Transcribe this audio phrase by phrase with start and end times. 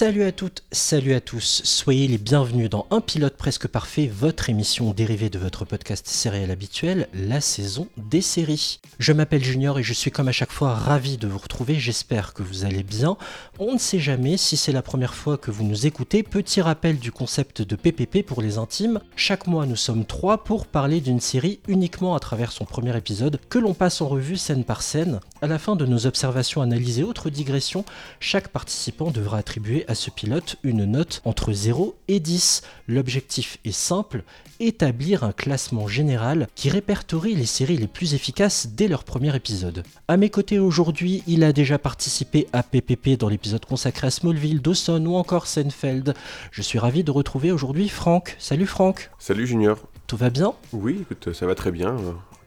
[0.00, 4.50] Salut à toutes, salut à tous, soyez les bienvenus dans Un pilote presque parfait, votre
[4.50, 8.78] émission dérivée de votre podcast céréal habituel, la saison des séries.
[9.00, 12.34] Je m'appelle Junior et je suis comme à chaque fois ravi de vous retrouver, j'espère
[12.34, 13.16] que vous allez bien.
[13.58, 17.00] On ne sait jamais si c'est la première fois que vous nous écoutez, petit rappel
[17.00, 21.20] du concept de PPP pour les intimes, chaque mois nous sommes trois pour parler d'une
[21.20, 25.18] série uniquement à travers son premier épisode que l'on passe en revue scène par scène.
[25.42, 27.84] À la fin de nos observations, analyses et autres digressions,
[28.20, 32.62] chaque participant devra attribuer à ce pilote une note entre 0 et 10.
[32.88, 34.22] L'objectif est simple,
[34.60, 39.82] établir un classement général qui répertorie les séries les plus efficaces dès leur premier épisode.
[40.08, 44.62] A mes côtés aujourd'hui, il a déjà participé à PPP dans l'épisode consacré à Smallville,
[44.62, 46.14] Dawson ou encore Seinfeld.
[46.50, 48.36] Je suis ravi de retrouver aujourd'hui Franck.
[48.38, 49.10] Salut Franck.
[49.18, 49.78] Salut Junior.
[50.06, 50.54] Tout va bien?
[50.72, 51.96] Oui, écoute, ça va très bien.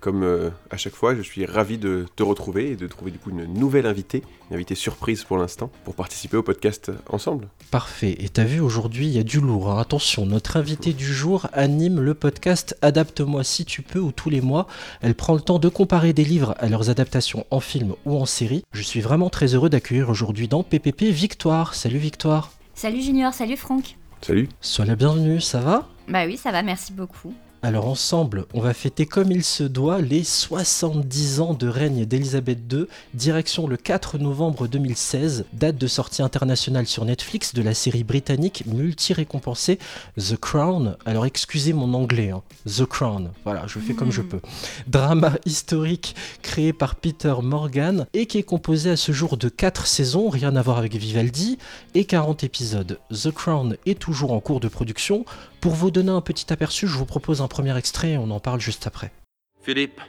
[0.04, 3.20] Comme euh, à chaque fois, je suis ravi de te retrouver et de trouver du
[3.20, 7.48] coup une nouvelle invitée, une invitée surprise pour l'instant, pour participer au podcast ensemble.
[7.72, 8.18] Parfait.
[8.20, 9.72] Et t'as vu, aujourd'hui, il y a du lourd.
[9.72, 9.80] Hein.
[9.80, 14.42] Attention, notre invitée du jour anime le podcast Adapte-moi si tu peux, ou tous les
[14.42, 14.68] mois,
[15.00, 18.26] elle prend le temps de comparer des livres à leurs adaptations en film ou en
[18.26, 18.66] série.
[18.74, 21.76] Je suis vraiment très heureux d'accueillir aujourd'hui dans PPP Victoire.
[21.76, 22.52] Salut Victoire.
[22.74, 23.96] Salut Junior, salut Franck.
[24.20, 24.50] Salut.
[24.59, 25.88] Sois la bienvenue, ça va?
[26.09, 27.34] Bah oui, ça va, merci beaucoup.
[27.66, 32.59] Alors ensemble, on va fêter comme il se doit les 70 ans de règne d'Elisabeth
[32.69, 38.03] II, direction le 4 novembre 2016, date de sortie internationale sur Netflix de la série
[38.03, 39.80] britannique multi-récompensée
[40.17, 40.97] The Crown.
[41.06, 42.41] Alors excusez mon anglais, hein.
[42.67, 44.41] The Crown, voilà, je fais comme je peux.
[44.88, 49.88] Drama historique créé par Peter Morgan et qui est composé à ce jour de 4
[49.88, 51.57] saisons, rien à voir avec Vivaldi,
[51.95, 53.00] et 40 épisodes.
[53.09, 55.24] The Crown est toujours en cours de production.
[55.63, 58.41] Pour vous donner un petit aperçu, je vous propose un premier extrait et on en
[58.41, 59.13] parle juste après.
[59.62, 60.01] Philippe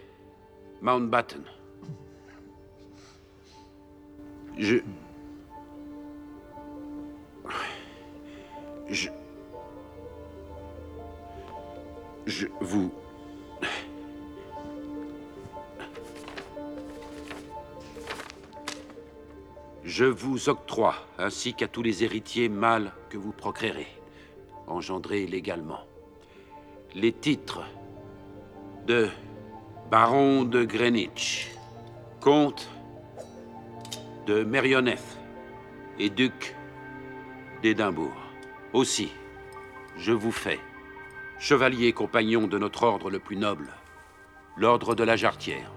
[0.83, 1.43] Mountbatten.
[4.59, 4.79] Je.
[8.91, 9.11] Je.
[12.27, 12.93] Je vous.
[19.85, 23.87] Je vous octroie, ainsi qu'à tous les héritiers mâles que vous procréerez,
[24.67, 25.85] engendrés légalement,
[26.95, 27.63] les titres
[28.87, 29.09] de
[29.91, 31.51] baron de Greenwich,
[32.21, 32.71] comte
[34.27, 35.19] de Merioneth
[35.99, 36.57] et duc
[37.63, 38.17] d'Édimbourg.
[38.73, 39.13] Aussi,
[39.97, 40.59] je vous fais
[41.39, 43.69] chevalier compagnon de notre ordre le plus noble,
[44.57, 45.74] l'ordre de la Jarretière.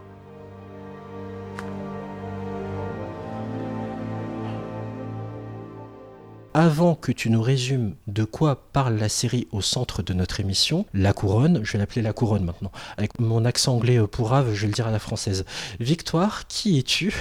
[6.60, 10.88] Avant que tu nous résumes de quoi parle la série au centre de notre émission,
[10.92, 14.68] La Couronne, je vais l'appeler La Couronne maintenant, avec mon accent anglais pourrave, je vais
[14.70, 15.46] le dire à la française.
[15.80, 17.14] Victoire, qui es-tu?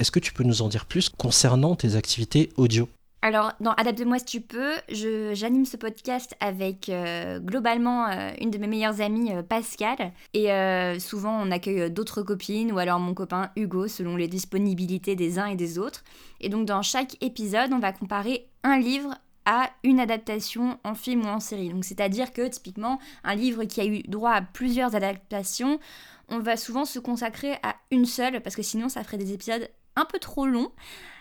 [0.00, 2.88] Est-ce que tu peux nous en dire plus concernant tes activités audio?
[3.22, 8.56] Alors, dans Adapte-moi si tu peux, j'anime ce podcast avec euh, globalement euh, une de
[8.56, 10.12] mes meilleures amies, euh, Pascal.
[10.32, 10.48] Et
[10.98, 15.46] souvent, on accueille d'autres copines ou alors mon copain Hugo, selon les disponibilités des uns
[15.46, 16.02] et des autres.
[16.40, 19.14] Et donc, dans chaque épisode, on va comparer un livre
[19.44, 21.70] à une adaptation en film ou en série.
[21.70, 25.78] Donc, c'est-à-dire que, typiquement, un livre qui a eu droit à plusieurs adaptations,
[26.28, 29.68] on va souvent se consacrer à une seule, parce que sinon, ça ferait des épisodes
[29.96, 30.72] un peu trop longs.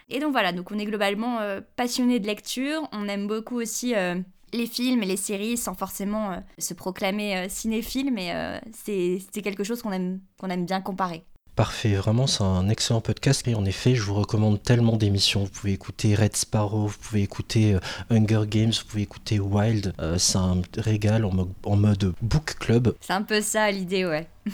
[0.09, 3.93] Et donc voilà, donc on est globalement euh, passionné de lecture, on aime beaucoup aussi
[3.95, 4.15] euh,
[4.53, 9.81] les films et les séries sans forcément euh, se proclamer cinéphile, mais c'est quelque chose
[9.81, 11.23] qu'on aime, qu'on aime bien comparer.
[11.55, 15.43] Parfait, vraiment c'est un excellent podcast et en effet je vous recommande tellement d'émissions.
[15.43, 17.77] Vous pouvez écouter Red Sparrow, vous pouvez écouter
[18.09, 19.93] Hunger Games, vous pouvez écouter Wild.
[20.17, 22.95] C'est un régal en mode, en mode book club.
[23.01, 24.27] C'est un peu ça l'idée, ouais.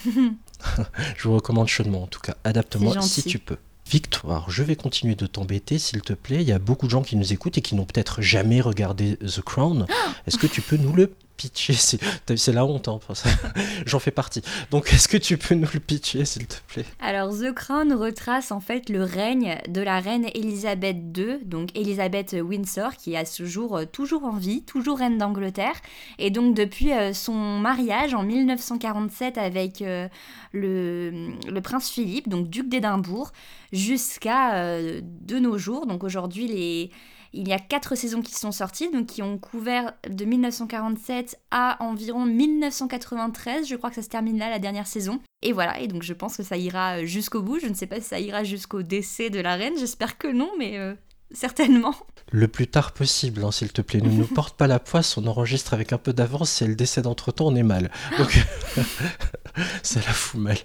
[1.17, 2.35] Je vous recommande chaudement en tout cas.
[2.43, 3.57] Adapte-moi si tu peux.
[3.89, 6.41] Victoire, je vais continuer de t'embêter s'il te plaît.
[6.41, 9.17] Il y a beaucoup de gens qui nous écoutent et qui n'ont peut-être jamais regardé
[9.17, 9.85] The Crown.
[10.25, 12.99] Est-ce que tu peux nous le pitcher C'est la honte, hein,
[13.85, 14.41] j'en fais partie.
[14.71, 16.85] Donc est-ce que tu peux nous le pitcher s'il te plaît?
[16.99, 22.35] Alors The Crown retrace en fait le règne de la reine Elisabeth II, donc Elisabeth
[22.39, 25.75] Windsor, qui est à ce jour euh, toujours en vie, toujours reine d'Angleterre.
[26.19, 30.07] Et donc depuis euh, son mariage en 1947 avec euh,
[30.51, 33.31] le, prince Philippe, donc duc d'Édimbourg,
[33.71, 35.85] jusqu'à de nos jours.
[35.85, 36.91] Donc aujourd'hui, les...
[37.35, 41.83] il y a quatre saisons qui sont sorties, donc qui ont couvert de 1947 à
[41.83, 43.67] environ 1993.
[43.67, 45.19] Je crois que ça se termine là, la dernière saison.
[45.41, 47.59] Et voilà, et donc je pense que ça ira euh, jusqu'au bout.
[47.59, 50.49] Je ne sais pas si ça ira jusqu'au décès de la reine, j'espère que non,
[50.57, 50.95] mais euh,
[51.31, 51.93] certainement.
[52.31, 54.01] Le plus tard possible, hein, s'il te plaît.
[54.01, 56.49] Ne nous porte pas la poisse, on enregistre avec un peu d'avance.
[56.49, 57.91] Si elle décède entre temps, on est mal.
[58.17, 58.45] Donc,
[59.83, 60.57] Ça la fout mal.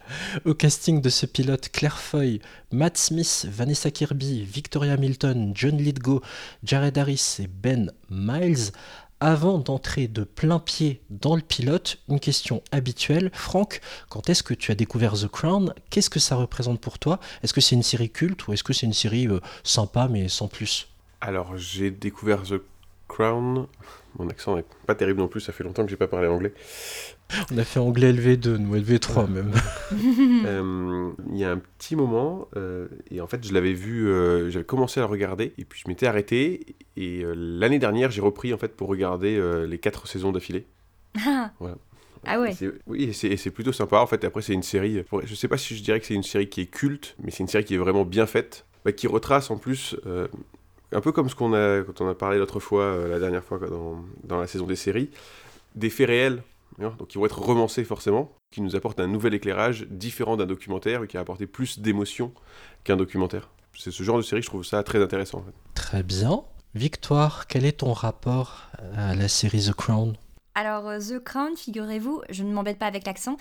[0.45, 2.41] Au casting de ce pilote, Claire Foy,
[2.73, 6.23] Matt Smith, Vanessa Kirby, Victoria Milton, John Lithgow,
[6.63, 8.73] Jared Harris et Ben Miles.
[9.23, 13.31] Avant d'entrer de plein pied dans le pilote, une question habituelle.
[13.35, 15.75] Franck, quand est-ce que tu as découvert The Crown?
[15.91, 17.21] Qu'est-ce que ça représente pour toi?
[17.43, 20.29] Est-ce que c'est une série culte ou est-ce que c'est une série euh, sympa mais
[20.29, 20.89] sans plus?
[21.21, 22.63] Alors, j'ai découvert The
[23.09, 23.67] Crown.
[24.19, 26.53] Mon accent n'est pas terrible non plus, ça fait longtemps que j'ai pas parlé anglais.
[27.53, 29.53] On a fait anglais LV2, nous LV3 même.
[30.47, 34.51] Euh, Il y a un petit moment, euh, et en fait, je l'avais vu, euh,
[34.51, 38.21] j'avais commencé à le regarder, et puis je m'étais arrêté, et euh, l'année dernière, j'ai
[38.21, 40.67] repris en fait pour regarder euh, les quatre saisons d'affilée.
[41.59, 41.77] Voilà.
[42.27, 42.55] Ah ouais.
[42.87, 43.99] Oui, et c'est plutôt sympa.
[43.99, 45.03] En fait, après, c'est une série.
[45.25, 47.43] Je sais pas si je dirais que c'est une série qui est culte, mais c'est
[47.43, 49.97] une série qui est vraiment bien faite, bah, qui retrace en plus.
[50.07, 50.29] euh,
[50.93, 53.45] un peu comme ce qu'on a quand on a parlé l'autre fois, euh, la dernière
[53.45, 53.59] fois
[54.25, 55.11] dans, la saison des séries,
[55.75, 56.43] des faits réels,
[56.79, 61.03] donc qui vont être romancés forcément, qui nous apportent un nouvel éclairage différent d'un documentaire
[61.03, 62.33] et qui va apporter plus d'émotion
[62.85, 63.51] qu'un documentaire.
[63.77, 65.45] C'est ce genre de série, je trouve ça très intéressant.
[65.75, 66.43] Très bien.
[66.75, 70.17] Victoire, quel est ton rapport à la série The Crown?
[70.61, 73.39] Alors, euh, The Crown, figurez-vous, je ne m'embête pas avec l'accent,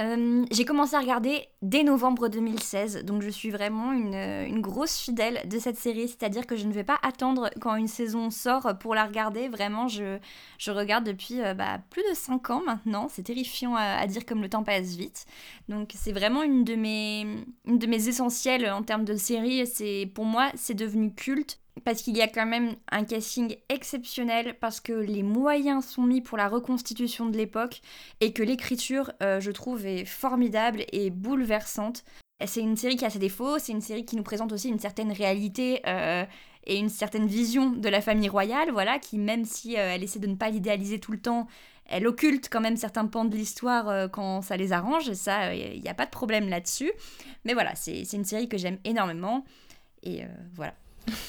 [0.00, 4.62] euh, j'ai commencé à regarder dès novembre 2016, donc je suis vraiment une, euh, une
[4.62, 8.30] grosse fidèle de cette série, c'est-à-dire que je ne vais pas attendre quand une saison
[8.30, 10.16] sort pour la regarder, vraiment, je,
[10.56, 14.40] je regarde depuis bah, plus de 5 ans maintenant, c'est terrifiant à, à dire comme
[14.40, 15.26] le temps passe vite,
[15.68, 17.26] donc c'est vraiment une de mes,
[17.66, 19.62] une de mes essentielles en termes de série,
[20.14, 24.80] pour moi, c'est devenu culte, parce qu'il y a quand même un casting exceptionnel, parce
[24.80, 27.80] que les moyens sont mis pour la reconstitution de l'époque,
[28.20, 32.04] et que l'écriture, euh, je trouve, est formidable et bouleversante.
[32.44, 34.78] C'est une série qui a ses défauts, c'est une série qui nous présente aussi une
[34.78, 36.24] certaine réalité euh,
[36.66, 40.18] et une certaine vision de la famille royale, voilà, qui même si euh, elle essaie
[40.18, 41.46] de ne pas l'idéaliser tout le temps,
[41.86, 45.88] elle occulte quand même certains pans de l'histoire quand ça les arrange, ça, il n'y
[45.88, 46.92] a pas de problème là-dessus.
[47.44, 49.44] Mais voilà, c'est une série que j'aime énormément,
[50.04, 50.22] et
[50.54, 50.74] voilà.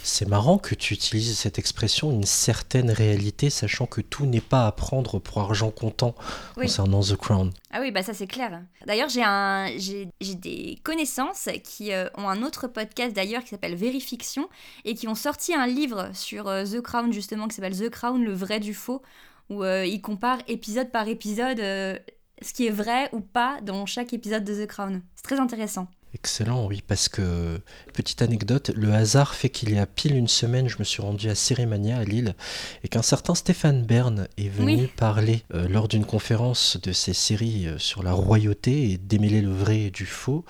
[0.03, 4.67] C'est marrant que tu utilises cette expression une certaine réalité, sachant que tout n'est pas
[4.67, 6.15] à prendre pour argent comptant
[6.57, 6.65] Oui.
[6.65, 7.51] concernant The Crown.
[7.71, 8.61] Ah oui, bah ça c'est clair.
[8.85, 13.49] D'ailleurs, j'ai un, j'ai, j'ai des connaissances qui euh, ont un autre podcast d'ailleurs qui
[13.49, 14.47] s'appelle Vérifiction
[14.85, 18.23] et qui ont sorti un livre sur euh, The Crown justement qui s'appelle The Crown,
[18.23, 19.01] le vrai du faux,
[19.49, 24.13] où euh, ils comparent épisode par épisode ce qui est vrai ou pas dans chaque
[24.13, 25.01] épisode de The Crown.
[25.15, 25.87] C'est très intéressant.
[26.15, 27.59] Excellent, oui, parce que,
[27.91, 31.27] petite anecdote, le hasard fait qu'il y a pile une semaine, je me suis rendu
[31.27, 32.35] à Cérémania à Lille,
[32.83, 34.89] et qu'un certain Stéphane Bern est venu Oui.
[34.95, 39.51] parler euh, lors d'une conférence de ces séries euh, sur la royauté et démêler le
[39.51, 40.45] vrai du faux.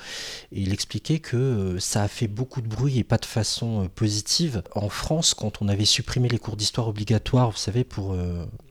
[0.51, 3.85] Et il expliquait que euh, ça a fait beaucoup de bruit et pas de façon
[3.85, 4.63] euh, positive.
[4.75, 8.17] En France, quand on avait supprimé les cours d'histoire obligatoires, vous savez, pour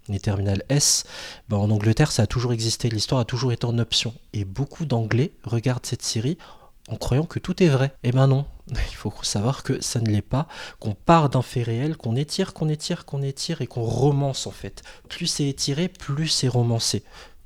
[0.09, 1.05] les terminales S,
[1.49, 4.13] ben, en Angleterre, ça a toujours existé, l'histoire a toujours été en option.
[4.35, 6.37] Et beaucoup d'Anglais regardent cette série
[6.89, 7.95] en croyant que tout est vrai.
[8.03, 10.49] Eh ben non, il faut savoir que ça ne l'est pas,
[10.81, 14.51] qu'on part d'un fait réel, qu'on étire, qu'on étire, qu'on étire et qu'on romance en
[14.51, 14.83] fait.
[15.09, 17.05] Plus c'est étiré, plus c'est romancé.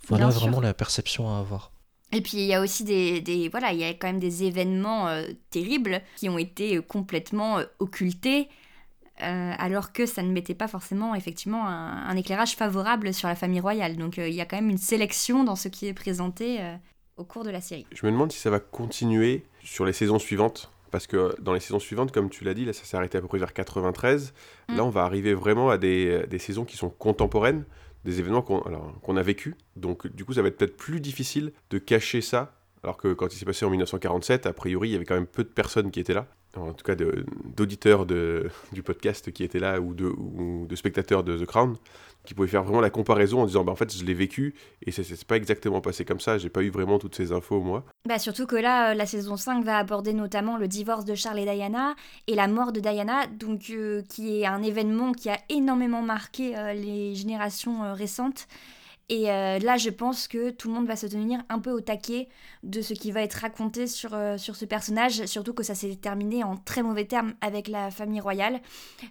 [0.09, 1.73] Voilà vraiment la perception à avoir.
[2.13, 4.45] Et puis il y a aussi des, des- voilà, il y a quand même des
[4.45, 8.49] événements euh, terribles qui ont été euh, complètement euh, occultés,
[9.23, 13.37] euh, alors que ça ne mettait pas forcément effectivement un, un éclairage favorable sur la
[13.37, 13.97] famille royale.
[13.97, 16.77] Donc euh, il y a quand même une sélection dans ce qui est présenté euh,
[17.17, 17.87] au cours de la série.
[17.93, 20.71] Je me demande si ça va continuer sur les saisons suivantes.
[20.93, 23.21] Parce que dans les saisons suivantes, comme tu l'as dit, là ça s'est arrêté à
[23.21, 24.33] peu près vers 93.
[24.69, 24.77] Mm.
[24.77, 27.65] Là on va arriver vraiment à des, des saisons qui sont contemporaines,
[28.05, 29.57] des événements qu'on a vécu.
[29.75, 32.56] Donc du coup ça va être peut-être plus difficile de cacher ça.
[32.87, 35.27] Alors que quand il s'est passé en 1947, a priori il y avait quand même
[35.27, 36.29] peu de personnes qui étaient là.
[36.57, 38.07] En tout cas d'auditeurs
[38.73, 41.77] du podcast qui étaient là ou de, spectateurs de The Crown
[42.25, 44.93] qui pouvaient faire vraiment la comparaison en disant bah, en fait je l'ai vécu et
[44.93, 47.85] ça s'est pas exactement passé comme ça, j'ai pas eu vraiment toutes ces infos moi.
[48.09, 51.41] Bah surtout que là, euh, la saison 5 va aborder notamment le divorce de Charles
[51.41, 51.97] et Diana
[52.29, 56.57] et la mort de Diana, donc euh, qui est un événement qui a énormément marqué
[56.57, 58.47] euh, les générations récentes.
[59.09, 61.81] Et euh, là, je pense que tout le monde va se tenir un peu au
[61.81, 62.29] taquet
[62.65, 65.95] de ce qui va être raconté sur, euh, sur ce personnage, surtout que ça s'est
[65.95, 68.61] terminé en très mauvais termes avec la famille royale.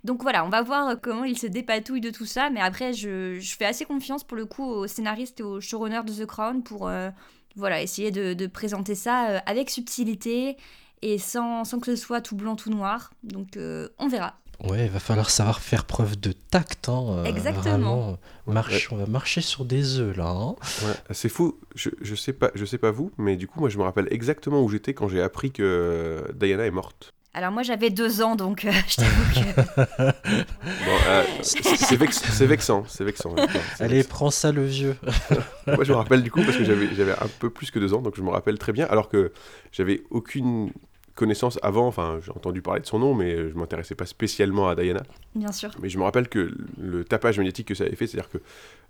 [0.04, 3.40] Donc voilà, on va voir comment il se dépatouille de tout ça, mais après, je,
[3.40, 6.62] je fais assez confiance pour le coup aux scénaristes et aux showrunners de The Crown
[6.62, 7.10] pour euh,
[7.56, 10.58] voilà, essayer de, de présenter ça avec subtilité
[11.02, 13.14] et sans, sans que ce soit tout blanc, tout noir.
[13.24, 13.58] Donc
[13.98, 14.38] on verra.
[14.63, 16.89] Ouais, il va falloir savoir faire preuve de tact.
[16.89, 17.62] Hein, euh, Exactement.
[17.62, 20.27] vraiment, On va marcher sur des œufs là.
[20.27, 20.55] hein.
[20.83, 21.59] Ouais, c'est fou.
[21.75, 24.07] Je, je sais pas, je sais pas vous, mais du coup, moi, je me rappelle
[24.12, 27.12] exactement où j'étais quand j'ai appris que Diana est morte.
[27.38, 30.01] Alors moi j'avais deux ans, donc euh, je t'avoue que...
[31.09, 31.97] euh, c'est
[32.45, 33.35] vexant, c'est vexant.
[33.81, 34.95] Allez, prends ça le vieux.
[35.67, 38.01] moi je me rappelle du coup parce que j'avais un peu plus que deux ans,
[38.01, 39.33] donc je me rappelle très bien, alors que
[39.74, 40.71] j'avais aucune
[41.15, 44.75] connaissance avant, enfin j'ai entendu parler de son nom, mais je m'intéressais pas spécialement à
[44.75, 45.03] Diana.
[45.34, 45.72] Bien sûr.
[45.81, 48.39] Mais je me rappelle que le tapage magnétique que ça avait fait, c'est-à-dire que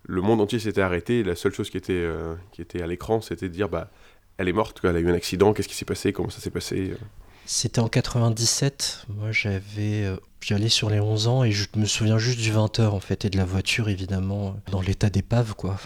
[0.03, 3.21] le monde entier s'était arrêté, la seule chose qui était, euh, qui était à l'écran,
[3.21, 3.89] c'était de dire, bah,
[4.37, 6.49] elle est morte, elle a eu un accident, qu'est-ce qui s'est passé, comment ça s'est
[6.49, 6.91] passé.
[6.91, 6.97] Euh.
[7.45, 10.03] C'était en 97, moi j'avais...
[10.03, 13.25] Euh, j'allais sur les 11 ans et je me souviens juste du 20h en fait
[13.25, 15.77] et de la voiture évidemment dans l'état d'épave quoi.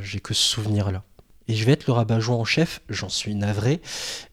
[0.00, 1.02] j'ai que ce souvenir là.
[1.48, 3.82] Et je vais être le rabat-joie en chef, j'en suis navré,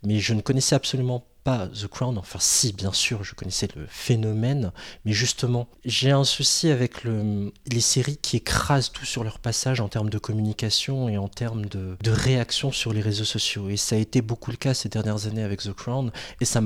[0.05, 3.85] mais je ne connaissais absolument pas The Crown, enfin si bien sûr je connaissais le
[3.87, 4.71] phénomène,
[5.05, 9.81] mais justement j'ai un souci avec le, les séries qui écrasent tout sur leur passage
[9.81, 13.69] en termes de communication et en termes de, réaction sur les réseaux sociaux.
[13.69, 16.61] Et ça a été beaucoup le cas ces dernières années avec The Crown, et ça,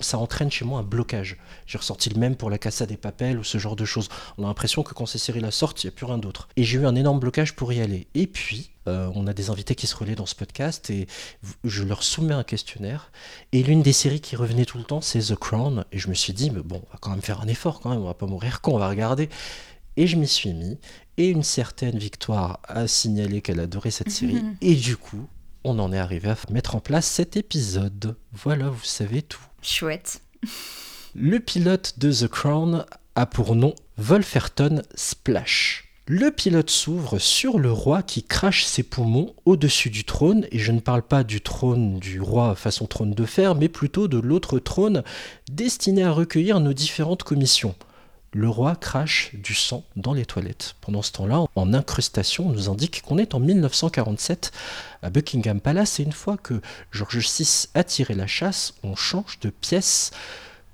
[0.00, 1.36] ça entraîne chez moi un blocage.
[1.66, 4.08] J'ai ressorti le même pour la Casa des Papels ou ce genre de choses.
[4.38, 6.48] On a l'impression que quand ces séries-là sortent, il n'y a plus rien d'autre.
[6.56, 8.06] Et j'ai eu un énorme blocage pour y aller.
[8.14, 11.06] Et puis, euh, on a des invités qui se relaient dans ce podcast et
[11.64, 13.12] je leur soumets un questionnaire.
[13.52, 15.84] Et l'une des séries qui revenait tout le temps, c'est The Crown.
[15.92, 17.90] Et je me suis dit, mais bon, on va quand même faire un effort quand
[17.90, 19.28] même, on va pas mourir quand on va regarder.
[19.96, 20.78] Et je m'y suis mis.
[21.16, 24.42] Et une certaine Victoire a signalé qu'elle adorait cette série.
[24.60, 25.28] Et du coup,
[25.64, 28.16] on en est arrivé à mettre en place cet épisode.
[28.32, 29.42] Voilà, vous savez tout.
[29.60, 30.22] Chouette.
[31.14, 35.91] Le pilote de The Crown a pour nom Wolferton Splash.
[36.08, 40.72] Le pilote s'ouvre sur le roi qui crache ses poumons au-dessus du trône, et je
[40.72, 44.58] ne parle pas du trône du roi façon trône de fer, mais plutôt de l'autre
[44.58, 45.04] trône
[45.48, 47.76] destiné à recueillir nos différentes commissions.
[48.32, 50.74] Le roi crache du sang dans les toilettes.
[50.80, 54.50] Pendant ce temps-là, en incrustation, on nous indique qu'on est en 1947
[55.02, 59.38] à Buckingham Palace, et une fois que George VI a tiré la chasse, on change
[59.38, 60.10] de pièce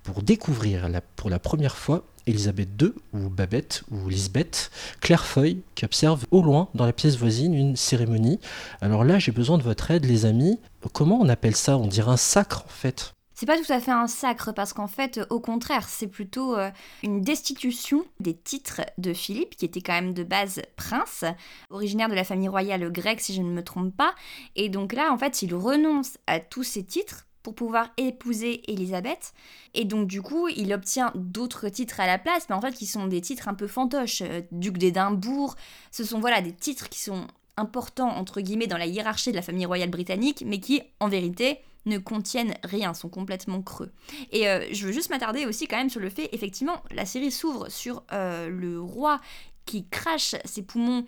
[0.04, 4.70] pour découvrir pour la première fois Elisabeth II, ou Babette, ou Lisbeth,
[5.00, 8.38] Clairefoy, qui observe au loin, dans la pièce voisine, une cérémonie.
[8.80, 10.60] Alors là, j'ai besoin de votre aide, les amis.
[10.92, 11.78] Comment on appelle ça?
[11.78, 13.14] On dirait un sacre, en fait.
[13.32, 16.70] C'est pas tout à fait un sacre parce qu'en fait, au contraire, c'est plutôt euh,
[17.04, 21.24] une destitution des titres de Philippe, qui était quand même de base prince,
[21.70, 24.12] originaire de la famille royale grecque si je ne me trompe pas.
[24.56, 29.32] Et donc là, en fait, il renonce à tous ses titres pour pouvoir épouser Elisabeth.
[29.74, 32.86] Et donc du coup, il obtient d'autres titres à la place, mais en fait qui
[32.86, 34.22] sont des titres un peu fantoches.
[34.22, 35.54] Euh, Duc d'Édimbourg,
[35.90, 37.26] ce sont voilà des titres qui sont
[37.56, 41.58] importants entre guillemets dans la hiérarchie de la famille royale britannique, mais qui en vérité
[41.86, 43.92] ne contiennent rien, sont complètement creux.
[44.30, 47.30] Et euh, je veux juste m'attarder aussi quand même sur le fait, effectivement, la série
[47.30, 49.20] s'ouvre sur euh, le roi
[49.64, 51.04] qui crache ses poumons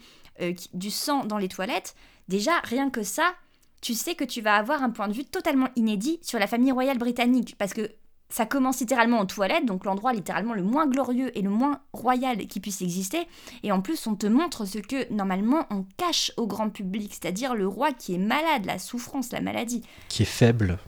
[0.73, 1.95] du sang dans les toilettes.
[2.29, 3.35] Déjà, rien que ça,
[3.81, 6.73] tu sais que tu vas avoir un point de vue totalement inédit sur la famille
[6.73, 7.57] royale britannique.
[7.59, 7.91] Parce que
[8.31, 12.47] ça commence littéralement en toilette, donc l'endroit littéralement le moins glorieux et le moins royal
[12.47, 13.27] qui puisse exister.
[13.63, 17.55] Et en plus, on te montre ce que normalement on cache au grand public, c'est-à-dire
[17.55, 19.83] le roi qui est malade, la souffrance, la maladie.
[20.09, 20.79] Qui est faible.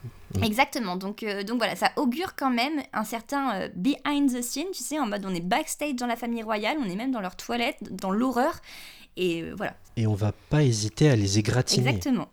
[0.43, 4.69] Exactement, donc, euh, donc voilà, ça augure quand même un certain euh, behind the scene,
[4.73, 7.21] tu sais, en mode on est backstage dans la famille royale, on est même dans
[7.21, 8.55] leur toilette, dans l'horreur,
[9.19, 9.75] et euh, voilà.
[9.99, 11.87] Et on va pas hésiter à les égratigner.
[11.87, 12.29] Exactement.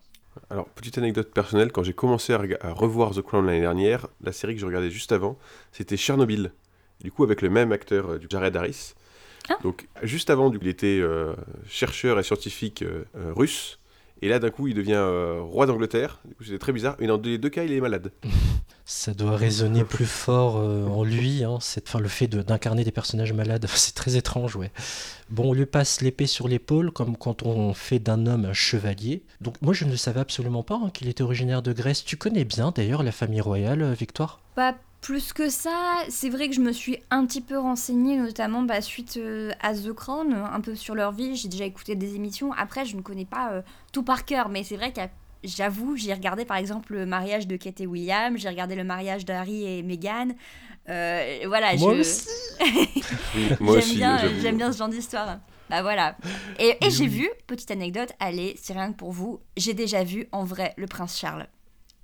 [0.50, 4.56] Alors, petite anecdote personnelle, quand j'ai commencé à, revoir The Crown l'année dernière, la série
[4.56, 5.38] que je regardais juste avant,
[5.72, 6.52] c'était Chernobyl.
[7.02, 8.94] Du coup, avec le même acteur, euh, du Jared Harris.
[9.50, 9.58] Ah.
[9.64, 11.34] Donc, juste avant, il était euh,
[11.68, 13.06] chercheur et scientifique euh,
[13.36, 13.80] russe.
[14.22, 15.04] Et là, d'un coup, il devient
[15.42, 16.22] roi d'Angleterre.
[16.42, 16.96] C'était très bizarre.
[17.00, 18.12] Et dans les deux cas, il est malade.
[18.86, 23.68] Ça doit résonner plus fort en lui, hein, enfin, le fait d'incarner des personnages malades.
[23.76, 24.72] C'est très étrange, ouais.
[25.30, 29.24] Bon, on lui passe l'épée sur l'épaule, comme quand on fait d'un homme un chevalier.
[29.42, 32.04] Donc moi, je ne le savais absolument pas hein, qu'il était originaire de Grèce.
[32.04, 34.42] Tu connais bien d'ailleurs la famille royale, euh, Victoire?
[34.56, 36.04] Pas plus que ça.
[36.10, 39.74] C'est vrai que je me suis un petit peu renseignée, notamment bah, suite euh, à
[39.74, 41.36] The Crown, un peu sur leur vie.
[41.36, 42.52] J'ai déjà écouté des émissions.
[42.54, 45.10] Après, je ne connais pas euh, tout par cœur, mais c'est vrai qu'il
[45.42, 49.24] J'avoue, j'ai regardé par exemple le mariage de Kate et William, j'ai regardé le mariage
[49.24, 50.30] d'Harry et Meghan.
[50.90, 52.28] Euh, voilà, Moi aussi.
[53.40, 55.40] j'aime bien, j'aime bien ce genre d'histoire.
[55.70, 56.18] Bah voilà.
[56.60, 60.28] Et, et j'ai vu, petite anecdote, allez, c'est rien que pour vous, j'ai déjà vu
[60.34, 61.48] en vrai le prince Charles.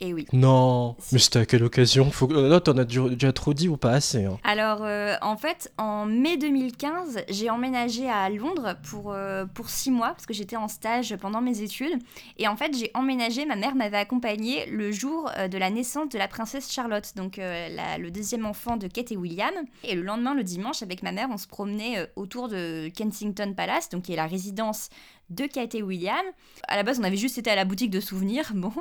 [0.02, 0.28] Et eh oui.
[0.34, 2.28] Non, mais c'était à quelle occasion Faut...
[2.28, 4.38] Là, t'en as déjà trop dit ou pas assez hein.
[4.44, 9.92] Alors, euh, en fait, en mai 2015, j'ai emménagé à Londres pour, euh, pour six
[9.92, 11.98] mois, parce que j'étais en stage pendant mes études.
[12.38, 16.10] Et en fait, j'ai emménagé, ma mère m'avait accompagnée le jour euh, de la naissance
[16.10, 19.54] de la princesse Charlotte, donc le deuxième enfant de Kate et William.
[19.86, 23.88] Et le lendemain, le dimanche, avec ma mère, on se promenait autour de Kensington Palace,
[23.88, 24.90] donc qui est la résidence
[25.30, 26.26] de Kate et William.
[26.68, 28.74] À la base, on avait juste été à la boutique de souvenirs, bon.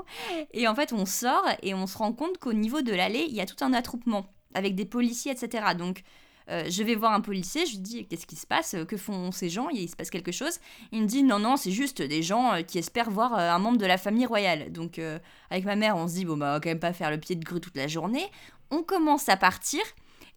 [0.52, 3.34] Et en fait, on sort et on se rend compte qu'au niveau de l'allée, il
[3.34, 4.26] y a tout un attroupement.
[4.54, 5.74] avec des policiers, etc.
[5.76, 6.02] Donc,
[6.48, 9.32] euh, je vais voir un policier, je lui dis qu'est-ce qui se passe, que font
[9.32, 10.58] ces gens, il se passe quelque chose.
[10.92, 13.86] Il me dit non, non, c'est juste des gens qui espèrent voir un membre de
[13.86, 14.70] la famille royale.
[14.70, 15.00] Donc,
[15.50, 17.18] avec ma mère, on se dit bon, bah, on va quand même pas faire le
[17.18, 18.30] pied de grue toute la journée.
[18.70, 19.82] On commence à partir,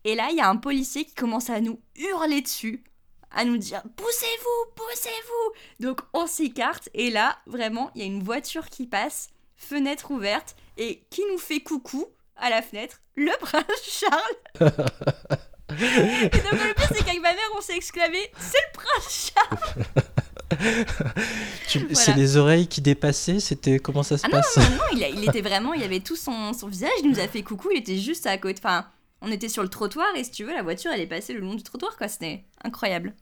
[0.04, 2.84] et là, il y a un policier qui commence à nous hurler dessus
[3.32, 5.86] à nous dire poussez-vous, poussez-vous.
[5.86, 10.56] Donc on s'écarte et là, vraiment, il y a une voiture qui passe, fenêtre ouverte
[10.78, 14.72] et qui nous fait coucou à la fenêtre, le prince Charles.
[15.70, 19.86] et donc le pire c'est qu'avec ma mère on s'est exclamé c'est le prince Charles.
[21.94, 25.00] C'est les oreilles qui dépassaient, c'était comment ça se ah passe Non, non, non il,
[25.20, 27.80] il, était vraiment, il avait tout son, son visage, il nous a fait coucou, il
[27.80, 28.88] était juste à côté, enfin
[29.22, 31.40] on était sur le trottoir et si tu veux, la voiture elle est passée le
[31.40, 32.08] long du trottoir quoi.
[32.08, 33.14] C'était incroyable.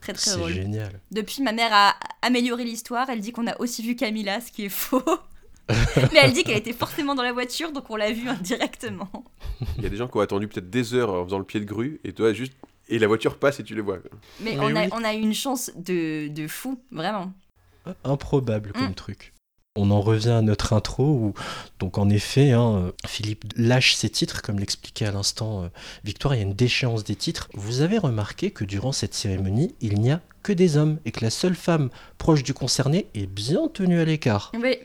[0.00, 0.52] Très très drôle.
[0.52, 1.00] C'est génial.
[1.10, 3.10] Depuis, ma mère a amélioré l'histoire.
[3.10, 5.02] Elle dit qu'on a aussi vu Camilla, ce qui est faux.
[6.12, 9.10] Mais elle dit qu'elle était forcément dans la voiture, donc on l'a vu indirectement.
[9.76, 11.60] Il y a des gens qui ont attendu peut-être des heures en faisant le pied
[11.60, 12.54] de grue, et toi juste.
[12.90, 13.98] Et la voiture passe et tu les vois.
[14.40, 17.34] Mais, on, a, on, a, eu une chance de, de fou, vraiment.
[18.02, 18.94] Improbable comme mm.
[18.94, 19.34] truc
[19.76, 21.34] on en revient à notre intro où,
[21.78, 25.68] donc en effet, hein, Philippe lâche ses titres, comme l'expliquait à l'instant euh,
[26.04, 27.48] Victoire, il y a une déchéance des titres.
[27.54, 31.24] Vous avez remarqué que durant cette cérémonie, il n'y a que des hommes et que
[31.24, 34.52] la seule femme proche du concerné est bien tenue à l'écart.
[34.60, 34.78] Oui,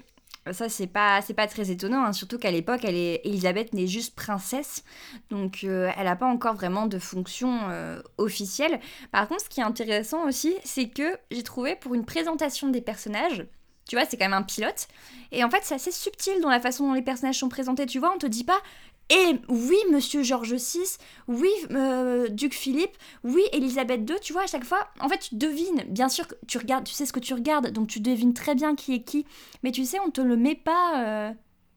[0.52, 4.84] ça c'est pas c'est pas très étonnant, hein, surtout qu'à l'époque, Elisabeth n'est juste princesse,
[5.30, 8.80] donc euh, elle n'a pas encore vraiment de fonction euh, officielle.
[9.12, 12.82] Par contre, ce qui est intéressant aussi, c'est que j'ai trouvé pour une présentation des
[12.82, 13.46] personnages
[13.88, 14.88] tu vois, c'est quand même un pilote.
[15.32, 17.86] Et en fait, c'est assez subtil dans la façon dont les personnages sont présentés.
[17.86, 18.62] Tu vois, on te dit pas
[19.10, 20.80] et oui, monsieur Georges VI,
[21.28, 25.36] oui, euh, Duc Philippe, oui, Élisabeth II, tu vois, à chaque fois, en fait, tu
[25.36, 28.56] devines, bien sûr, tu regardes, tu sais ce que tu regardes, donc tu devines très
[28.56, 29.25] bien qui est qui,
[29.62, 31.32] mais tu sais, on te le met pas, euh,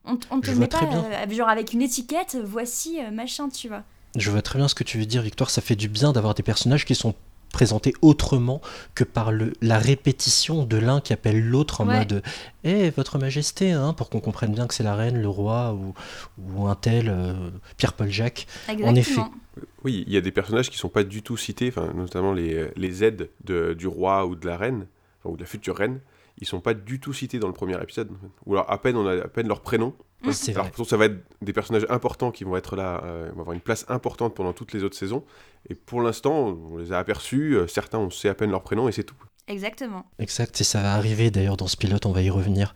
[0.04, 3.82] on, te le met pas, euh, genre avec une étiquette, voici, machin, tu vois.
[4.16, 6.34] Je vois très bien ce que tu veux dire, Victoire, ça fait du bien d'avoir
[6.34, 7.14] des personnages qui sont
[7.52, 8.60] présenté autrement
[8.94, 12.22] que par le, la répétition de l'un qui appelle l'autre en mode
[12.64, 15.94] Eh, votre majesté, hein, pour qu'on comprenne bien que c'est la reine, le roi ou,
[16.48, 18.46] ou un tel, euh, Pierre-Paul Jacques.
[18.82, 19.20] En effet.
[19.84, 23.04] Oui, il y a des personnages qui sont pas du tout cités, notamment les, les
[23.04, 24.86] aides de, du roi ou de la reine,
[25.24, 26.00] ou de la future reine
[26.38, 28.10] ils sont pas du tout cités dans le premier épisode.
[28.44, 29.94] Ou alors à peine on a à peine leur prénom.
[30.32, 33.54] C'est alors ça va être des personnages importants qui vont être là, euh, vont avoir
[33.54, 35.24] une place importante pendant toutes les autres saisons.
[35.68, 37.54] Et pour l'instant, on les a aperçus.
[37.54, 39.16] Euh, certains, on sait à peine leur prénom et c'est tout.
[39.46, 40.04] Exactement.
[40.18, 40.60] Exact.
[40.60, 42.06] Et ça va arriver d'ailleurs dans ce pilote.
[42.06, 42.74] On va y revenir.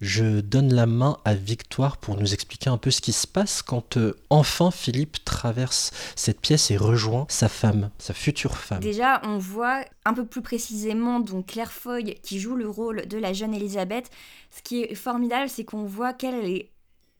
[0.00, 3.60] Je donne la main à Victoire pour nous expliquer un peu ce qui se passe
[3.60, 8.80] quand euh, enfin Philippe traverse cette pièce et rejoint sa femme, sa future femme.
[8.80, 13.18] Déjà, on voit un peu plus précisément donc Claire Foy qui joue le rôle de
[13.18, 14.10] la jeune Elisabeth.
[14.50, 16.70] Ce qui est formidable, c'est qu'on voit qu'elle est...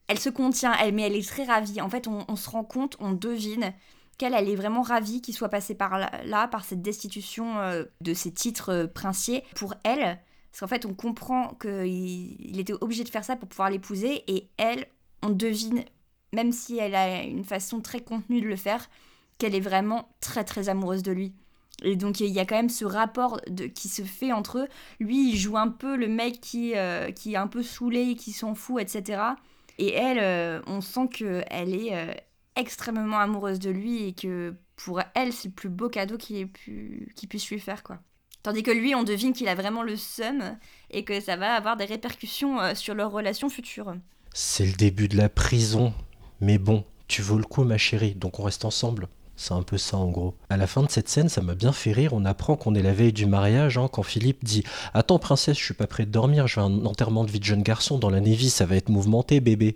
[0.09, 1.83] elle se contient, elle, mais elle est très ravie.
[1.83, 3.75] En fait, on, se rend compte, on devine
[4.17, 8.15] qu'elle elle est vraiment ravie qu'il soit passé par là, par cette destitution euh, de
[8.15, 10.19] ses titres euh, princiers pour elle
[10.51, 14.49] parce qu'en fait, on comprend qu'il était obligé de faire ça pour pouvoir l'épouser, et
[14.57, 14.87] elle,
[15.23, 15.85] on devine,
[16.33, 18.89] même si elle a une façon très contenue de le faire,
[19.39, 21.33] qu'elle est vraiment très très amoureuse de lui.
[21.83, 24.69] Et donc il y a quand même ce rapport de, qui se fait entre eux.
[24.99, 28.33] Lui, il joue un peu le mec qui, euh, qui est un peu saoulé, qui
[28.33, 29.23] s'en fout, etc.
[29.79, 32.13] Et elle, euh, on sent qu'elle est euh,
[32.57, 36.49] extrêmement amoureuse de lui et que pour elle, c'est le plus beau cadeau qu'il
[37.29, 37.99] puisse lui faire, quoi.
[38.43, 40.57] Tandis que lui, on devine qu'il a vraiment le seum
[40.91, 43.95] et que ça va avoir des répercussions euh, sur leur relation future.
[44.33, 45.93] C'est le début de la prison.
[46.41, 49.09] Mais bon, tu vaux le coup, ma chérie, donc on reste ensemble.
[49.37, 50.35] C'est un peu ça en gros.
[50.51, 52.13] À la fin de cette scène, ça m'a bien fait rire.
[52.13, 55.65] On apprend qu'on est la veille du mariage hein, quand Philippe dit Attends, princesse, je
[55.65, 57.99] suis pas prêt de dormir, veux un enterrement de vie de jeune garçon.
[57.99, 59.73] Dans la Navy, ça va être mouvementé, bébé.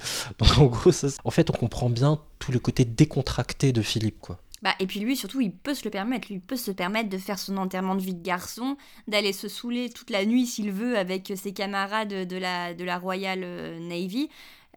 [0.58, 4.38] En gros, ça, en fait, on comprend bien tout le côté décontracté de Philippe, quoi.
[4.64, 6.28] Bah, et puis lui, surtout, il peut se le permettre.
[6.28, 9.46] Lui, il peut se permettre de faire son enterrement de vie de garçon, d'aller se
[9.46, 13.78] saouler toute la nuit s'il veut avec ses camarades de la, de la Royal euh,
[13.78, 14.30] Navy.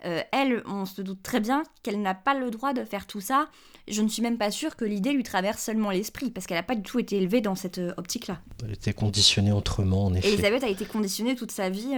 [0.04, 3.22] Euh, elle, on se doute très bien qu'elle n'a pas le droit de faire tout
[3.22, 3.48] ça.
[3.88, 6.64] Je ne suis même pas sûre que l'idée lui traverse seulement l'esprit, parce qu'elle n'a
[6.64, 8.42] pas du tout été élevée dans cette euh, optique-là.
[8.66, 10.34] Elle était conditionnée autrement, en effet.
[10.34, 11.98] Elisabeth a été conditionnée toute sa vie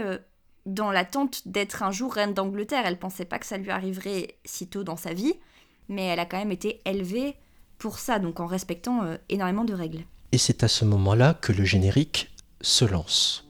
[0.67, 2.83] dans l'attente d'être un jour reine d'Angleterre.
[2.85, 5.33] Elle pensait pas que ça lui arriverait si tôt dans sa vie,
[5.87, 7.35] mais elle a quand même été élevée
[7.79, 10.03] pour ça, donc en respectant euh, énormément de règles.
[10.31, 12.29] Et c'est à ce moment-là que le générique
[12.61, 13.48] se lance.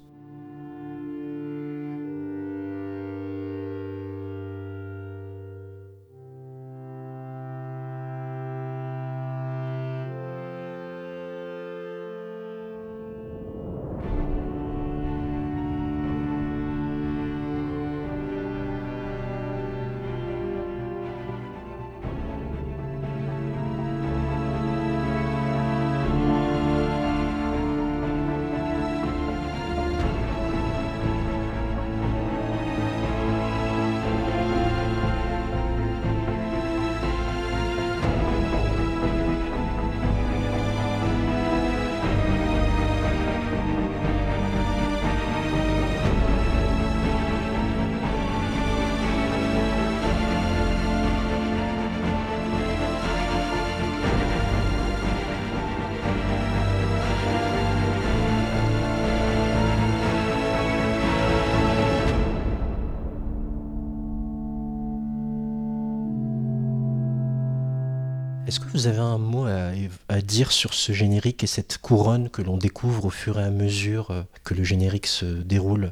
[68.80, 73.08] Vous avez un mot à, dire sur ce générique et cette couronne que l'on découvre
[73.08, 75.92] au fur et à mesure euh, que le générique se déroule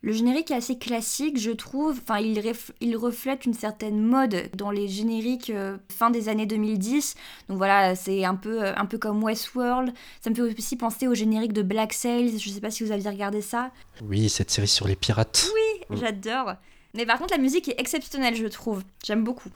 [0.00, 1.98] le générique est assez classique, je trouve.
[2.00, 2.40] Enfin, il,
[2.80, 7.16] il reflète une certaine mode dans les génériques euh, fin des années 2010.
[7.48, 9.92] Donc voilà, c'est un peu, euh, un peu comme Westworld.
[10.20, 12.38] Ça me fait aussi penser au générique de Black Sails.
[12.38, 13.72] Je sais pas si vous aviez regardé ça.
[14.04, 15.50] Oui, cette série sur les pirates.
[15.52, 16.54] Oui, j'adore.
[16.94, 18.84] Mais par contre, la musique est exceptionnelle, je trouve.
[19.04, 19.50] J'aime beaucoup.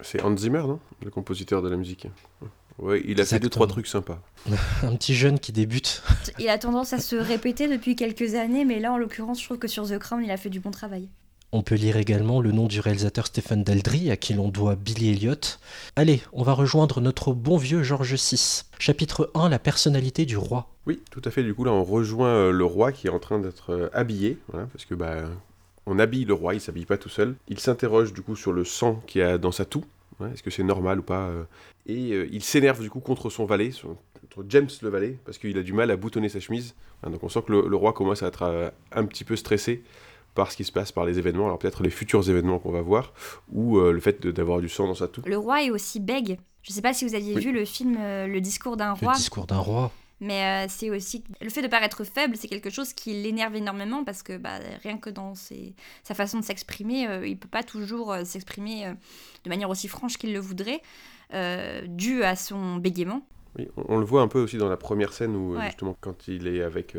[0.00, 0.80] C'est Hans Zimmer, non?
[1.04, 2.06] Le compositeur de la musique.
[2.78, 4.22] Ouais, il a fait deux, trois trucs sympas.
[4.82, 6.02] un petit jeune qui débute.
[6.38, 9.58] Il a tendance à se répéter depuis quelques années, mais là, en l'occurrence, je trouve
[9.58, 11.08] que sur The Crown, il a fait du bon travail.
[11.50, 15.10] On peut lire également le nom du réalisateur Stephen Daldry, à qui l'on doit Billy
[15.10, 15.34] Elliot.
[15.96, 18.64] Allez, on va rejoindre notre bon vieux George VI.
[18.78, 20.68] Chapitre 1, la personnalité du roi.
[20.86, 21.42] Oui, tout à fait.
[21.42, 24.36] Du coup, là, on rejoint euh, le roi qui est en train d'être euh, habillé,
[24.52, 25.22] parce que bah,
[25.88, 27.34] on habille le roi, il s'habille pas tout seul.
[27.48, 29.84] Il s'interroge du coup sur le sang qu'il y a dans sa toux.
[30.32, 31.44] Est-ce que c'est normal ou pas euh.
[31.86, 33.70] Et euh, il s'énerve du coup contre son valet,
[34.20, 36.74] contre James le valet, parce qu'il a du mal à boutonner sa chemise.
[37.02, 39.82] Hein, donc on sent que le, roi commence à être euh, un petit peu stressé
[40.34, 42.82] par ce qui se passe, par les événements, alors peut-être les futurs événements qu'on va
[42.82, 43.12] voir,
[43.50, 45.22] ou le fait d'avoir du sang dans sa toux.
[45.26, 46.38] Le roi est aussi bègue.
[46.62, 49.14] Je ne sais pas si vous aviez vu le film Le discours d'un roi.
[49.14, 49.90] Le discours d'un roi.
[50.20, 54.04] Mais euh, c'est aussi le fait de paraître faible, c'est quelque chose qui l'énerve énormément
[54.04, 58.12] parce que bah, rien que dans sa façon de s'exprimer, euh, il peut pas toujours
[58.12, 58.92] euh, s'exprimer
[59.44, 60.82] de manière aussi franche qu'il le voudrait,
[61.86, 63.22] dû à son bégaiement.
[63.58, 66.46] Oui, on, le voit un peu aussi dans la première scène où justement quand il
[66.46, 66.96] est avec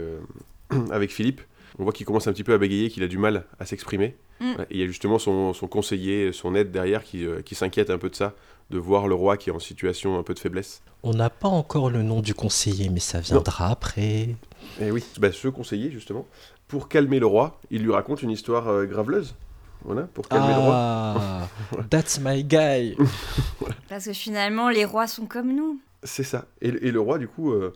[0.91, 1.41] avec Philippe,
[1.79, 4.15] on voit qu'il commence un petit peu à bégayer, qu'il a du mal à s'exprimer.
[4.39, 4.51] Mm.
[4.69, 7.97] Et il y a justement son, son, conseiller, son aide derrière qui, qui s'inquiète un
[7.97, 8.35] peu de ça,
[8.69, 10.81] de voir le roi qui est en situation un peu de faiblesse.
[11.01, 14.03] On n'a pas encore le nom du conseiller, mais ça viendra après.
[14.03, 14.35] Et
[14.81, 16.27] eh oui, bah, ce conseiller, justement,
[16.67, 19.35] pour calmer le roi, il lui raconte une histoire euh, graveleuse.
[19.83, 20.75] Voilà, pour calmer le roi.
[20.75, 21.47] Ah,
[21.89, 22.97] that's my guy.
[23.89, 25.79] Parce que finalement, les rois sont comme nous.
[26.03, 26.45] C'est ça.
[26.61, 27.73] Et, le roi, du coup, euh,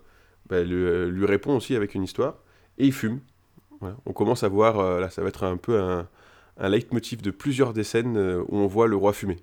[0.47, 2.35] bah, euh, lui, répond aussi avec une histoire.
[2.77, 3.19] Et il fume.
[4.05, 6.07] On commence à voir, là, ça va être un peu un,
[6.57, 9.37] un leitmotiv de plusieurs des scènes où on voit le roi fumer.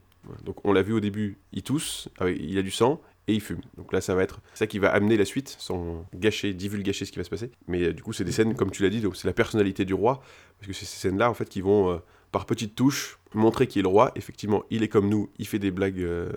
[0.44, 3.60] Donc on l'a vu au début, il tousse, il a du sang et il fume.
[3.76, 7.12] Donc là, ça va être ça qui va amener la suite, sans gâcher, divulgacher ce
[7.12, 7.50] qui va se passer.
[7.68, 9.94] Mais euh, du coup, c'est des scènes, comme tu l'as dit, c'est la personnalité du
[9.94, 10.22] roi,
[10.58, 11.98] parce que c'est ces scènes-là, en fait, qui vont, euh,
[12.32, 14.12] par petites touches, montrer qui est le roi.
[14.16, 16.32] Effectivement, il est comme nous, il fait des blagues euh,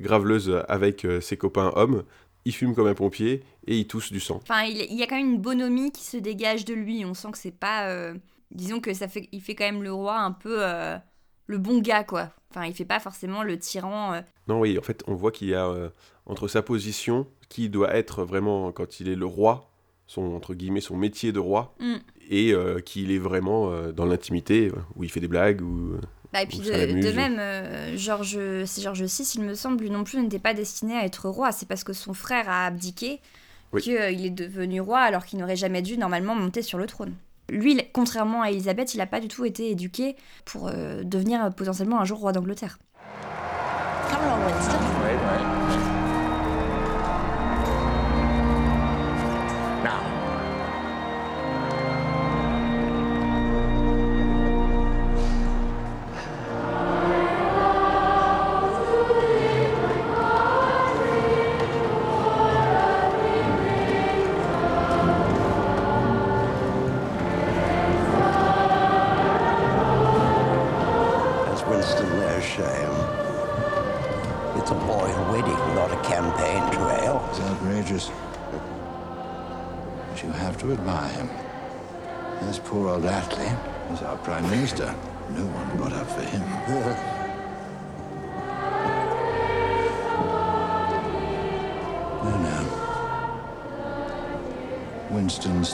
[0.00, 2.02] graveleuses avec ses copains hommes,
[2.44, 4.40] il fume comme un pompier et il tousse du sang.
[4.42, 7.04] Enfin, il, y a quand même une bonhomie qui se dégage de lui.
[7.04, 8.12] On sent que c'est pas...
[8.50, 10.62] disons que ça fait, il fait quand même le roi un peu
[11.46, 12.30] le bon gars, quoi.
[12.50, 14.14] Enfin, il fait pas forcément le tyran.
[14.14, 14.20] Euh.
[14.48, 15.88] Non, oui, en fait, on voit qu'il y a euh,
[16.26, 19.70] entre sa position, qui doit être vraiment quand il est le roi,
[20.06, 21.94] son entre guillemets son métier de roi, mm.
[22.30, 25.96] et euh, qu'il est vraiment dans l'intimité où il fait des blagues ou.
[26.34, 30.20] Bah, et puis de, même, Georges, c'est Georges VI, il me semble, lui non plus
[30.20, 31.52] n'était pas destiné à être roi.
[31.52, 33.20] C'est parce que son frère a abdiqué
[33.80, 37.14] qu'il est devenu roi alors qu'il n'aurait jamais dû normalement monter sur le trône.
[37.50, 42.00] Lui, contrairement à Elisabeth, il n'a pas du tout été éduqué pour euh, devenir potentiellement
[42.00, 42.78] un jour roi d'Angleterre.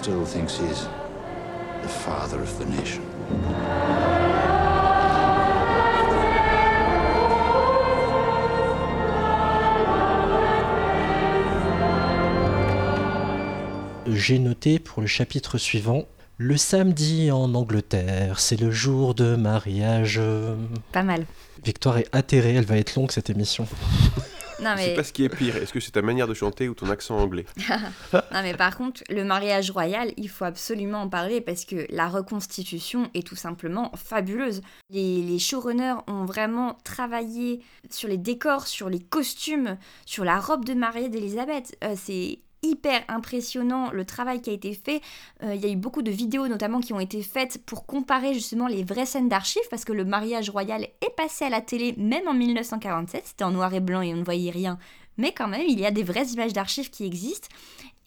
[0.02, 0.88] Still thinks he's
[1.82, 3.02] the father of the nation.
[14.06, 16.06] J'ai noté pour le chapitre suivant
[16.38, 20.18] le samedi en Angleterre, c'est le jour de mariage.
[20.92, 21.26] Pas mal.
[21.62, 23.68] Victoire est atterrée, elle va être longue cette émission.
[24.62, 24.86] Non, mais...
[24.86, 25.56] sais pas ce qui est pire.
[25.56, 27.46] Est-ce que c'est ta manière de chanter ou ton accent anglais
[28.12, 32.08] Non, mais par contre, le mariage royal, il faut absolument en parler parce que la
[32.08, 34.60] reconstitution est tout simplement fabuleuse.
[34.90, 40.64] Les, les showrunners ont vraiment travaillé sur les décors, sur les costumes, sur la robe
[40.64, 41.76] de mariée d'Elisabeth.
[41.84, 45.00] Euh, c'est hyper impressionnant le travail qui a été fait.
[45.42, 48.34] Euh, il y a eu beaucoup de vidéos notamment qui ont été faites pour comparer
[48.34, 51.94] justement les vraies scènes d'archives parce que le mariage royal est passé à la télé
[51.96, 53.22] même en 1947.
[53.26, 54.78] C'était en noir et blanc et on ne voyait rien.
[55.16, 57.48] Mais quand même, il y a des vraies images d'archives qui existent.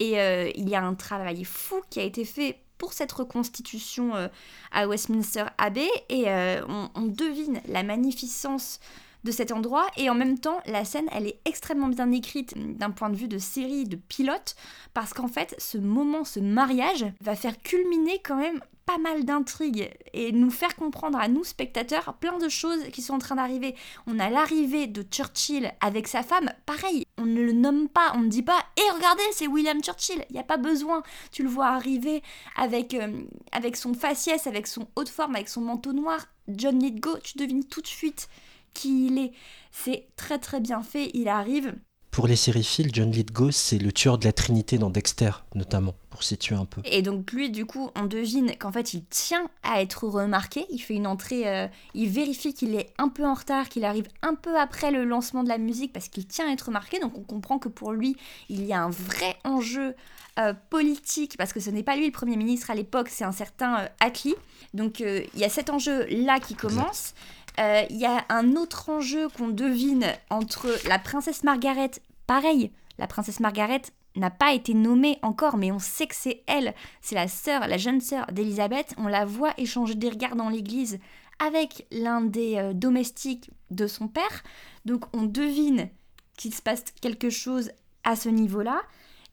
[0.00, 4.16] Et euh, il y a un travail fou qui a été fait pour cette reconstitution
[4.16, 4.28] euh,
[4.72, 5.88] à Westminster Abbey.
[6.08, 6.26] Et
[6.68, 8.80] on, on devine la magnificence
[9.24, 12.90] de cet endroit et en même temps la scène elle est extrêmement bien écrite d'un
[12.90, 14.54] point de vue de série de pilote
[14.92, 19.90] parce qu'en fait ce moment ce mariage va faire culminer quand même pas mal d'intrigues
[20.12, 23.74] et nous faire comprendre à nous spectateurs plein de choses qui sont en train d'arriver.
[24.06, 28.20] On a l'arrivée de Churchill avec sa femme, pareil, on ne le nomme pas, on
[28.20, 30.24] ne dit pas "Et eh, regardez, c'est William Churchill".
[30.28, 31.02] Il n'y a pas besoin.
[31.32, 32.22] Tu le vois arriver
[32.56, 36.26] avec euh, avec son faciès, avec son haut de forme, avec son manteau noir.
[36.48, 38.28] John Lithgow, tu devines tout de suite
[38.74, 39.32] qui il est.
[39.72, 41.74] C'est très très bien fait, il arrive.
[42.14, 46.22] Pour les sériphiles, John Lithgow, c'est le tueur de la Trinité dans Dexter, notamment, pour
[46.22, 46.80] situer un peu.
[46.84, 50.64] Et donc lui, du coup, on devine qu'en fait, il tient à être remarqué.
[50.70, 54.06] Il fait une entrée, euh, il vérifie qu'il est un peu en retard, qu'il arrive
[54.22, 57.00] un peu après le lancement de la musique, parce qu'il tient à être remarqué.
[57.00, 58.16] Donc on comprend que pour lui,
[58.48, 59.96] il y a un vrai enjeu
[60.38, 63.32] euh, politique, parce que ce n'est pas lui le Premier ministre à l'époque, c'est un
[63.32, 64.36] certain euh, Attlee.
[64.72, 67.14] Donc il y a cet enjeu-là qui commence.
[67.56, 71.92] Il euh, y a un autre enjeu qu'on devine entre la princesse Margaret,
[72.26, 73.82] pareil, la princesse Margaret
[74.16, 77.78] n'a pas été nommée encore, mais on sait que c'est elle, c'est la sœur, la
[77.78, 80.98] jeune sœur d'Elisabeth, on la voit échanger des regards dans l'église
[81.38, 84.42] avec l'un des euh, domestiques de son père,
[84.84, 85.88] donc on devine
[86.36, 87.70] qu'il se passe quelque chose
[88.04, 88.82] à ce niveau-là,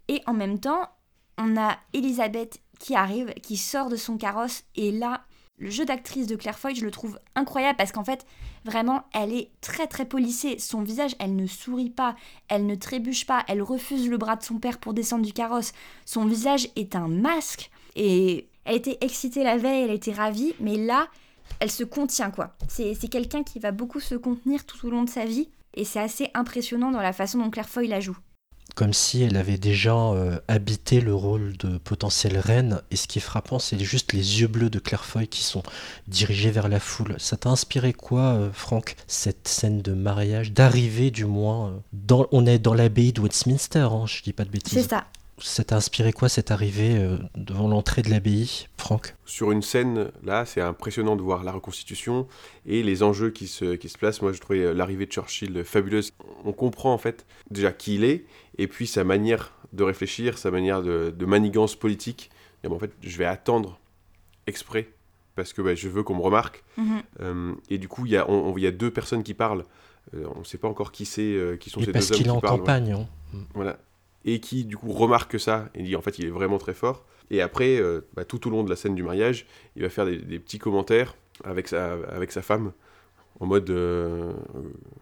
[0.07, 0.89] et en même temps,
[1.37, 5.23] on a Elisabeth qui arrive, qui sort de son carrosse, et là,
[5.61, 8.25] le jeu d'actrice de Claire Foy, je le trouve incroyable parce qu'en fait,
[8.65, 10.57] vraiment, elle est très très polissée.
[10.57, 12.15] Son visage, elle ne sourit pas,
[12.47, 15.71] elle ne trébuche pas, elle refuse le bras de son père pour descendre du carrosse.
[16.03, 20.77] Son visage est un masque et elle était excitée la veille, elle était ravie, mais
[20.77, 21.07] là,
[21.59, 22.55] elle se contient quoi.
[22.67, 25.99] C'est quelqu'un qui va beaucoup se contenir tout au long de sa vie et c'est
[25.99, 28.17] assez impressionnant dans la façon dont Claire Foy la joue
[28.75, 32.81] comme si elle avait déjà euh, habité le rôle de potentielle reine.
[32.91, 35.63] Et ce qui est frappant, c'est juste les yeux bleus de Claire Foy qui sont
[36.07, 37.15] dirigés vers la foule.
[37.17, 42.27] Ça t'a inspiré quoi, euh, Franck, cette scène de mariage, d'arrivée du moins euh, dans,
[42.31, 44.73] On est dans l'abbaye de Westminster, hein, je dis pas de bêtises.
[44.73, 45.05] C'est ça.
[45.43, 47.03] Ça t'a inspiré quoi cette arrivée
[47.35, 49.15] devant l'entrée de l'abbaye, Franck?
[49.25, 52.27] Sur une scène, là, c'est impressionnant de voir la reconstitution
[52.67, 54.21] et les enjeux qui se, qui se placent.
[54.21, 56.13] Moi, je trouvais l'arrivée de Churchill fabuleuse.
[56.45, 58.25] On comprend en fait déjà qui il est
[58.61, 62.29] et puis sa manière de réfléchir, sa manière de, manigance politique.
[62.63, 63.79] en fait, je vais attendre
[64.45, 64.89] exprès
[65.35, 66.63] parce que bah, je veux qu'on me remarque.
[66.77, 67.01] Mhm.
[67.21, 69.65] Euh, et du coup, il y, a, y a deux personnes qui parlent.
[70.13, 72.27] Euh, on ne sait pas encore qui c'est, euh, qui sont ces deux hommes qu'il
[72.27, 72.91] est en campagne.
[72.91, 73.07] Hein.
[73.55, 73.79] Voilà.
[74.25, 77.03] Et qui, du coup, remarque ça et dit en fait, il est vraiment très fort.
[77.31, 77.81] Et après,
[78.13, 80.59] bah, tout au long de la scène du mariage, il va faire des, des petits
[80.59, 82.73] commentaires avec sa, avec sa femme
[83.41, 84.31] en mode euh,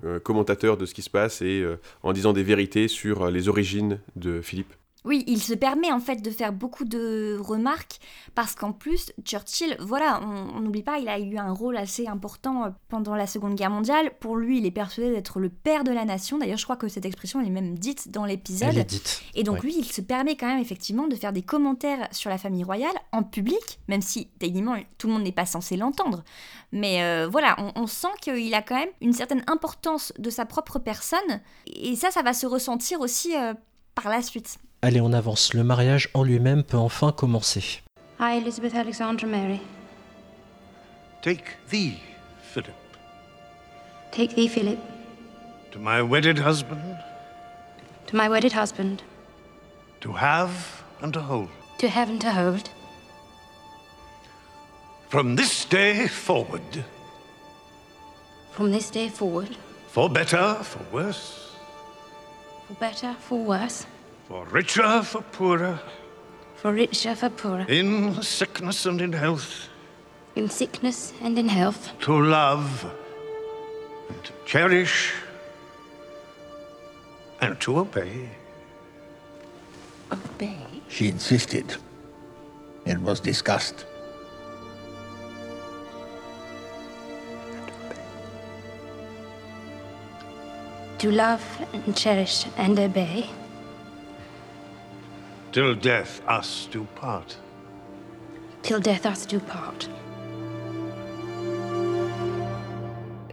[0.06, 3.50] euh, commentateur de ce qui se passe et euh, en disant des vérités sur les
[3.50, 4.74] origines de Philippe.
[5.06, 8.00] Oui, il se permet en fait de faire beaucoup de remarques
[8.36, 12.66] parce qu'en plus, Churchill, voilà, on n'oublie pas, il a eu un rôle assez important
[12.66, 14.12] euh, pendant la Seconde Guerre mondiale.
[14.20, 16.38] Pour lui, il est persuadé d'être le père de la nation.
[16.38, 18.70] D'ailleurs, je crois que cette expression, elle est même dite dans l'épisode.
[18.70, 19.24] Elle est dite.
[19.36, 22.38] Et donc, lui, il se permet quand même effectivement de faire des commentaires sur la
[22.38, 26.24] famille royale en public, même si techniquement tout le monde n'est pas censé l'entendre.
[26.74, 30.46] Mais euh, voilà, on, on sent qu'il a quand même une certaine importance de sa
[30.46, 31.42] propre personne.
[31.68, 33.54] Et ça, ça va se ressentir aussi euh,
[34.02, 34.58] par la suite.
[34.82, 35.54] Allez, on avance.
[35.54, 37.82] Le mariage en lui-même peut enfin commencer.
[38.20, 39.60] I, Elizabeth Alexandra Mary.
[41.22, 42.00] Take thee,
[42.42, 42.74] Philip.
[44.12, 44.80] Take thee, Philip.
[45.72, 46.98] To my wedded husband.
[48.08, 49.02] To my wedded husband.
[50.00, 51.50] To have and to hold.
[51.80, 52.70] To have and to hold.
[55.10, 56.86] From this day forward.
[58.52, 59.58] From this day forward.
[59.88, 61.49] For better, for worse.
[62.70, 63.88] For better, for worse.
[64.28, 65.80] For richer, for poorer.
[66.58, 67.66] For richer, for poorer.
[67.68, 69.70] In sickness and in health.
[70.36, 71.92] In sickness and in health.
[72.02, 72.86] To love.
[74.08, 75.14] And to cherish.
[77.42, 78.30] And to obey.
[80.12, 80.60] Obey?
[80.90, 81.76] She insisted.
[82.86, 83.86] It was discussed.
[91.00, 91.42] To love
[91.74, 93.24] and cherish and obey.
[95.54, 97.38] Till death us do part.
[98.64, 99.88] Till death us do part.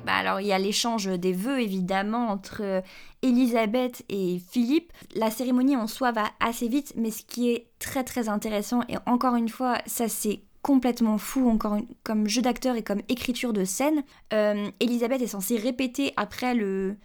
[0.05, 2.81] Bah, alors il y a l'échange des vœux évidemment entre euh,
[3.23, 4.93] Elisabeth et Philippe.
[5.17, 8.95] La cérémonie en soi va assez vite, mais ce qui est très très intéressant, et
[9.07, 13.65] encore une fois, ça c'est complètement fou encore comme jeu d'acteur et comme écriture de
[13.65, 14.05] scène.
[14.33, 16.97] Euh, Elisabeth est censée répéter après le...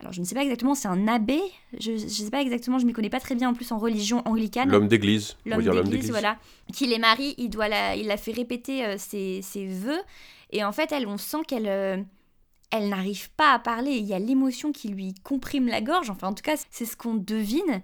[0.00, 1.40] Alors je ne sais pas exactement, c'est un abbé,
[1.78, 3.78] je ne sais pas exactement, je ne m'y connais pas très bien en plus en
[3.78, 4.68] religion anglicane.
[4.68, 6.38] L'homme d'église, l'homme d'église, voilà.
[6.72, 10.00] Qui les marie, il, doit la, il la fait répéter euh, ses, ses, vœux,
[10.50, 11.66] et en fait, elle, on sent qu'elle...
[11.66, 11.96] Euh,
[12.72, 16.26] elle n'arrive pas à parler, il y a l'émotion qui lui comprime la gorge, enfin
[16.28, 17.80] en tout cas c'est ce qu'on devine.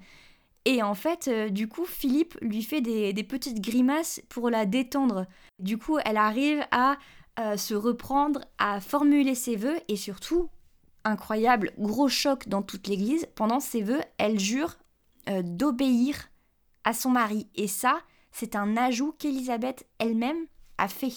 [0.65, 5.27] Et en fait, euh, du coup, Philippe lui fait des, petites grimaces pour la détendre.
[5.59, 6.97] Du coup, elle arrive à
[7.41, 10.49] euh, se reprendre, à formuler ses vœux et surtout,
[11.05, 14.77] incroyable, gros choc dans toute l'église, pendant ses vœux, elle jure
[15.29, 16.31] euh, d'obéir
[16.85, 17.49] à son mari.
[17.55, 20.47] Et ça, c'est un ajout qu'Élisabeth elle-même
[20.79, 21.13] a fait.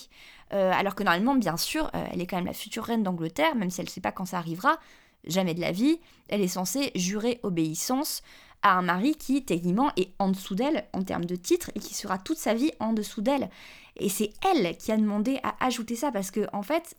[0.51, 3.81] alors que normalement, bien sûr, elle est quand même la future reine d'Angleterre, même si
[3.81, 4.77] elle ne sait pas quand ça arrivera,
[5.25, 8.21] jamais de la vie, elle est censée jurer obéissance
[8.61, 11.93] à un mari qui techniquement est en dessous d'elle en termes de titre et qui
[11.93, 13.49] sera toute sa vie en dessous d'elle.
[13.97, 16.95] Et c'est elle qui a demandé à ajouter ça parce que en fait,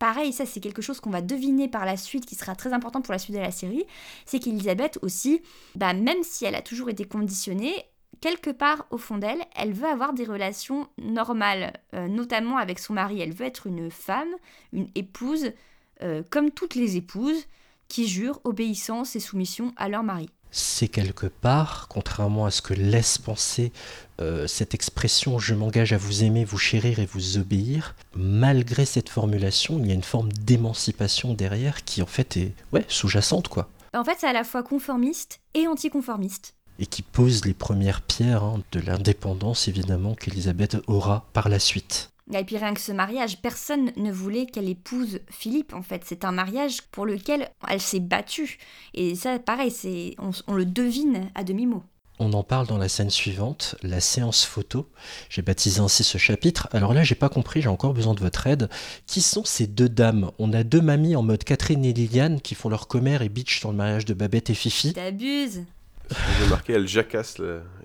[0.00, 3.02] pareil, ça c'est quelque chose qu'on va deviner par la suite qui sera très important
[3.02, 3.84] pour la suite de la série,
[4.24, 5.42] c'est qu'Elisabeth aussi,
[5.76, 7.74] bah, même si elle a toujours été conditionnée,
[8.20, 12.94] quelque part au fond d'elle, elle veut avoir des relations normales, euh, notamment avec son
[12.94, 13.20] mari.
[13.20, 14.30] Elle veut être une femme,
[14.72, 15.52] une épouse,
[16.02, 17.46] euh, comme toutes les épouses,
[17.88, 22.74] qui jurent obéissance et soumission à leur mari c'est quelque part, contrairement à ce que
[22.74, 23.72] laisse penser
[24.20, 29.08] euh, cette expression je m'engage à vous aimer, vous chérir et vous obéir, malgré cette
[29.08, 33.68] formulation, il y a une forme d'émancipation derrière qui en fait est ouais, sous-jacente quoi.
[33.94, 36.54] En fait, c'est à la fois conformiste et anticonformiste.
[36.78, 42.09] Et qui pose les premières pierres hein, de l'indépendance évidemment qu'Elisabeth aura par la suite.
[42.32, 46.02] Et puis rien que ce mariage, personne ne voulait qu'elle épouse Philippe en fait.
[46.04, 48.58] C'est un mariage pour lequel elle s'est battue.
[48.94, 51.82] Et ça, pareil, c'est on, le devine à demi-mot.
[52.22, 54.90] On en parle dans la scène suivante, la séance photo.
[55.30, 56.68] J'ai baptisé ainsi ce chapitre.
[56.72, 58.68] Alors là, j'ai pas compris, j'ai encore besoin de votre aide.
[59.06, 60.30] Qui sont ces deux dames?
[60.38, 63.58] On a deux mamies en mode Catherine et Liliane qui font leur commère et bitch
[63.58, 64.92] sur le mariage de Babette et Fifi.
[64.92, 65.62] T'abuses
[66.40, 67.40] j'ai marqué, elle jacasse.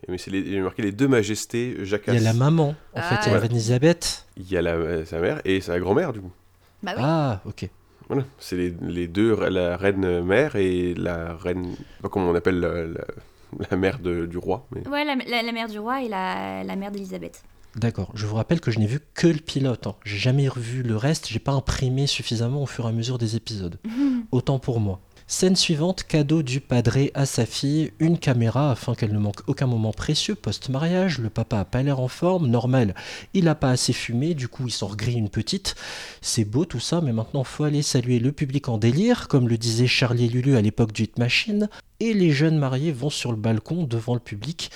[0.07, 0.59] Mais c'est les...
[0.61, 2.15] marqué les deux majestés jacassent.
[2.15, 4.25] Il y a la maman, en fait, il y a la Elisabeth.
[4.37, 5.05] Il y a la...
[5.05, 6.31] sa mère et sa grand-mère, du coup.
[6.83, 7.03] Bah oui.
[7.03, 7.69] Ah, ok.
[8.07, 11.75] Voilà, c'est les, les, deux, la reine mère et la reine.
[12.01, 12.85] Pas comment on appelle la,
[13.71, 14.67] la, mère de, du roi.
[14.71, 14.87] Mais...
[14.87, 17.43] Ouais, la, la, mère du roi et la, la mère d'Elisabeth.
[17.75, 18.11] D'accord.
[18.13, 19.87] Je vous rappelle que je n'ai vu que le pilote.
[19.87, 19.95] Hein.
[20.05, 21.27] J'ai jamais revu le reste.
[21.27, 23.79] J'ai pas imprimé suffisamment au fur et à mesure des épisodes.
[24.31, 25.01] Autant pour moi.
[25.27, 29.65] Scène suivante, cadeau du padré à sa fille, une caméra afin qu'elle ne manque aucun
[29.65, 31.17] moment précieux post-mariage.
[31.17, 32.93] Le papa a pas l'air en forme, normal,
[33.33, 35.73] il a pas assez fumé, du coup il s'en regrille une petite.
[36.21, 39.57] C'est beau tout ça, mais maintenant faut aller saluer le public en délire, comme le
[39.57, 41.69] disait Charlie Lulu à l'époque du Hit Machine.
[41.99, 44.69] Et les jeunes mariés vont sur le balcon devant le public,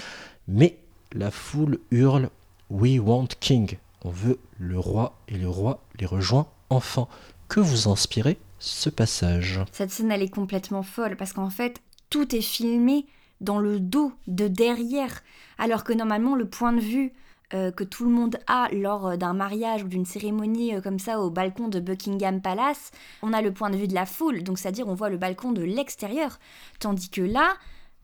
[0.47, 0.77] mais
[1.13, 2.31] la foule hurle
[2.71, 3.77] We want King.
[4.03, 7.07] On veut le roi et le roi les rejoint enfin.
[7.49, 8.37] Que vous inspirez?
[8.59, 9.59] Ce passage.
[9.71, 13.05] Cette scène, elle est complètement folle parce qu'en fait, tout est filmé
[13.41, 15.21] dans le dos, de derrière,
[15.57, 17.13] alors que normalement, le point de vue
[17.55, 20.99] euh, que tout le monde a lors euh, d'un mariage ou d'une cérémonie euh, comme
[20.99, 22.91] ça au balcon de Buckingham Palace,
[23.23, 25.51] on a le point de vue de la foule, donc c'est-à-dire on voit le balcon
[25.51, 26.37] de l'extérieur.
[26.79, 27.55] Tandis que là,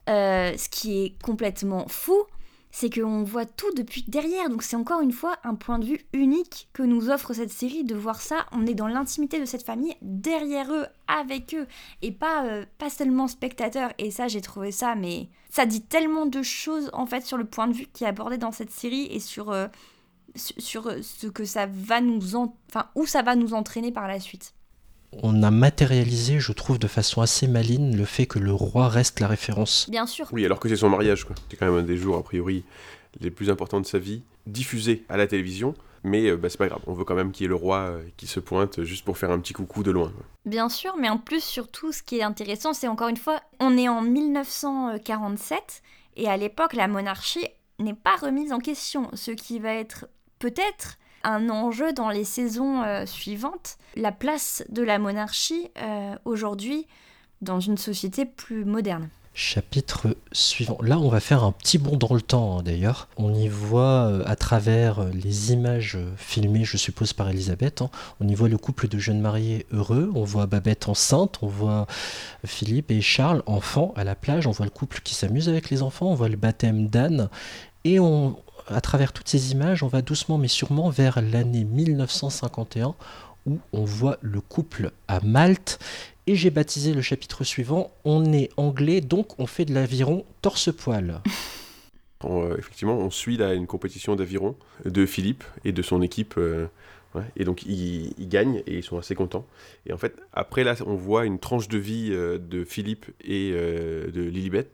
[0.07, 2.23] ce qui est complètement fou,
[2.77, 4.49] c'est qu'on voit tout depuis derrière.
[4.49, 7.85] Donc c'est encore une fois un point de vue unique que nous offre cette série
[7.85, 8.47] de voir ça.
[8.51, 11.67] On est dans l'intimité de cette famille, derrière eux, avec eux,
[12.01, 13.93] et pas, euh, pas seulement spectateurs.
[13.97, 17.45] Et ça, j'ai trouvé ça, mais ça dit tellement de choses en fait sur le
[17.45, 19.67] point de vue qui est abordé dans cette série et sur, euh,
[20.35, 24.19] sur euh, ce que ça va nous, enfin où ça va nous entraîner par la
[24.19, 24.53] suite
[25.23, 29.19] on a matérialisé, je trouve, de façon assez maligne le fait que le roi reste
[29.19, 29.89] la référence.
[29.89, 30.27] Bien sûr.
[30.31, 31.35] Oui, alors que c'est son mariage, quoi.
[31.49, 32.63] C'est quand même un des jours, a priori,
[33.19, 35.73] les plus importants de sa vie, diffusé à la télévision.
[36.03, 37.77] Mais euh, bah, c'est pas grave, on veut quand même qu'il y ait le roi
[37.77, 40.13] euh, qui se pointe juste pour faire un petit coucou de loin.
[40.45, 43.75] Bien sûr, mais en plus, surtout, ce qui est intéressant, c'est encore une fois, on
[43.75, 45.81] est en 1947,
[46.17, 47.47] et à l'époque, la monarchie
[47.79, 50.05] n'est pas remise en question, ce qui va être
[50.37, 56.87] peut-être un enjeu dans les saisons euh, suivantes, la place de la monarchie euh, aujourd'hui
[57.41, 59.09] dans une société plus moderne.
[59.33, 60.77] Chapitre suivant.
[60.81, 63.09] Là, on va faire un petit bond dans le temps, hein, d'ailleurs.
[63.17, 67.89] On y voit, euh, à travers les images filmées, je suppose, par Elisabeth, hein,
[68.21, 70.09] on y voit le couple de jeunes mariés heureux.
[70.15, 71.85] On voit Babette enceinte, on voit
[72.45, 75.81] Philippe et Charles enfants à la plage, on voit le couple qui s'amuse avec les
[75.81, 77.29] enfants, on voit le baptême d'Anne.
[77.83, 78.37] Et on,
[78.67, 82.95] à travers toutes ces images, on va doucement mais sûrement vers l'année 1951
[83.45, 85.79] où on voit le couple à Malte.
[86.27, 91.21] Et j'ai baptisé le chapitre suivant On est anglais, donc on fait de l'aviron torse-poil.
[92.23, 96.35] Euh, effectivement, on suit là une compétition d'aviron de Philippe et de son équipe.
[96.37, 96.65] euh,
[97.35, 99.45] et donc, ils, gagnent et ils sont assez contents.
[99.85, 103.51] Et en fait, après, là, on voit une tranche de vie euh, de Philippe et
[103.51, 104.71] de Lilibet,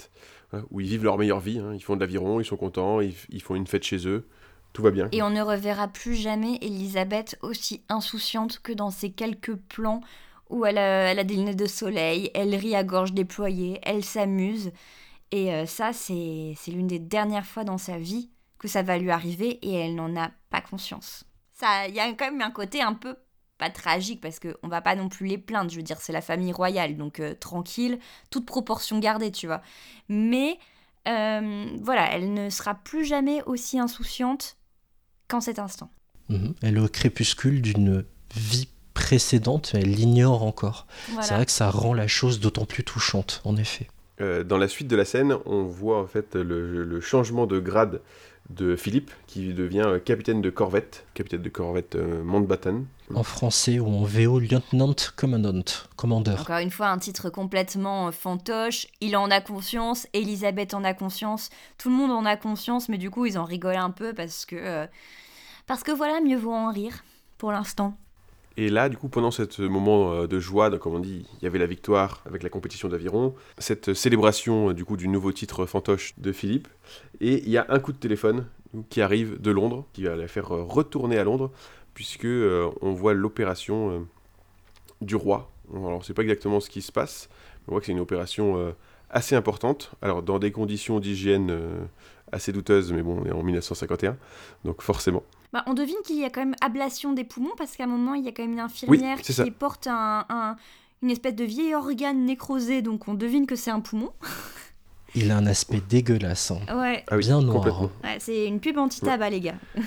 [0.53, 1.59] hein, où ils vivent leur meilleure vie.
[1.59, 1.73] hein.
[1.73, 4.27] Ils font de l'aviron, ils sont contents, ils, font une fête chez eux.
[4.73, 5.09] Tout va bien.
[5.11, 10.01] Et on ne reverra plus jamais Elisabeth aussi insouciante que dans ces quelques plans
[10.49, 14.71] où elle a, des lunettes de soleil, elle rit à gorge déployée, elle s'amuse.
[15.31, 18.29] Et euh, ça, c'est l'une des dernières fois dans sa vie
[18.59, 21.25] que ça va lui arriver et elle n'en a pas conscience.
[21.87, 23.15] Il y a quand même un côté un peu
[23.61, 25.69] pas tragique parce qu'on va pas non plus les plaindre.
[25.69, 27.99] Je veux dire, c'est la famille royale, donc euh, tranquille,
[28.31, 29.61] toute proportion gardée, tu vois.
[30.09, 30.57] Mais
[31.07, 34.57] euh, voilà, elle ne sera plus jamais aussi insouciante
[35.27, 35.91] qu'en cet instant.
[36.29, 36.55] Mhm.
[36.63, 38.03] Elle est au crépuscule d'une
[38.35, 40.87] vie précédente, elle l'ignore encore.
[41.09, 41.21] Voilà.
[41.21, 43.87] C'est vrai que ça rend la chose d'autant plus touchante, en effet.
[44.21, 47.59] Euh, dans la suite de la scène, on voit en fait le, le changement de
[47.59, 48.01] grade
[48.55, 52.85] de Philippe, qui devient euh, capitaine de corvette, capitaine de corvette euh, Mountbatten.
[53.13, 55.63] En français ou en VO, Lieutenant Commandant,
[55.95, 56.41] commandeur.
[56.41, 58.87] Encore une fois, un titre complètement euh, fantoche.
[59.01, 62.97] Il en a conscience, Elisabeth en a conscience, tout le monde en a conscience, mais
[62.97, 64.55] du coup, ils en rigolent un peu parce que.
[64.55, 64.87] euh,
[65.67, 67.03] parce que voilà, mieux vaut en rire
[67.37, 67.97] pour l'instant.
[68.57, 71.43] Et là, du coup, pendant ce moment euh, de joie, donc, comme on dit, il
[71.43, 75.65] y avait la victoire avec la compétition d'aviron, cette célébration euh, du coup nouveau titre
[75.65, 76.67] fantoche de Philippe,
[77.21, 78.45] et il y a un coup de téléphone
[78.89, 81.51] qui arrive de Londres, qui va la faire euh, retourner à Londres,
[81.93, 83.99] puisque euh, on voit l'opération euh,
[85.01, 85.51] du roi.
[85.73, 87.91] Alors, on ne sait pas exactement ce qui se passe, mais on voit que c'est
[87.91, 88.71] une opération euh,
[89.09, 89.91] assez importante.
[90.01, 91.83] Alors, dans des conditions d'hygiène euh,
[92.31, 94.17] assez douteuses, mais bon, on est en 1951,
[94.63, 95.23] donc forcément.
[95.53, 98.13] Bah, on devine qu'il y a quand même ablation des poumons parce qu'à un moment,
[98.13, 99.43] il y a quand même une infirmière ça.
[99.43, 100.55] qui porte un, un-
[101.01, 104.11] une espèce de vieil organe nécrosé, donc on devine que c'est un poumon.
[105.15, 106.59] Il a un aspect dégueulasse, hein.
[106.73, 107.81] Ouais, Ah oui, bien noir.
[108.03, 109.55] ouais, c'est une pub anti-tabac, les gars.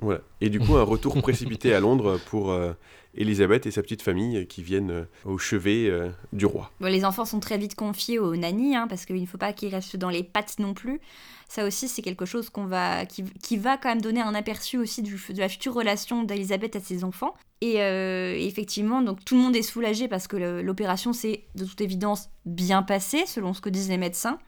[0.00, 0.20] Voilà.
[0.40, 2.72] Et du coup, un retour précipité à Londres pour euh,
[3.14, 6.70] Elisabeth et sa petite famille qui viennent euh, au chevet euh, du roi.
[6.80, 9.52] Bon, les enfants sont très vite confiés aux nannies, hein, parce qu'il ne faut pas
[9.52, 11.00] qu'ils restent dans les pattes non plus.
[11.48, 14.78] Ça aussi, c'est quelque chose qu'on va, qui, qui va quand même donner un aperçu
[14.78, 17.34] aussi du, de la future relation d'Elisabeth à ses enfants.
[17.60, 21.80] Et euh, effectivement, donc tout le monde est soulagé parce que l'opération s'est de toute
[21.82, 24.38] évidence bien passée, selon ce que disent les médecins,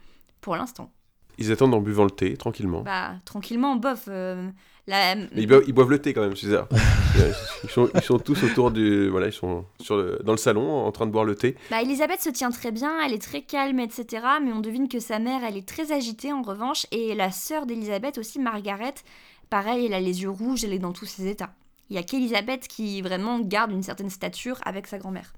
[0.40, 0.90] pour l'instant.
[1.36, 2.80] Ils attendent en buvant le thé, tranquillement.
[2.82, 4.04] Bah, tranquillement, bof.
[4.08, 4.48] euh,
[4.86, 6.68] la- Mais ils, boivent, ils boivent le thé quand même, ça.
[7.64, 9.08] ils, sont, ils sont tous autour du...
[9.08, 11.56] Voilà, ils sont sur le- dans le salon en train de boire le thé.
[11.70, 14.24] Bah, Elisabeth se tient très bien, elle est très calme, etc.
[14.44, 16.86] Mais on devine que sa mère, elle est très agitée en revanche.
[16.90, 18.94] Et la sœur d'Elisabeth aussi, Margaret,
[19.50, 21.54] pareil, elle a les yeux rouges, elle est dans tous ses états.
[21.90, 25.32] Il y a qu'Elisabeth qui vraiment garde une certaine stature avec sa grand-mère.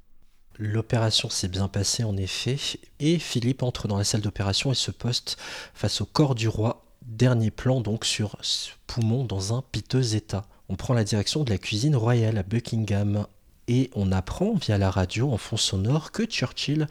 [0.59, 2.57] L'opération s'est bien passée en effet,
[2.99, 5.37] et Philippe entre dans la salle d'opération et se poste
[5.75, 6.86] face au corps du roi.
[7.07, 10.45] Dernier plan donc sur ce poumon dans un piteux état.
[10.69, 13.27] On prend la direction de la cuisine royale à Buckingham
[13.69, 16.89] et on apprend via la radio en fond sonore que Churchill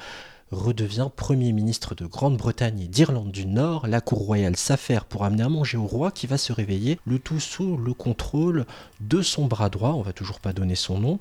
[0.51, 3.87] redevient Premier ministre de Grande-Bretagne et d'Irlande du Nord.
[3.87, 7.19] La cour royale s'affaire pour amener à manger au roi qui va se réveiller, le
[7.19, 8.65] tout sous le contrôle
[9.01, 11.17] de son bras droit, on va toujours pas donner son nom.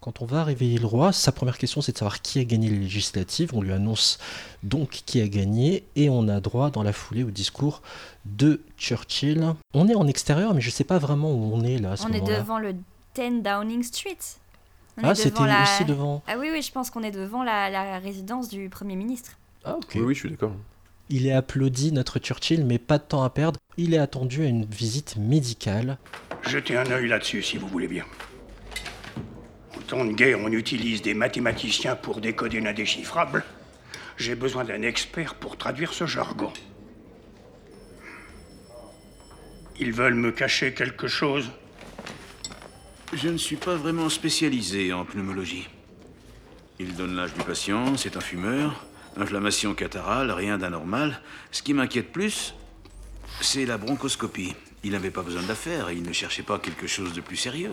[0.00, 2.68] Quand on va réveiller le roi, sa première question c'est de savoir qui a gagné
[2.70, 3.50] les législatives.
[3.54, 4.18] On lui annonce
[4.62, 7.82] donc qui a gagné et on a droit dans la foulée au discours
[8.24, 9.54] de Churchill.
[9.74, 12.04] On est en extérieur mais je sais pas vraiment où on est là à ce
[12.06, 12.74] on est devant le
[13.16, 14.18] 10 Downing Street.
[14.98, 16.22] On Ah c'était la- aussi devant...
[16.28, 19.32] Ah oui, oui, je pense qu'on est devant la, la résidence du Premier ministre.
[19.64, 19.92] Ah ok.
[19.96, 20.52] Oui, oui, je suis d'accord.
[21.10, 23.58] Il est applaudi notre Churchill mais pas de temps à perdre.
[23.76, 25.98] Il est attendu à une visite médicale.
[26.46, 28.04] Jetez un œil là-dessus si vous voulez bien.
[29.76, 33.44] En temps de guerre, on utilise des mathématiciens pour décoder l'indéchiffrable.
[34.16, 36.52] J'ai besoin d'un expert pour traduire ce jargon.
[39.80, 41.50] Ils veulent me cacher quelque chose
[43.12, 45.68] Je ne suis pas vraiment spécialisé en pneumologie.
[46.80, 48.84] Il donne l'âge du patient, c'est un fumeur,
[49.16, 51.20] inflammation catarrhale, rien d'anormal.
[51.50, 52.54] Ce qui m'inquiète plus,
[53.40, 54.54] c'est la bronchoscopie.
[54.84, 57.20] Il n'avait pas besoin de la faire et il ne cherchait pas quelque chose de
[57.20, 57.72] plus sérieux.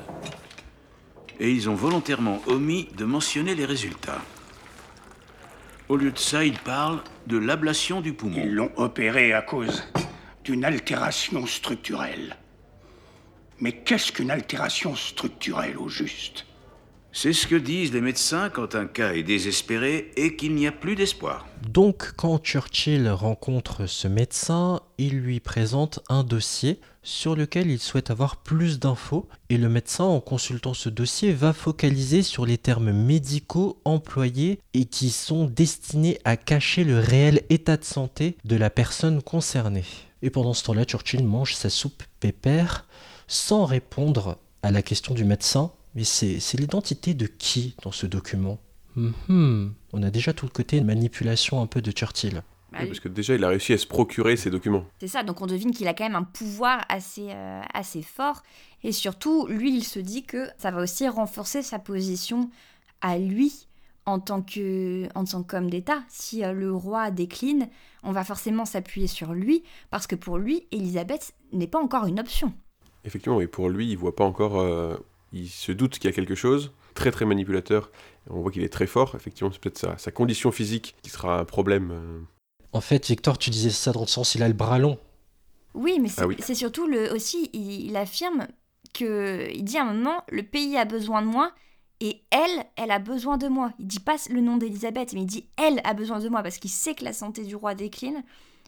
[1.40, 4.22] Et ils ont volontairement omis de mentionner les résultats.
[5.90, 8.42] Au lieu de ça, ils parlent de l'ablation du poumon.
[8.44, 9.84] Ils l'ont opéré à cause
[10.44, 12.38] d'une altération structurelle.
[13.60, 16.46] Mais qu'est-ce qu'une altération structurelle au juste?
[17.18, 20.74] C'est ce que disent les médecins quand un cas est désespéré et qu'il n'y a
[20.74, 21.48] plus d'espoir.
[21.66, 28.12] Donc quand Churchill rencontre ce médecin, il lui présente un dossier sur lequel il souhaite
[28.12, 32.92] avoir plus d'infos et le médecin en consultant ce dossier va focaliser sur les termes
[32.92, 38.70] médicaux employés et qui sont destinés à cacher le réel état de santé de la
[38.70, 39.86] personne concernée.
[40.22, 42.86] Et pendant ce temps-là, Churchill mange sa soupe pépère
[43.30, 48.60] sans répondre à la question du médecin mais c'est l'identité de qui dans ce document?
[48.96, 49.74] Mhm.
[49.94, 52.44] On a déjà tout le côté de manipulation un peu de Churchill.
[52.72, 54.84] Bah parce que déjà, il a réussi à se procurer ces documents.
[55.00, 58.44] C'est ça, donc on devine qu'il a quand même un pouvoir assez, euh, assez fort.
[58.84, 62.50] Et surtout, lui, il se dit que ça va aussi renforcer sa position
[63.02, 63.68] à lui
[64.06, 66.04] en tant que en tant qu'homme d'État.
[66.10, 67.70] Si euh, le roi décline,
[68.04, 72.20] on va forcément s'appuyer sur lui, parce que pour lui, Elisabeth n'est pas encore une
[72.20, 72.54] option.
[73.06, 74.98] Effectivement, et pour lui, il voit pas encore euh,
[75.36, 77.92] il se doute qu'il y a quelque chose, très très manipulateur,
[78.30, 81.46] on voit qu'il est très fort, effectivement c'est peut-être sa, condition physique qui sera un
[81.46, 81.92] problème.
[81.92, 82.22] Euh.
[82.72, 84.98] En fait, Victor, tu disais ça dans le sens, il a le bras long.
[85.74, 88.48] Oui, mais c'est ah surtout le, aussi, il, affirme
[88.94, 91.52] que, il dit à un moment, le pays a besoin de moi,
[92.00, 93.74] et elle, elle a besoin de moi.
[93.80, 96.58] Il dit pas le nom d'Elisabeth, mais il dit elle a besoin de moi parce
[96.58, 98.24] qu'il sait que la santé du roi décline.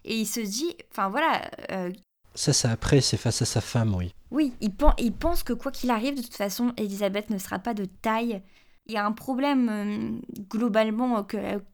[0.06, 1.92] Et il se dit, enfin voilà, euh,
[2.38, 4.14] ça, c'est après, c'est face à sa femme, oui.
[4.30, 7.74] Oui, il, il pense que quoi qu'il arrive, de toute façon, Elisabeth ne sera pas
[7.74, 8.44] de taille.
[8.86, 10.12] Il y a un problème euh,
[10.48, 11.26] globalement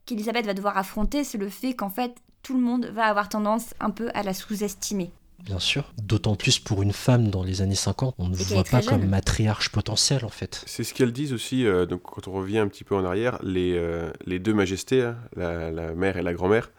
[0.06, 3.74] qu'Elisabeth va devoir affronter, c'est le fait qu'en fait, tout le monde va avoir tendance
[3.78, 5.10] un peu à la sous-estimer.
[5.44, 8.80] Bien sûr, d'autant plus pour une femme dans les années 50, on ne voit pas
[8.80, 10.62] comme matriarche potentielle en fait.
[10.64, 13.38] C'est ce qu'elles disent aussi, euh, donc quand on revient un petit peu en arrière,
[13.42, 16.70] les, euh, les deux majestés, hein, la, la, mère et la grand-mère,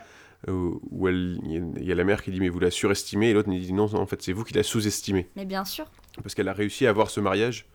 [0.47, 3.73] où il y a la mère qui dit mais vous la surestimez et l'autre dit
[3.73, 5.27] non, en fait c'est vous qui la sous-estimez.
[5.35, 5.85] Mais bien sûr.
[6.21, 7.65] Parce qu'elle a réussi à avoir ce mariage,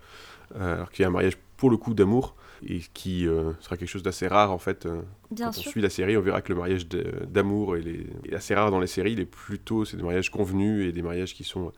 [0.56, 2.34] euh, alors qu'il y a un mariage pour le coup d'amour
[2.66, 4.86] et qui euh, sera quelque chose d'assez rare en fait.
[4.86, 8.54] Euh, bien quand on suit la série, on verra que le mariage d'amour est, assez
[8.54, 9.12] rare dans les séries.
[9.12, 11.72] Il est plutôt c'est des mariages convenus et des mariages qui sont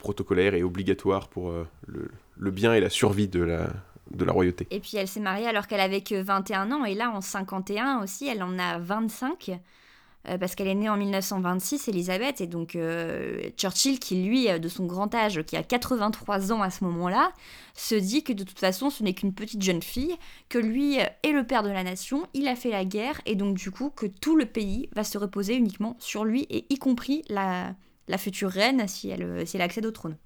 [0.00, 1.52] protocolaires et obligatoires pour
[1.86, 3.70] le, le, bien et la survie de la,
[4.10, 4.66] de la royauté.
[4.70, 8.02] Et puis elle s'est mariée alors qu'elle avait que 21 ans et là en 51
[8.02, 9.58] aussi, elle en a 25.
[10.28, 14.58] Euh, parce qu'elle est née en 1926, Elisabeth, et donc euh, Churchill, qui lui, euh,
[14.58, 17.32] de son grand âge, qui a 83 ans à ce moment-là,
[17.74, 20.14] se dit que de toute façon, ce n'est qu'une petite jeune fille,
[20.50, 23.56] que lui est le père de la nation, il a fait la guerre, et donc
[23.56, 27.22] du coup que tout le pays va se reposer uniquement sur lui, et y compris
[27.30, 27.74] la,
[28.18, 30.16] future reine si elle accède au trône.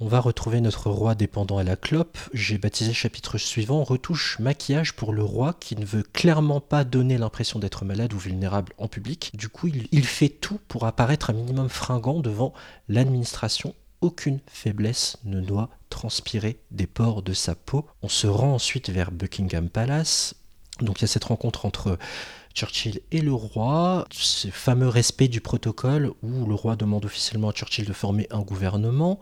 [0.00, 2.18] On va retrouver notre roi dépendant à la clope.
[2.32, 7.16] J'ai baptisé chapitre suivant Retouche maquillage pour le roi qui ne veut clairement pas donner
[7.16, 9.30] l'impression d'être malade ou vulnérable en public.
[9.34, 12.52] Du coup, il, fait tout pour apparaître un minimum fringant devant
[12.88, 13.72] l'administration.
[14.00, 17.86] Aucune faiblesse ne doit transpirer des pores de sa peau.
[18.02, 20.34] On se rend ensuite vers Buckingham Palace.
[20.80, 21.98] Donc il y a cette rencontre entre
[22.54, 27.52] Churchill et le roi, ce fameux respect du protocole où le roi demande officiellement à
[27.52, 29.18] Churchill de former un gouvernement.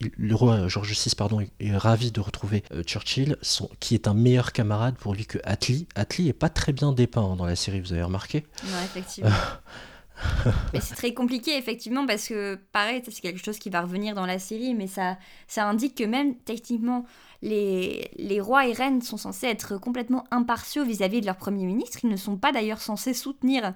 [0.00, 3.36] Le roi George VI pardon, est ravi de retrouver euh, Churchill,
[3.80, 5.86] qui est un meilleur camarade pour lui que Attlee.
[5.94, 8.44] Attlee est pas très bien dépeint dans la série, vous avez remarqué
[8.84, 9.30] effectivement.
[10.72, 14.26] mais c'est très compliqué, effectivement, parce que, pareil, c'est quelque chose qui va revenir dans
[14.26, 15.18] la série, mais ça,
[15.48, 17.04] ça indique que même, techniquement,
[17.44, 21.98] les, rois et reines sont censés être complètement impartiaux vis-à-vis de leur premier ministre.
[22.02, 23.74] Ils ne sont pas d'ailleurs censés soutenir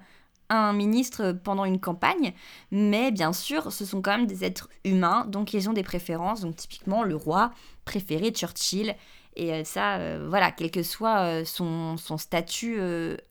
[0.51, 2.33] un ministre pendant une campagne,
[2.71, 6.41] mais bien sûr, ce sont quand même des êtres humains, donc ils ont des préférences.
[6.41, 7.53] Donc typiquement, le roi
[7.85, 8.97] préféré Churchill,
[9.39, 12.81] et euh, ça, euh, voilà, quel que soit euh, son statut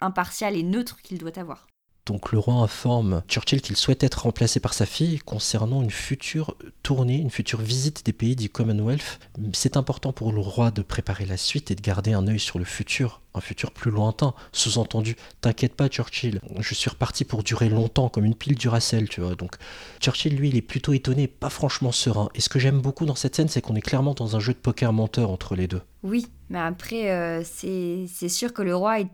[0.01, 1.67] impartial et neutre qu'il doit avoir.
[2.07, 6.55] Donc le roi informe Churchill qu'il souhaite être remplacé par sa fille concernant une future
[6.81, 9.19] tournée, une future visite des pays du Commonwealth.
[9.51, 12.59] C'est important pour le roi de préparer la suite et de garder un œil sur
[12.59, 14.33] le futur, un futur plus lointain.
[14.53, 19.19] Sous-entendu, t'inquiète pas Churchill, je suis reparti pour durer longtemps comme une pile Duracell, tu
[19.19, 19.35] vois.
[19.35, 19.57] Donc
[19.99, 22.29] Churchill, lui, il est plutôt étonné, pas franchement serein.
[22.35, 24.53] Et ce que j'aime beaucoup dans cette scène, c'est qu'on est clairement dans un jeu
[24.53, 25.81] de poker menteur entre les deux.
[26.03, 29.09] Oui, mais après, euh, c'est sûr que le roi est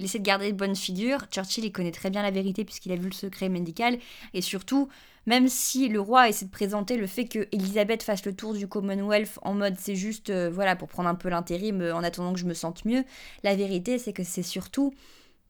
[0.00, 1.26] essaie de garder de bonnes figures.
[1.30, 3.98] Churchill, il connaît très bien la vérité puisqu'il a vu le secret médical.
[4.34, 4.88] Et surtout,
[5.26, 8.66] même si le roi essaie de présenter le fait que Elisabeth fasse le tour du
[8.66, 12.32] Commonwealth en mode c'est juste euh, voilà pour prendre un peu l'intérim euh, en attendant
[12.32, 13.04] que je me sente mieux,
[13.44, 14.94] la vérité c'est que c'est surtout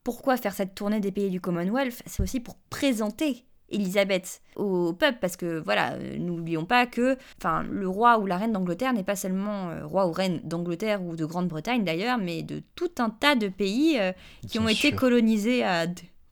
[0.02, 2.02] pourquoi faire cette tournée des pays du Commonwealth?
[2.06, 7.64] C'est aussi pour présenter Elisabeth au peuple parce que voilà euh, n'oublions pas que enfin
[7.70, 11.16] le roi ou la reine d'Angleterre n'est pas seulement euh, roi ou reine d'Angleterre ou
[11.16, 14.12] de Grande-Bretagne d'ailleurs mais de tout un tas de pays euh,
[14.48, 15.86] qui ont été colonisés à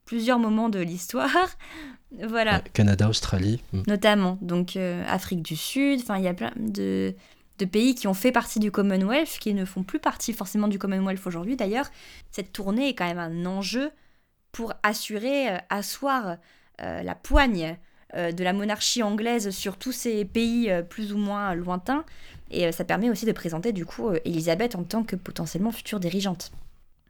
[0.05, 1.57] plusieurs moments de l'histoire
[2.26, 3.82] voilà Canada Australie hmm.
[3.87, 7.14] notamment donc Afrique du Sud enfin il y a plein de
[7.59, 10.78] de pays qui ont fait partie du Commonwealth, qui ne font plus partie forcément du
[10.78, 11.87] Commonwealth aujourd'hui d'ailleurs.
[12.30, 13.93] Cette tournée est quand même un enjeu
[14.53, 16.37] pour assurer, asseoir
[16.79, 17.77] la poigne
[18.14, 22.05] euh, de la monarchie anglaise sur tous ces pays plus ou moins lointains.
[22.51, 26.53] Et ça permet aussi de présenter du coup Elisabeth en tant que potentiellement future dirigeante.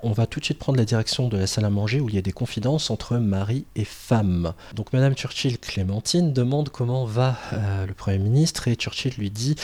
[0.00, 2.14] On va tout de suite prendre la direction de la salle à manger où il
[2.14, 4.54] y a des confidences entre mari et femme.
[4.74, 7.38] Donc Madame Churchill Clémentine demande comment va
[7.86, 9.56] le Premier ministre et Churchill lui dit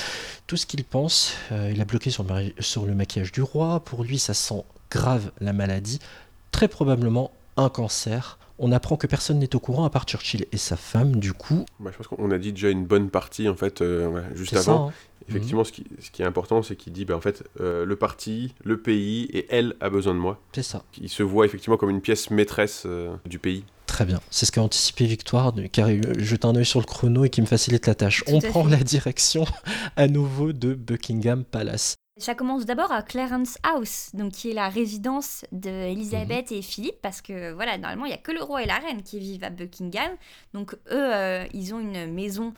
[0.46, 1.34] tout ce qu'il pense.
[1.50, 3.80] il a bloqué sur le maquillage du roi.
[3.84, 5.98] Pour lui, ça sent grave la maladie.
[6.50, 8.38] Très probablement un cancer.
[8.64, 11.64] On apprend que personne n'est au courant à part Churchill et sa femme, du coup.
[11.80, 14.88] Bah, je pense qu'on a dit déjà une bonne partie, en fait, euh, juste avant.
[14.88, 14.92] Hein.
[15.28, 17.96] Effectivement, ce, qui, ce, qui, est important, c'est qu'il dit, bah, en fait, euh, le
[17.96, 20.40] parti, le pays, et elle a besoin de moi.
[20.52, 20.84] C'est ça.
[21.00, 23.64] Il se voit effectivement comme une pièce maîtresse euh, du pays.
[23.86, 24.20] Très bien.
[24.30, 27.40] C'est ce qu'a anticipé Victoire, car il jette un œil sur le chrono et qui
[27.40, 28.22] me facilite la tâche.
[28.28, 29.44] On prend la direction
[29.96, 31.96] à nouveau de Buckingham Palace.
[32.18, 36.58] Ça commence d'abord à Clarence House, donc qui est la résidence d'Elisabeth mhm.
[36.58, 39.02] et Philippe, parce que voilà, normalement, il n'y a que le roi et la reine
[39.02, 40.10] qui vivent à Buckingham.
[40.52, 42.52] Donc eux, euh, ils ont une maison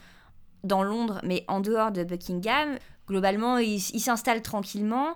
[0.64, 2.78] dans Londres, mais en dehors de Buckingham.
[3.07, 5.14] Globalement, ils s'installent tranquillement.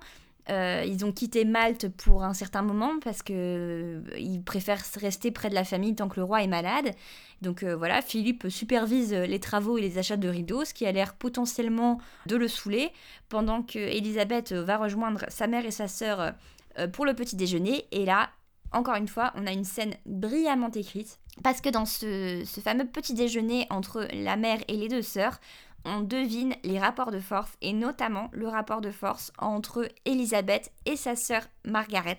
[0.51, 5.31] Euh, ils ont quitté Malte pour un certain moment parce que euh, ils préfèrent rester
[5.31, 6.91] près de la famille tant que le roi est malade.
[7.43, 10.93] Donc euh, voilà, Philippe supervise les travaux et les achats de rideaux, ce qui a
[10.93, 12.91] l'air potentiellement de le saouler,
[13.29, 16.33] pendant que Elisabeth va rejoindre sa mère et sa sœur
[16.93, 17.85] pour le petit déjeuner.
[17.93, 18.31] Et là,
[18.73, 21.19] encore une fois, on a une scène brillamment écrite.
[21.43, 25.39] Parce que dans ce fameux petit déjeuner entre la mère et les deux sœurs,
[25.89, 30.97] on devine les rapports de force et notamment le rapport de force entre Elisabeth et
[30.97, 32.19] sa sœur Margaret.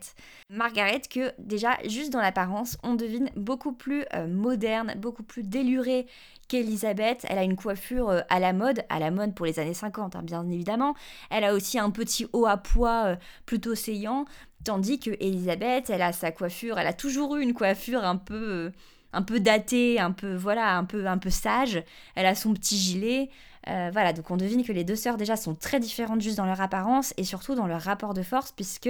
[0.50, 6.08] Margaret que déjà juste dans l'apparence on devine beaucoup plus euh, moderne, beaucoup plus délurée
[6.48, 7.26] qu'Elisabeth.
[7.30, 10.16] Elle a une coiffure euh, à la mode, à la mode pour les années 50
[10.16, 10.96] hein, bien évidemment.
[11.30, 13.16] Elle a aussi un petit haut à pois euh,
[13.46, 14.26] plutôt saillant,
[14.64, 18.72] tandis que Elisabeth, elle a sa coiffure, elle a toujours eu une coiffure un peu
[19.12, 21.84] un peu datée, un peu voilà, un peu un peu sage.
[22.16, 23.30] Elle a son petit gilet.
[23.68, 26.46] Euh, voilà, donc on devine que les deux sœurs déjà sont très différentes juste dans
[26.46, 28.90] leur apparence et surtout dans leur rapport de force puisque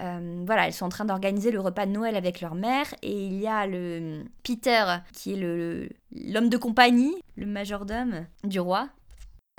[0.00, 3.12] euh, voilà, elles sont en train d'organiser le repas de Noël avec leur mère et
[3.12, 5.90] il y a le Peter qui est
[6.32, 8.88] l'homme de compagnie, le majordome du roi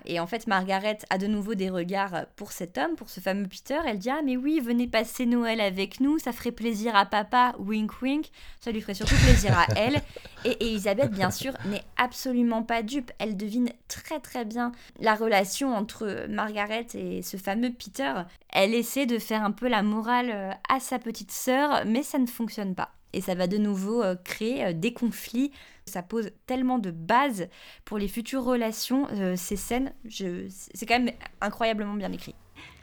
[0.10, 3.48] et en fait, Margaret a de nouveau des regards pour cet homme, pour ce fameux
[3.48, 3.78] Peter.
[3.86, 7.54] Elle dit Ah, mais oui, venez passer Noël avec nous, ça ferait plaisir à papa,
[7.60, 8.32] wink wink.
[8.60, 10.02] Ça lui ferait surtout plaisir à elle.
[10.46, 13.12] Et Elisabeth, bien sûr, n'est absolument pas dupe.
[13.20, 18.14] Elle devine très très bien la relation entre Margaret et ce fameux Peter.
[18.52, 22.26] Elle essaie de faire un peu la morale à sa petite sœur, mais ça ne
[22.26, 22.90] fonctionne pas.
[23.14, 25.52] Et ça va de nouveau euh, créer euh, des conflits.
[25.90, 27.50] Ça pose tellement de bases
[27.84, 29.08] pour les futures relations.
[29.12, 32.36] Euh, ces scènes, c'est quand même incroyablement bien écrit.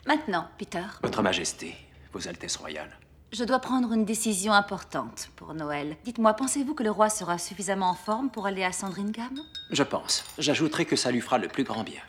[0.06, 0.84] Maintenant, Peter.
[1.02, 1.74] Votre Majesté,
[2.12, 2.98] Vos Altesses Royales.
[3.32, 5.96] Je dois prendre une décision importante pour Noël.
[6.04, 9.40] Dites-moi, pensez-vous que le roi sera suffisamment en forme pour aller à Sandringham?
[9.70, 10.24] Je pense.
[10.38, 12.00] J'ajouterai que ça lui fera le plus grand bien.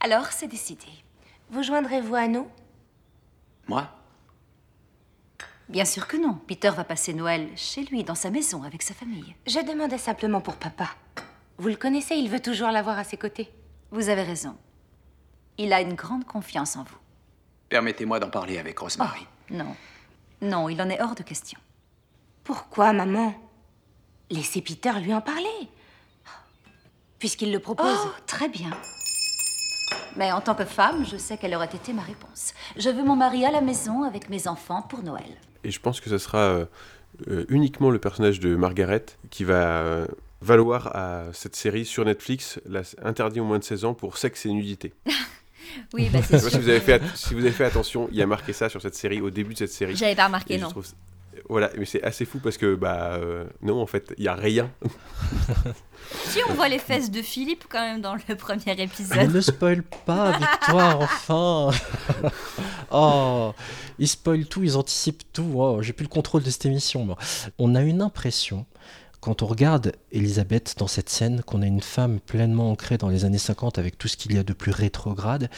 [0.00, 0.86] Alors, c'est décidé.
[1.50, 2.48] Vous joindrez-vous à nous?
[3.68, 3.88] Moi?
[5.68, 6.34] Bien sûr que non.
[6.46, 9.34] Peter va passer Noël chez lui, dans sa maison, avec sa famille.
[9.46, 10.88] Je demandais simplement pour papa.
[11.58, 13.52] Vous le connaissez, il veut toujours l'avoir à ses côtés.
[13.90, 14.56] Vous avez raison.
[15.58, 16.96] Il a une grande confiance en vous.
[17.68, 19.26] Permettez-moi d'en parler avec Rosemary.
[19.50, 19.76] Oh, non.
[20.40, 21.58] Non, il en est hors de question.
[22.44, 23.34] Pourquoi, maman?
[24.30, 25.68] Laissez Peter lui en parler.
[27.18, 27.98] Puisqu'il le propose.
[28.04, 28.70] Oh, très bien.
[30.16, 32.52] Mais en tant que femme, je sais quelle aurait été ma réponse.
[32.76, 35.30] Je veux mon mari à la maison avec mes enfants pour Noël.
[35.64, 36.64] Et je pense que ce sera euh,
[37.28, 40.06] euh, uniquement le personnage de Margaret qui va euh,
[40.40, 44.46] valoir à cette série sur Netflix la, interdit au moins de 16 ans pour sexe
[44.46, 44.92] et nudité.
[45.92, 46.50] oui, bah c'est sûr.
[46.50, 48.82] Si vous, avez fait, si vous avez fait attention, il y a marqué ça sur
[48.82, 49.96] cette série, au début de cette série.
[49.96, 50.70] J'avais pas remarqué, non.
[51.48, 53.18] Voilà, mais c'est assez fou parce que, bah,
[53.62, 54.70] non, en fait, il y a rien.
[56.12, 59.16] si, on voit les fesses de Philippe quand même dans le premier épisode.
[59.16, 61.70] Mais ne spoil pas, Victoire, enfin
[62.90, 63.52] Oh,
[63.98, 65.52] ils spoilent tout, ils anticipent tout.
[65.56, 67.16] Oh, J'ai plus le contrôle de cette émission, moi.
[67.58, 68.66] On a une impression,
[69.20, 73.24] quand on regarde Elisabeth dans cette scène, qu'on a une femme pleinement ancrée dans les
[73.24, 75.50] années 50 avec tout ce qu'il y a de plus rétrograde,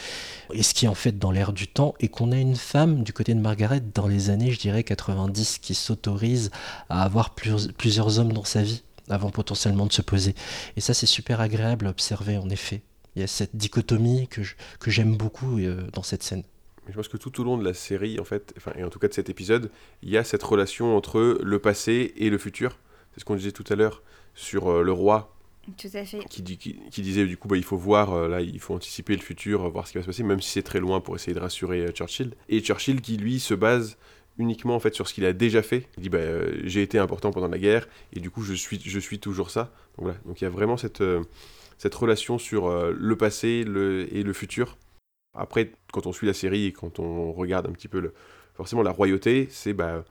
[0.53, 3.03] et ce qui est en fait dans l'air du temps, et qu'on a une femme
[3.03, 6.49] du côté de Margaret dans les années, je dirais, 90, qui s'autorise
[6.89, 10.35] à avoir plusieurs hommes dans sa vie avant potentiellement de se poser.
[10.77, 12.81] Et ça, c'est super agréable à observer, en effet.
[13.15, 14.41] Il y a cette dichotomie que,
[14.87, 16.43] j'aime beaucoup euh, dans cette scène.
[16.87, 18.99] Je pense que tout au long de la série, en fait, enfin, et en tout
[18.99, 19.69] cas de cet épisode,
[20.01, 22.77] il y a cette relation entre le passé et le futur.
[23.13, 24.01] C'est ce qu'on disait tout à l'heure
[24.35, 25.35] sur euh, le roi
[25.77, 26.19] Tout à fait.
[26.29, 28.73] Qui, dit- qui- qui disait du coup bah, il faut voir, euh, là il faut
[28.73, 31.01] anticiper le futur, euh, voir ce qui va se passer, même si c'est très loin
[31.01, 32.33] pour essayer de rassurer Churchill.
[32.49, 33.97] Et Churchill qui lui se base
[34.37, 35.87] uniquement en fait sur ce qu'il a déjà fait.
[35.97, 38.79] Il dit bah, euh, j'ai été important pendant la guerre et du coup je suis,
[38.83, 39.63] je suis toujours ça.
[39.97, 41.21] Donc voilà, donc il y a vraiment cette, euh,
[41.77, 44.77] cette relation sur euh, le passé le, et le futur.
[45.33, 48.13] Après, quand on suit la série et quand on regarde un petit peu le,
[48.55, 50.03] forcément la royauté, c'est bah,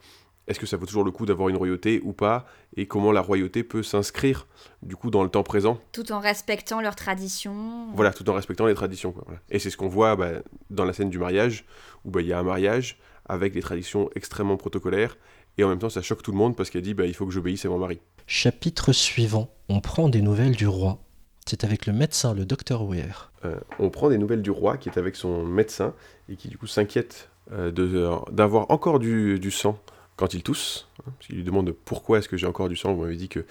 [0.50, 2.44] est-ce que ça vaut toujours le coup d'avoir une royauté ou pas
[2.76, 4.46] et comment la royauté peut s'inscrire
[4.82, 5.78] du coup dans le temps présent?
[5.92, 7.86] Tout en respectant leurs traditions.
[7.94, 9.12] voilà, tout en respectant les traditions.
[9.12, 9.40] quoi, voilà.
[9.50, 10.30] Et c'est ce qu'on voit bah,
[10.68, 11.64] dans la scène du mariage,
[12.04, 15.16] où bah, il y a un mariage avec des traditions extrêmement protocolaires,
[15.56, 17.26] et en même temps ça choque tout le monde parce qu'elle dit bah, il faut
[17.26, 18.00] que j'obéisse à mon mari.
[18.26, 20.98] Chapitre suivant, on prend des nouvelles du roi.
[21.46, 23.32] C'est avec le médecin, le docteur Weir.
[23.44, 25.94] Euh, on prend des nouvelles du roi qui est avec son médecin
[26.28, 29.76] et qui du coup s'inquiète euh, de- d'avoir encore du, du sang
[30.20, 30.86] quand il tousse.
[30.98, 32.92] hein, parce qu'il lui demande pourquoi est-ce que j'ai encore du sang.
[32.92, 33.44] Vous m'avez dit que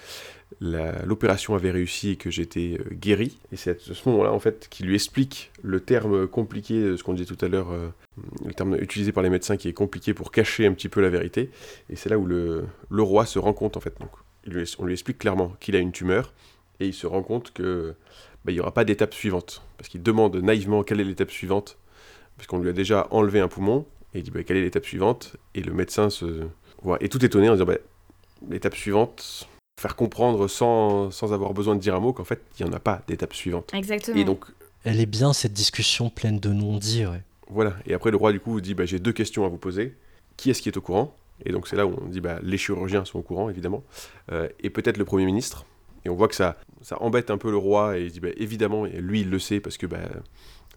[0.60, 3.38] l'opération avait réussi et que j'étais euh, guéri.
[3.52, 7.02] Et c'est à ce moment-là en fait qu'il lui explique le terme compliqué, euh, ce
[7.02, 7.88] qu'on disait tout à l'heure, euh,
[8.46, 11.10] le terme utilisé par les médecins qui est compliqué pour cacher un petit peu la
[11.10, 11.50] vérité.
[11.90, 13.94] Et c'est là où le, roi se rend compte en fait.
[13.98, 14.10] Donc,
[14.78, 16.32] on lui explique clairement qu'il a une tumeur
[16.78, 17.94] et il se rend compte que
[18.44, 19.62] bah, il n'y aura pas d'étape suivante.
[19.76, 21.78] Parce qu'il demande naïvement quelle est l'étape suivante,
[22.36, 24.84] parce qu'on lui a déjà enlevé un poumon, et il dit bah, quelle est l'étape
[24.86, 26.46] suivante, et le médecin se
[26.82, 27.78] voilà, est tout étonné en disant bah,
[28.48, 29.48] l'étape suivante,
[29.80, 32.74] faire comprendre sans, sans avoir besoin de dire un mot qu'en fait il n'y en
[32.74, 33.72] a pas d'étape suivante.
[33.74, 34.16] Exactement.
[34.18, 34.44] Et donc
[34.84, 37.22] Elle est bien cette discussion pleine de non-dits, ouais.
[37.48, 39.96] voilà, et après le roi du coup dit bah, j'ai deux questions à vous poser,
[40.36, 41.14] qui est-ce qui est au courant?
[41.46, 43.82] Et donc c'est là où on dit bah, les chirurgiens sont au courant évidemment,
[44.32, 45.64] Euh, et peut-être le Premier ministre.
[46.04, 48.28] Et on voit que ça, ça embête un peu le roi, et il dit bah,
[48.36, 49.98] évidemment, et lui il le sait, parce que bah,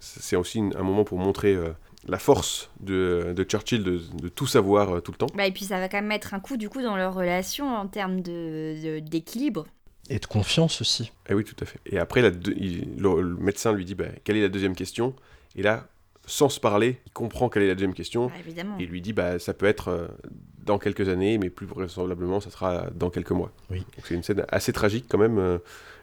[0.00, 1.70] c'est aussi un moment pour montrer euh,
[2.06, 5.26] la force de, de Churchill de, de tout savoir euh, tout le temps.
[5.34, 7.74] Bah, et puis ça va quand même mettre un coup du coup dans leur relation
[7.74, 9.66] en termes de- de- d'équilibre.
[10.10, 11.12] Et de confiance aussi.
[11.30, 11.78] Eh oui, tout à fait.
[11.86, 14.76] Et après, la deux- il- le, le médecin lui dit bah, quelle est la deuxième
[14.76, 15.14] question?
[15.56, 15.86] Et là,
[16.26, 18.26] sans se parler, il comprend quelle est la deuxième question.
[18.26, 18.76] Bah, évidemment.
[18.78, 20.06] Et il lui dit bah, ça peut être euh,
[20.62, 23.50] dans quelques années, mais plus vraisemblablement, ça sera dans quelques mois.
[23.70, 23.84] Oui.
[24.04, 25.38] C'est une scène assez tragique quand même.
[25.38, 25.58] euh,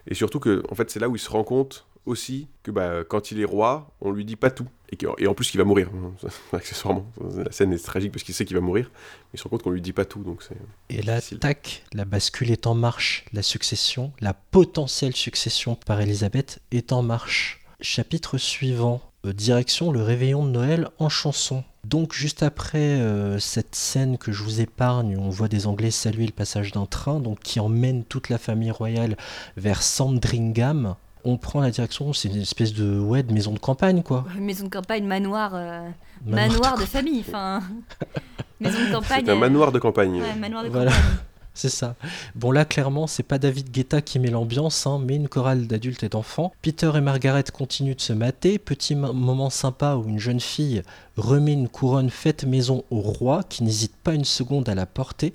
[0.07, 3.03] et surtout que, en fait, c'est là où il se rend compte aussi que bah,
[3.07, 4.67] quand il est roi, on lui dit pas tout.
[4.91, 6.11] Et, que- et en plus qu'il va mourir, hein,
[6.53, 7.05] accessoirement.
[7.37, 9.63] La scène est tragique parce qu'il sait qu'il va mourir, mais il se rend compte
[9.63, 10.21] qu'on lui dit pas tout.
[10.23, 10.43] Donc
[10.89, 13.25] Et là, tac, la bascule est en marche.
[13.33, 17.61] La succession, la potentielle succession par Elisabeth est en marche.
[17.79, 19.01] Chapitre suivant.
[19.25, 21.63] euh, direction le réveillon de Noël en chanson.
[21.83, 26.25] Donc juste après euh, cette scène que je vous épargne, on voit des Anglais saluer
[26.25, 29.15] le passage d'un train, donc qui emmène toute la famille royale
[29.57, 30.95] vers Sandringham.
[31.23, 34.25] On prend la direction, c'est une espèce de ouais de maison de campagne quoi.
[34.39, 35.87] Maison de campagne, manoir, euh,
[36.25, 37.61] Manoir manoir, de de famille, enfin.
[38.59, 39.23] Maison de campagne.
[39.25, 40.21] c'est un manoir de campagne.
[40.21, 40.91] Ouais, manoir de Voilà.
[40.91, 41.05] campagne.
[41.53, 41.95] C'est ça.
[42.33, 46.01] Bon là clairement c'est pas David Guetta qui met l'ambiance, hein, mais une chorale d'adultes
[46.01, 46.53] et d'enfants.
[46.61, 48.57] Peter et Margaret continuent de se mater.
[48.57, 50.81] Petit mo- moment sympa où une jeune fille
[51.17, 55.33] remet une couronne faite maison au roi qui n'hésite pas une seconde à la porter.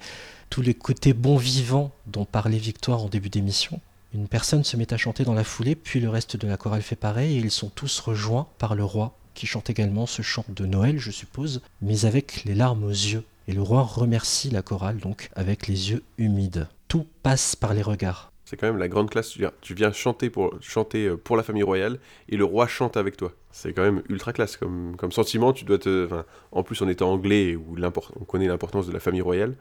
[0.49, 3.78] Tous les côtés bons vivants dont parlait Victoire en début d'émission.
[4.17, 6.81] Une personne se met à chanter dans la foulée, puis le reste de la chorale
[6.81, 10.47] fait pareil et ils sont tous rejoints par le roi qui chante également ce chant
[10.49, 13.25] de Noël, je suppose, mais avec les larmes aux yeux.
[13.47, 16.67] Et le roi remercie la chorale donc avec les yeux humides.
[16.89, 18.33] Tout passe par les regards.
[18.47, 19.37] C'est quand même la grande classe.
[19.61, 21.99] Tu viens, chanter, pour, chanter euh, pour la famille royale
[22.31, 23.33] et le roi chante avec toi.
[23.51, 25.53] C'est quand même ultra classe comme, comme sentiment.
[25.53, 26.09] Tu dois te,
[26.53, 27.77] en plus, en étant anglais où
[28.19, 29.57] on connaît l'importance de la famille royale,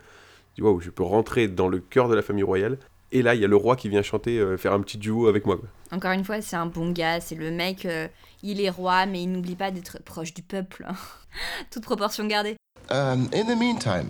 [0.54, 2.78] tu vois, où je peux rentrer dans le cœur de la famille royale.
[3.12, 5.28] Et là, il y a le roi qui vient chanter, euh, faire un petit duo
[5.28, 5.58] avec moi.
[5.58, 5.70] quoi.
[5.92, 8.08] Encore une fois, c'est un bon gars, c'est le mec, euh,
[8.44, 10.86] il est roi, mais il n'oublie pas d'être proche du peuple.
[10.90, 10.96] hein.
[11.72, 12.58] Toute proportion gardée.
[12.90, 14.10] Um, in the meantime,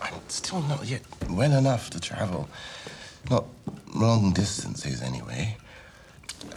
[0.00, 2.48] I'm still not yet well enough to travel.
[3.30, 3.44] Not
[3.94, 5.56] long distances, anyway.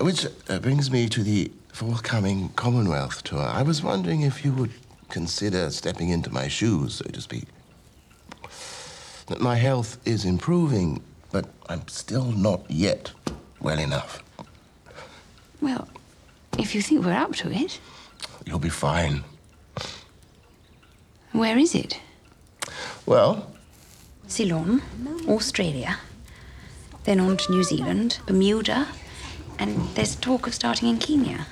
[0.01, 3.41] Which uh, brings me to the forthcoming Commonwealth tour.
[3.41, 4.71] I was wondering if you would
[5.09, 7.45] consider stepping into my shoes, so to speak.
[9.39, 11.01] My health is improving,
[11.31, 13.11] but I'm still not yet
[13.59, 14.23] well enough.
[15.61, 15.87] Well,
[16.57, 17.79] if you think we're up to it,
[18.45, 19.23] You'll be fine.
[21.33, 21.99] where is it?
[23.05, 23.51] Well,
[24.27, 24.81] Ceylon,
[25.27, 25.97] Australia,
[27.03, 28.87] then on to New Zealand, Bermuda,
[29.59, 31.45] and there's talk of starting in Kenya.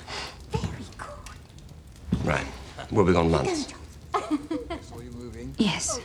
[0.50, 2.24] Very good.
[2.24, 2.46] Right.
[2.90, 3.74] We'll be gone months.
[5.58, 6.00] Yes.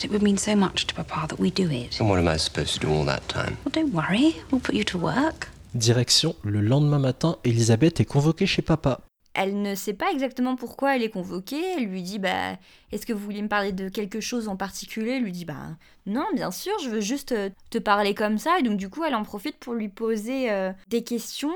[0.00, 2.00] But it would mean so much to Papa that we do it.
[2.00, 3.58] And what am I supposed to do all that time?
[3.66, 5.50] Well, don't worry, we'll put you to work.
[5.74, 9.02] Direction, le lendemain matin, Elisabeth est convoquée chez papa.
[9.34, 11.62] Elle ne sait pas exactement pourquoi elle est convoquée.
[11.76, 12.56] Elle lui dit bah
[12.92, 15.16] est-ce que vous voulez me parler de quelque chose en particulier?
[15.16, 15.76] Elle lui dit bah
[16.06, 19.04] non bien sûr je veux juste euh, te parler comme ça et donc du coup
[19.04, 21.52] elle en profite pour lui poser euh, des questions,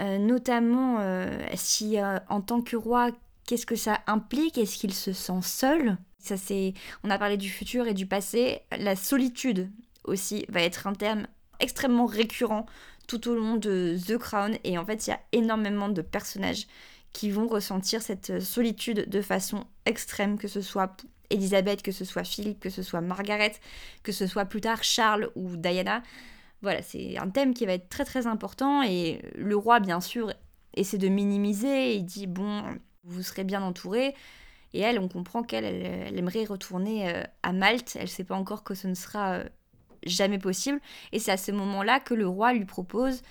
[0.00, 0.98] euh, notamment
[1.54, 1.98] si
[2.30, 3.10] en tant que roi
[3.46, 4.56] qu'est-ce que ça implique?
[4.56, 5.98] Est-ce qu'il se sent seul?
[6.26, 6.74] Ça c'est
[7.04, 8.62] on a parlé du futur et du passé.
[8.78, 9.70] La solitude
[10.04, 11.26] aussi va être un terme
[11.60, 12.66] extrêmement récurrent
[13.08, 16.66] tout au long de The Crown et en fait il y a énormément de personnages
[17.12, 22.24] qui vont ressentir cette solitude de façon extrême, que ce soit Elisabeth, que ce soit
[22.24, 23.54] Philippe, que ce soit Margaret,
[24.02, 26.02] que ce soit plus tard Charles ou Diana.
[26.62, 30.32] Voilà, c'est un thème qui va être très très important et le roi, bien sûr,
[30.74, 31.96] essaie de minimiser.
[31.96, 32.62] Il dit Bon,
[33.04, 34.14] vous serez bien entouré.
[34.72, 37.96] Et elle, on comprend qu'elle elle, aimerait retourner euh, à Malte.
[37.96, 39.44] Elle ne sait pas encore que ce ne sera euh,
[40.04, 40.80] jamais possible.
[41.12, 43.22] Et c'est à ce moment-là que le roi lui propose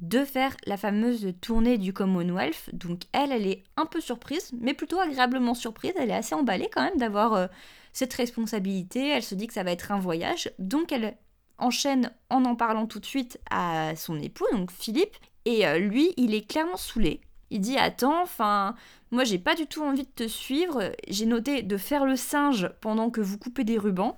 [0.00, 2.70] de faire la fameuse tournée du Commonwealth.
[2.72, 5.92] Donc elle, elle est un peu surprise, mais plutôt agréablement surprise.
[5.96, 7.46] Elle est assez emballée quand même d'avoir euh,
[7.92, 9.08] cette responsabilité.
[9.08, 10.50] Elle se dit que ça va être un voyage.
[10.58, 11.16] Donc elle
[11.58, 15.16] enchaîne en en parlant tout de suite à son époux, donc Philippe.
[15.44, 17.20] Et euh, lui, il est clairement saoulé.
[17.50, 18.74] Il dit Attends, enfin,
[19.10, 20.92] moi j'ai pas du tout envie de te suivre.
[21.08, 24.16] J'ai noté de faire le singe pendant que vous coupez des rubans.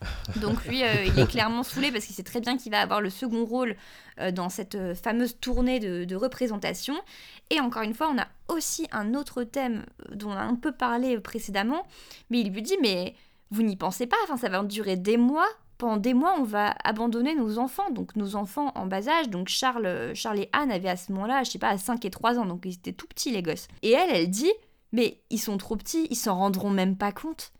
[0.40, 3.00] Donc lui, euh, il est clairement saoulé parce qu'il sait très bien qu'il va avoir
[3.00, 3.76] le second rôle
[4.18, 6.94] euh, dans cette euh, fameuse tournée de, représentation.
[7.50, 10.72] Et encore une fois, on a aussi un autre thème dont on a un peu
[10.72, 11.86] parlé précédemment,
[12.30, 13.14] mais il lui dit, mais
[13.50, 15.48] vous n'y pensez pas, enfin, ça va durer des mois.
[15.80, 19.30] Pendant des mois, on va abandonner nos enfants, donc nos enfants en bas âge.
[19.30, 22.38] Donc Charles, Charles et Anne avaient à ce moment-là, je sais pas, 5 et 3
[22.38, 23.66] ans, donc ils étaient tout petits les gosses.
[23.80, 24.52] Et elle, elle dit,
[24.92, 27.52] mais ils sont trop petits, ils s'en rendront même pas compte.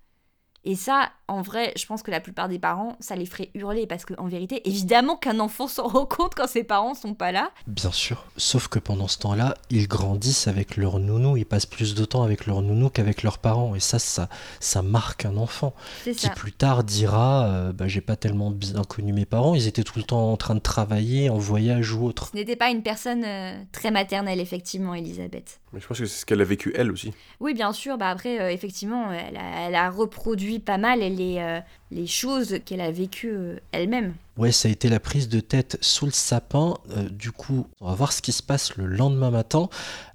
[0.65, 3.87] Et ça, en vrai, je pense que la plupart des parents, ça les ferait hurler
[3.87, 7.51] parce qu'en vérité, évidemment qu'un enfant s'en rend compte quand ses parents sont pas là.
[7.67, 8.27] Bien sûr.
[8.37, 12.23] Sauf que pendant ce temps-là, ils grandissent avec leur nounou, ils passent plus de temps
[12.23, 13.75] avec leur nounou qu'avec leurs parents.
[13.75, 15.75] Et ça, ça, ça marque un enfant.
[16.05, 19.85] Qui plus tard dira euh, bah, J'ai pas tellement bien connu mes parents, ils étaient
[19.85, 22.29] tout le temps en train de travailler, en voyage ou autre.
[22.33, 25.60] Ce n'était pas une personne euh, très maternelle, effectivement, Elisabeth.
[25.73, 27.13] Mais je pense que c'est ce qu'elle a vécu elle aussi.
[27.39, 27.97] Oui, bien sûr.
[27.97, 31.61] Bah après, euh, effectivement, elle a, elle a, reproduit pas mal les, euh,
[31.93, 34.15] les choses qu'elle a vécues euh, elle-même.
[34.37, 36.77] Ouais, ça a été la prise de tête sous le sapin.
[36.91, 39.69] Euh, du coup, on va voir ce qui se passe le lendemain matin.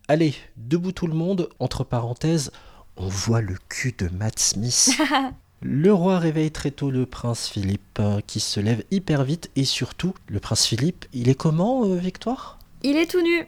[0.10, 1.49] Allez, debout tout le monde.
[1.60, 2.51] Entre parenthèses,
[2.97, 4.91] on voit le cul de Matt Smith.
[5.62, 10.14] Le roi réveille très tôt le prince Philippe, qui se lève hyper vite, et surtout,
[10.28, 12.55] le prince Philippe, il est comment, Victoire?
[12.86, 13.48] Il est tout nu.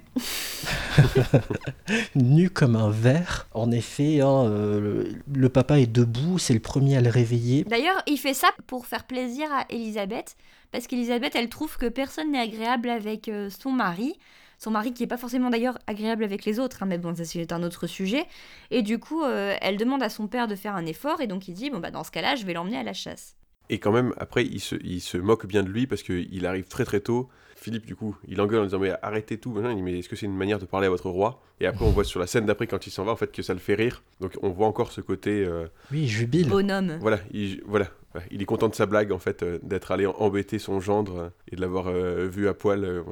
[2.16, 3.48] nu comme un verre.
[3.54, 7.64] En effet, hein, euh, le, papa est debout, c'est le premier à le réveiller.
[7.64, 10.38] D'ailleurs, il fait ça pour faire plaisir à Elisabeth,
[10.72, 14.18] parce qu'Elisabeth, elle trouve que personne n'est agréable avec euh, son mari.
[14.58, 17.24] Son mari qui n'est pas forcément d'ailleurs agréable avec les autres, hein, mais bon, ça
[17.24, 18.26] c'est un autre sujet.
[18.72, 21.48] Et du coup, euh, elle demande à son père de faire un effort, et donc
[21.48, 23.36] il dit, bon bah dans ce cas-là, je vais l'emmener à la chasse.
[23.70, 26.68] Et quand même, après, il se, il se moque bien de lui parce qu'il arrive
[26.68, 27.30] très très tôt
[27.68, 29.54] Philippe, du coup, il engueule en disant Mais arrêtez tout.
[29.62, 31.42] Il dit Mais est-ce que c'est une manière de parler à votre roi?
[31.60, 33.42] Et après, on voit sur la scène d'après, quand il s'en va, en fait, que
[33.42, 34.04] ça le fait rire.
[34.22, 35.44] Donc, on voit encore ce côté.
[35.44, 36.48] Euh, oui, jubile.
[36.48, 36.98] Bonhomme.
[37.02, 37.88] Voilà il, voilà,
[38.32, 41.30] il est content de sa blague, en fait, euh, d'être allé embêter son gendre euh,
[41.52, 43.04] et de l'avoir vu à poil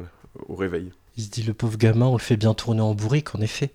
[0.47, 0.93] au réveil.
[1.17, 3.73] Il se dit Le pauvre gamin, on le fait bien tourner en bourrique, en effet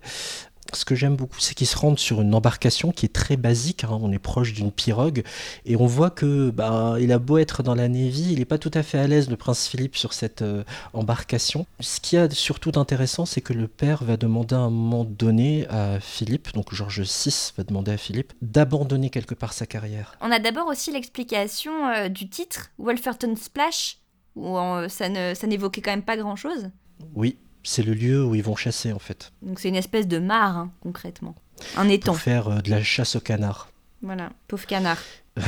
[0.77, 3.83] ce que j'aime beaucoup, c'est qu'ils se rendent sur une embarcation qui est très basique.
[3.83, 3.97] Hein.
[4.01, 5.23] on est proche d'une pirogue
[5.65, 8.57] et on voit que bah, il a beau être dans la Navy, il n'est pas
[8.57, 10.63] tout à fait à l'aise, le prince Philippe, sur cette euh,
[10.93, 11.65] embarcation.
[11.79, 15.67] Ce qui a surtout d'intéressant, c'est que le père va demander à un moment donné
[15.69, 20.15] à Philippe, donc Georges VI va demander à Philippe, d'abandonner quelque part sa carrière.
[20.21, 23.97] On a d'abord aussi l'explication euh, du titre, Wolferton Splash,
[24.35, 26.69] où euh, ça n'évoquait quand même pas grand-chose.
[27.15, 29.31] Oui, c'est le lieu où ils vont chasser en fait.
[29.41, 31.35] Donc c'est une espèce de mare hein, concrètement,
[31.77, 32.13] un étang.
[32.13, 33.69] Pour faire euh, de la chasse au canard.
[34.01, 34.99] Voilà, pauvre canard.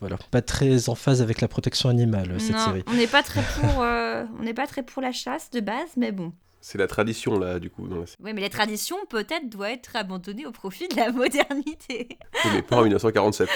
[0.00, 2.82] voilà, pas très en phase avec la protection animale cette série.
[2.86, 5.90] On n'est pas très pour, euh, on n'est pas très pour la chasse de base,
[5.96, 6.32] mais bon.
[6.70, 7.88] C'est la tradition, là, du coup.
[7.88, 12.18] Dans Oui, mais la tradition, peut-être, doit être abandonnée au profit de la modernité.
[12.52, 13.48] mais pas en 1947.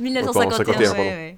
[0.00, 1.32] 1951, euh,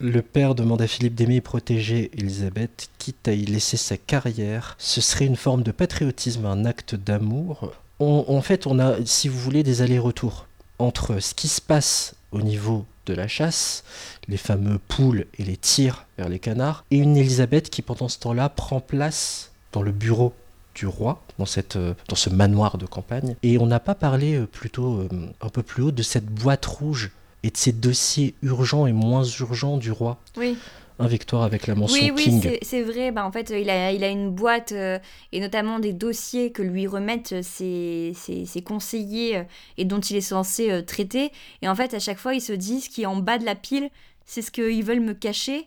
[0.00, 4.74] Le père demande à Philippe d'aimer et protéger Elisabeth, quitte à y laisser sa carrière.
[4.80, 7.72] Ce serait une forme de patriotisme, un acte d'amour.
[8.00, 10.48] en fait, on a, si vous voulez, des allers-retours
[10.80, 13.84] entre ce qui se passe au niveau de la chasse,
[14.26, 18.18] les fameux poules et les tirs vers les canards, et une Elisabeth qui, pendant ce
[18.18, 20.32] temps-là, prend place dans le bureau
[20.74, 23.36] du roi dans, cette, euh, dans ce manoir de campagne.
[23.42, 25.08] Et on n'a pas parlé euh, plutôt euh,
[25.40, 27.10] un peu plus haut de cette boîte rouge
[27.42, 30.18] et de ces dossiers urgents et moins urgents du roi.
[30.36, 30.56] Oui.
[30.98, 32.40] un Victoire avec la mention Oui, oui, King.
[32.42, 33.10] c'est- c'est vrai.
[33.10, 34.98] Bah, en fait, il a, il a une boîte euh,
[35.32, 39.42] et notamment des dossiers que lui remettent ses, ses- ses conseillers euh,
[39.76, 41.32] et dont il est censé euh, traiter.
[41.62, 43.54] Et en fait, à chaque fois, ils se disent qui est en bas de la
[43.56, 43.90] pile,
[44.24, 45.66] c'est ce qu'ils veulent me cacher.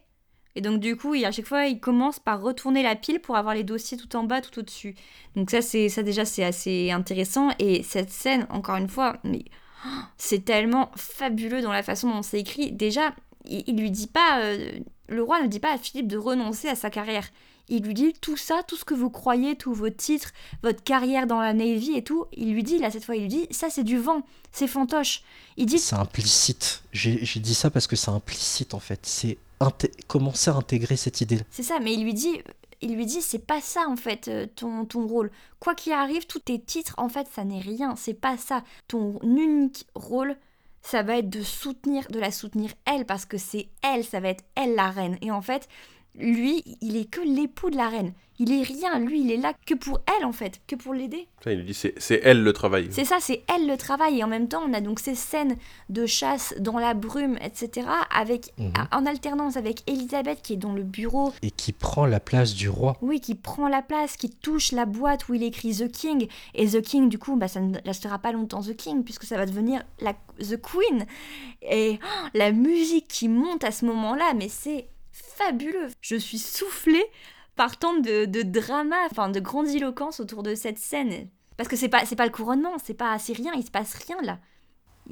[0.58, 3.54] Et donc, du coup, à chaque fois, il commence par retourner la pile pour avoir
[3.54, 4.96] les dossiers tout en bas, tout au-dessus.
[5.36, 7.50] Donc, ça, c'est ça déjà, c'est assez intéressant.
[7.60, 9.46] Et cette scène, encore une fois, mais
[9.86, 12.72] oh, c'est tellement fabuleux dans la façon dont c'est écrit.
[12.72, 13.14] Déjà,
[13.46, 14.40] il, lui dit pas.
[14.42, 14.72] euh,
[15.08, 17.30] le roi ne dit pas à Philippe de renoncer à sa carrière.
[17.70, 20.32] Il lui dit tout ça, tout ce que vous croyez, tous vos titres,
[20.64, 22.26] votre carrière dans la Navy et tout.
[22.34, 25.22] Il lui dit, là, cette fois, il lui dit ça, c'est du vent, c'est fantoche.
[25.56, 26.82] Il dit C'est implicite.
[26.94, 29.02] J'ai dit ça parce que c'est implicite en fait.
[29.04, 29.38] C'est
[30.08, 31.40] commencer à intégrer cette idée.
[31.50, 32.42] C'est ça, mais il lui dit,
[32.82, 35.32] il lui dit, c'est pas ça en fait euh, ton, ton rôle.
[35.60, 37.96] Quoi qu'il arrive, tous tes titres, en fait, ça n'est rien.
[37.96, 38.64] C'est pas ça.
[38.88, 40.36] Ton unique rôle,
[40.82, 44.30] ça va être de soutenir, de la soutenir elle, parce que c'est elle, ça va
[44.30, 45.18] être elle la reine.
[45.22, 45.68] Et en fait,
[46.18, 48.14] lui, il est que l'époux de la reine.
[48.40, 49.00] Il est rien.
[49.00, 51.28] Lui, il est là que pour elle en fait, que pour l'aider.
[51.44, 52.88] Ça, il lui dit c'est c'est elle le travail.
[52.92, 54.20] C'est ça, c'est elle le travail.
[54.20, 55.56] Et en même temps, on a donc ces scènes
[55.90, 58.74] de chasse dans la brume, etc., avec, Mhm.
[58.92, 62.70] en alternance avec Elisabeth qui est dans le bureau Et qui prend la place du
[62.70, 62.96] roi.
[63.02, 66.28] oui, qui prend la place, qui touche la boîte où il écrit The King.
[66.54, 69.38] Et The King, du coup, bah, ça ne restera pas longtemps The King, puisque ça
[69.38, 71.08] va devenir la, The Queen.
[71.64, 74.86] Et oh, la musique qui monte à ce moment-là, mais c'est
[75.36, 75.88] fabuleux.
[76.02, 77.06] Je suis soufflée
[77.56, 81.28] par tant de, de drama, enfin de grandiloquence autour de cette scène.
[81.58, 83.96] Parce que c'est pas, c'est pas le couronnement, c'est pas, c'est rien, il se passe
[84.06, 84.40] rien là.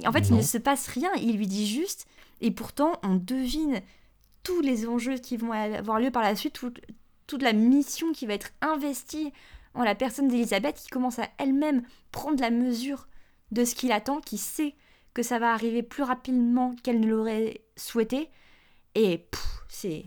[0.05, 2.05] En fait, il ne se passe rien, il lui dit juste,
[2.41, 3.81] et pourtant on devine
[4.43, 6.79] tous les enjeux qui vont avoir lieu par la suite, toute,
[7.27, 9.31] toute la mission qui va être investie
[9.73, 13.07] en la personne d'Elisabeth, qui commence à elle-même prendre la mesure
[13.51, 14.75] de ce qu'il attend, qui sait
[15.13, 18.29] que ça va arriver plus rapidement qu'elle ne l'aurait souhaité,
[18.95, 19.25] et
[19.69, 20.05] c'est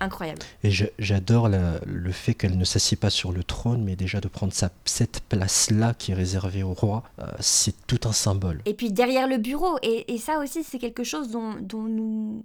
[0.00, 0.40] incroyable.
[0.62, 4.52] Et j'adore le fait qu'elle ne s'assied pas sur le trône, mais déjà de prendre
[4.52, 8.60] sa, cette place-là qui est réservée au roi, euh, c'est tout un symbole.
[8.66, 12.44] Et puis derrière le bureau, et, et ça aussi c'est quelque chose dont, dont nous,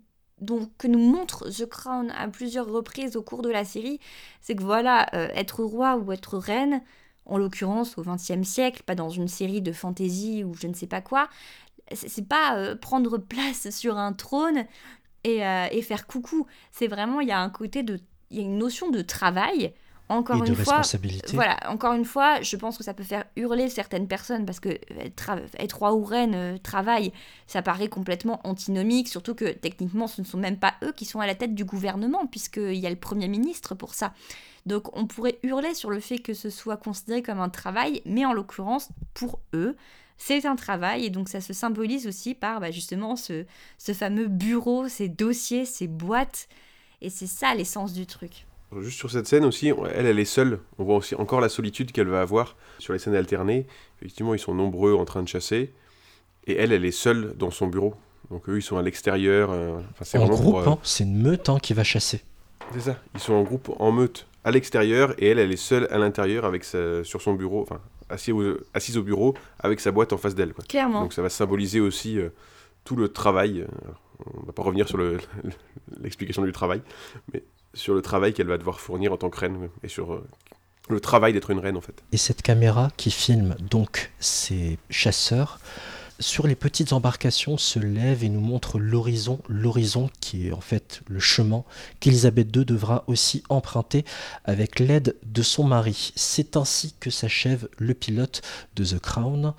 [0.77, 3.99] que nous montre The Crown à plusieurs reprises au cours de la série,
[4.41, 6.81] c'est que voilà, euh, être roi ou être reine,
[7.25, 10.87] en l'occurrence au XXe siècle, pas dans une série de fantasy ou je ne sais
[10.87, 11.29] pas quoi,
[11.91, 14.65] c'est c'est pas euh, prendre place sur un trône
[15.23, 16.47] et, euh, et faire coucou.
[16.71, 17.99] C'est vraiment, il y a un côté de.
[18.31, 19.73] Il y a une notion de travail.
[20.11, 21.35] Encore Et une de fois, responsabilité.
[21.35, 24.69] voilà, encore une fois, je pense que ça peut faire hurler certaines personnes parce que
[24.99, 27.13] être, être roi ou reine, euh, travail,
[27.45, 31.19] ça paraît complètement antinomique, surtout que techniquement ce ne sont même pas eux qui sont
[31.19, 34.13] à la tête du gouvernement, puisqu'il y a le Premier ministre pour ça.
[34.65, 38.25] Donc on pourrait hurler sur le fait que ce soit considéré comme un travail, mais
[38.25, 39.75] en l'occurrence, pour eux,
[40.19, 43.45] c'est un travail, et donc ça se symbolise aussi par bah, justement ce,
[43.79, 46.47] ce fameux bureau, ces dossiers, ces boîtes,
[47.01, 48.45] et c'est ça l'essence du truc.
[48.81, 50.59] Juste sur cette scène aussi, elle, elle est seule.
[50.77, 53.65] On voit aussi encore la solitude qu'elle va avoir sur les scènes alternées.
[53.99, 55.73] Effectivement, ils sont nombreux en train de chasser.
[56.45, 57.95] Et elle, elle est seule dans son bureau.
[58.29, 59.49] Donc eux, ils sont à l'extérieur.
[59.49, 62.21] euh, enfin, c'est En groupe, pour, euh, hein, c'est une meute hein, qui va chasser.
[62.73, 62.97] C'est ça.
[63.15, 65.15] Ils sont en groupe, en meute, à l'extérieur.
[65.17, 67.79] Et elle, elle est seule à l'intérieur avec sa- sur son bureau, enfin,
[68.31, 70.53] au- assise au bureau avec sa boîte en face d'elle.
[70.67, 71.01] Clairement.
[71.01, 72.29] Donc ça va symboliser aussi euh,
[72.85, 73.61] tout le travail.
[73.61, 73.67] euh,
[74.41, 75.17] on va pas revenir sur le-
[76.01, 76.81] l'explication du travail,
[77.33, 77.43] mais
[77.73, 80.27] sur le travail qu'elle va devoir fournir en tant que reine et sur euh,
[80.89, 82.03] le travail d'être une reine en fait.
[82.11, 85.59] Et cette caméra qui filme donc ces chasseurs
[86.19, 91.01] sur les petites embarcations se lève et nous montre l'horizon, l'horizon qui est en fait
[91.07, 91.63] le chemin
[91.99, 94.05] qu'Elisabeth II devra aussi emprunter
[94.45, 96.11] avec l'aide de son mari.
[96.15, 98.41] C'est ainsi que s'achève le pilote
[98.75, 99.53] de The Crown.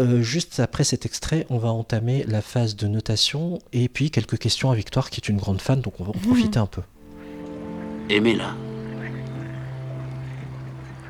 [0.00, 4.38] Euh, juste après cet extrait, on va entamer la phase de notation et puis quelques
[4.38, 6.82] questions à Victoire qui est une grande fan, donc on va en profiter un peu.
[8.10, 8.54] Aimez-la.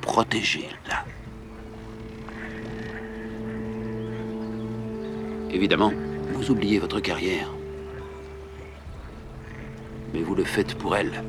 [0.03, 1.05] Protégez-la.
[5.57, 5.91] Évidemment,
[6.35, 7.51] vous oubliez votre carrière.
[10.13, 11.25] Mais vous le faites pour elle.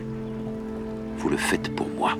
[1.15, 2.11] Vous le faites pour moi.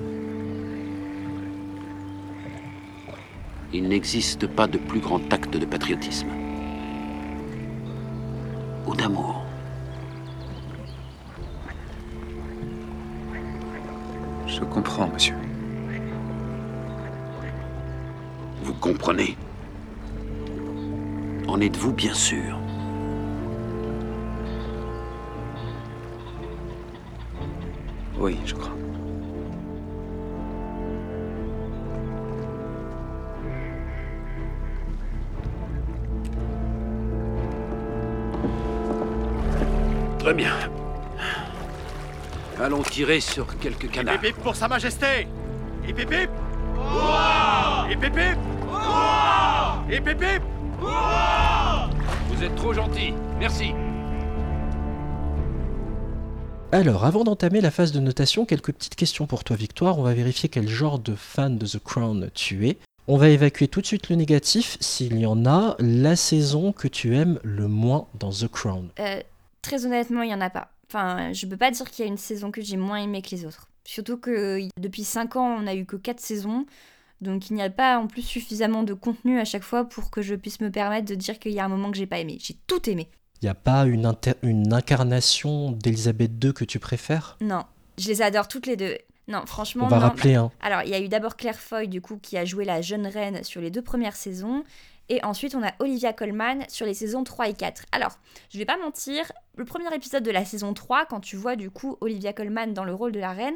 [3.74, 6.30] Il n'existe pas de plus grand acte de patriotisme.
[8.86, 9.44] Ou d'amour.
[14.48, 15.36] Je comprends, monsieur.
[18.64, 19.36] Vous comprenez
[21.48, 22.60] En êtes-vous bien sûr
[28.20, 28.72] Oui, je crois.
[40.20, 40.54] Très bien.
[42.60, 44.16] Allons tirer sur quelques canards.
[44.16, 45.28] Hip hip pour Sa Majesté
[45.88, 46.30] Hip hip hip
[47.90, 48.38] Hip hip hip
[49.90, 53.14] Hip hip hip Vous êtes trop gentil.
[53.40, 53.74] Merci.
[56.72, 59.98] Alors, avant d'entamer la phase de notation, quelques petites questions pour toi, Victoire.
[59.98, 62.78] On va vérifier quel genre de fan de The Crown tu es.
[63.08, 66.88] On va évacuer tout de suite le négatif, s'il y en a, la saison que
[66.90, 68.90] tu aimes le moins dans The Crown.
[69.00, 69.22] Euh,
[69.62, 70.70] très honnêtement, il y en a pas.
[70.90, 73.30] Enfin, je peux pas dire qu'il y a une saison que j'ai moins aimée que
[73.32, 73.68] les autres.
[73.86, 76.66] Surtout que depuis 5 ans, on n'a eu que 4 saisons.
[77.22, 80.22] Donc il n'y a pas en plus suffisamment de contenu à chaque fois pour que
[80.22, 82.38] je puisse me permettre de dire qu'il y a un moment que j'ai pas aimé.
[82.42, 83.10] J'ai tout aimé.
[83.42, 87.38] Il n'y a pas une, inter- une incarnation d'Elisabeth II que tu préfères?
[87.42, 87.64] Non,
[87.98, 88.98] je les adore toutes les deux.
[89.28, 90.04] Non, franchement, On va non.
[90.04, 90.52] rappeler, hein.
[90.62, 93.06] Alors, il y a eu d'abord Claire Foy, du coup, qui a joué la jeune
[93.08, 94.64] reine sur les deux premières saisons.
[95.10, 97.84] Et ensuite, on a Olivia Colman sur les saisons 3 et 4.
[97.92, 98.18] Alors,
[98.50, 101.70] je vais pas mentir, le premier épisode de la saison 3, quand tu vois du
[101.70, 103.56] coup Olivia Colman dans le rôle de la reine,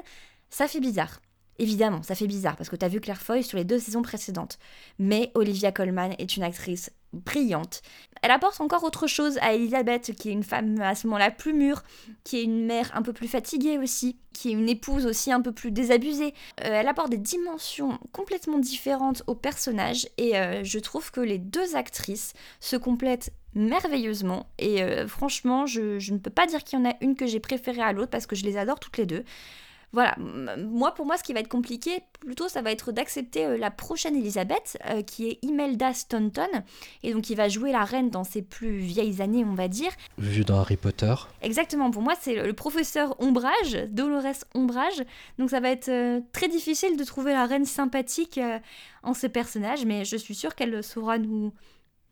[0.49, 1.21] ça fait bizarre.
[1.59, 4.01] Évidemment, ça fait bizarre parce que tu as vu Claire Foy sur les deux saisons
[4.01, 4.57] précédentes.
[4.99, 7.81] Mais Olivia Colman est une actrice brillante.
[8.21, 11.53] Elle apporte encore autre chose à Elisabeth, qui est une femme à ce moment-là plus
[11.53, 11.83] mûre,
[12.23, 15.41] qui est une mère un peu plus fatiguée aussi, qui est une épouse aussi un
[15.41, 16.33] peu plus désabusée.
[16.61, 21.37] Euh, elle apporte des dimensions complètement différentes au personnage et euh, je trouve que les
[21.37, 26.79] deux actrices se complètent merveilleusement et euh, franchement je, je ne peux pas dire qu'il
[26.79, 28.97] y en a une que j'ai préférée à l'autre parce que je les adore toutes
[28.97, 29.25] les deux.
[29.93, 30.15] Voilà,
[30.57, 33.71] moi pour moi ce qui va être compliqué plutôt ça va être d'accepter euh, la
[33.71, 36.47] prochaine Elisabeth euh, qui est Imelda Staunton
[37.03, 39.91] et donc qui va jouer la reine dans ses plus vieilles années on va dire.
[40.17, 41.13] Vu dans Harry Potter.
[41.41, 45.03] Exactement, pour moi c'est le, le professeur Ombrage, Dolores Ombrage,
[45.37, 48.59] donc ça va être euh, très difficile de trouver la reine sympathique euh,
[49.03, 51.51] en ce personnage mais je suis sûre qu'elle saura nous,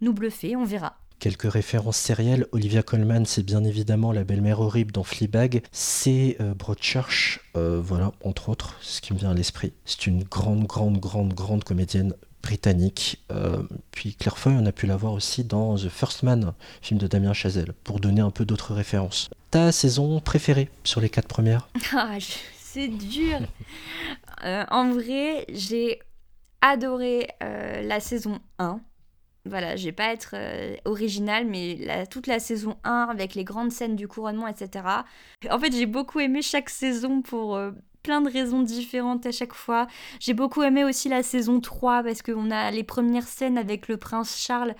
[0.02, 0.98] nous bluffer, on verra.
[1.20, 2.48] Quelques références sérielles.
[2.54, 5.64] Olivia Colman, c'est bien évidemment la belle-mère horrible dans Fleabag.
[5.74, 9.74] C'est euh, Broadchurch, euh, voilà, entre autres, ce qui me vient à l'esprit.
[9.84, 13.22] C'est une grande, grande, grande, grande comédienne britannique.
[13.34, 13.62] Euh,
[13.92, 17.08] puis Claire Foy, on a pu la voir aussi dans The First Man, film de
[17.08, 19.30] Damien Chazelle, pour donner un peu d'autres références.
[19.52, 21.68] Ta saison préférée sur les quatre premières?
[21.92, 22.18] Ah,
[22.58, 23.40] c'est dur.
[24.42, 26.00] En vrai, j'ai
[26.62, 28.80] adoré la saison 1.
[29.46, 33.72] Voilà, je vais pas être euh, originale, mais toute la saison 1 avec les grandes
[33.72, 34.86] scènes du couronnement, etc.
[35.50, 37.72] En fait, j'ai beaucoup aimé chaque saison pour euh,
[38.04, 39.88] plein de raisons différentes à chaque fois.
[40.20, 43.98] J'ai beaucoup aimé aussi la saison 3 parce qu'on a les premières scènes avec le
[43.98, 44.76] prince Charles.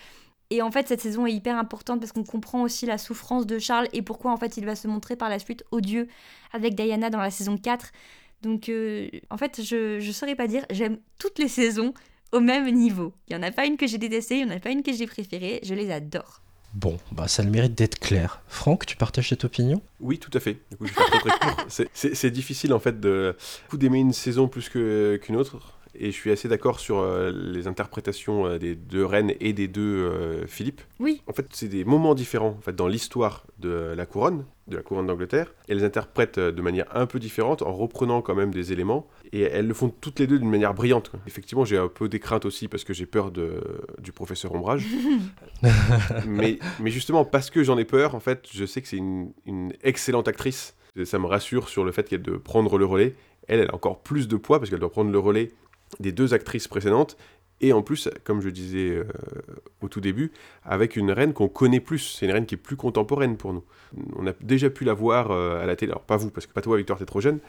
[0.52, 3.60] Et en fait, cette saison est hyper importante parce qu'on comprend aussi la souffrance de
[3.60, 6.08] Charles et pourquoi en fait il va se montrer par la suite odieux
[6.52, 7.92] avec Diana dans la saison 4.
[8.42, 11.94] Donc euh, en fait, je ne saurais pas dire, j'aime toutes les saisons
[12.32, 13.14] au même niveau.
[13.28, 14.84] Il n'y en a pas une que j'ai détestée, il n'y en a pas une
[14.84, 16.42] que j'ai préférée, je les adore.
[16.76, 18.42] Bon, bah ça a le mérite d'être clair.
[18.48, 19.82] Franck, tu partages cette opinion?
[20.00, 20.60] Oui, tout à fait.
[20.70, 21.66] Du coup, je vais faire très, très court.
[21.94, 23.36] C'est- difficile en fait de
[23.74, 25.79] d'aimer une saison plus qu'une autre.
[26.02, 29.68] Et je suis assez d'accord sur euh, les interprétations euh, des deux reines et des
[29.68, 30.80] deux euh, Philippe.
[31.02, 31.22] Oui.
[31.28, 34.82] En fait, c'est des moments différents en fait, dans l'histoire de la couronne, de la
[34.82, 35.54] couronne d'Angleterre.
[35.68, 39.08] Elles les interprètent de manière un peu différente en reprenant quand même des éléments.
[39.34, 41.10] Et elles le font toutes les deux d'une manière brillante.
[41.10, 41.20] quoi.
[41.28, 43.62] Effectivement, j'ai un peu des craintes aussi parce que j'ai peur de,
[44.00, 44.86] du professeur Ombrage.
[46.26, 49.34] mais, mais justement, parce que j'en ai peur, en fait, je sais que c'est une,
[49.46, 50.76] une excellente actrice.
[51.04, 53.16] Ça me rassure sur le fait qu'elle de prendre le relais.
[53.50, 55.52] Elle, elle a encore plus de poids parce qu'elle doit prendre le relais
[56.00, 57.18] des deux actrices précédentes.
[57.62, 59.06] Et en plus, comme je disais euh,
[59.82, 60.32] au tout début,
[60.64, 62.16] avec une reine qu'on connaît plus.
[62.18, 63.64] C'est une reine qui est plus contemporaine pour nous.
[64.16, 65.92] On a déjà pu la voir euh, à la télé.
[65.92, 67.40] Alors, pas vous, parce que pas toi, Victor, t'es trop jeune.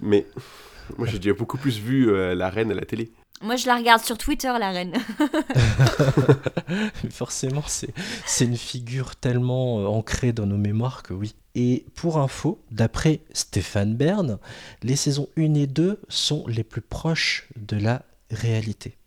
[0.00, 0.26] Mais
[0.98, 3.12] moi, j'ai déjà beaucoup plus vu euh, la reine à la télé.
[3.42, 4.92] Moi, je la regarde sur Twitter, la reine.
[7.10, 11.34] Forcément, c'est une figure tellement euh, ancrée dans nos mémoires que oui.
[11.54, 14.38] Et pour info, d'après Stéphane Bern,
[14.82, 18.99] les saisons 1 et 2 sont les plus proches de la réalité.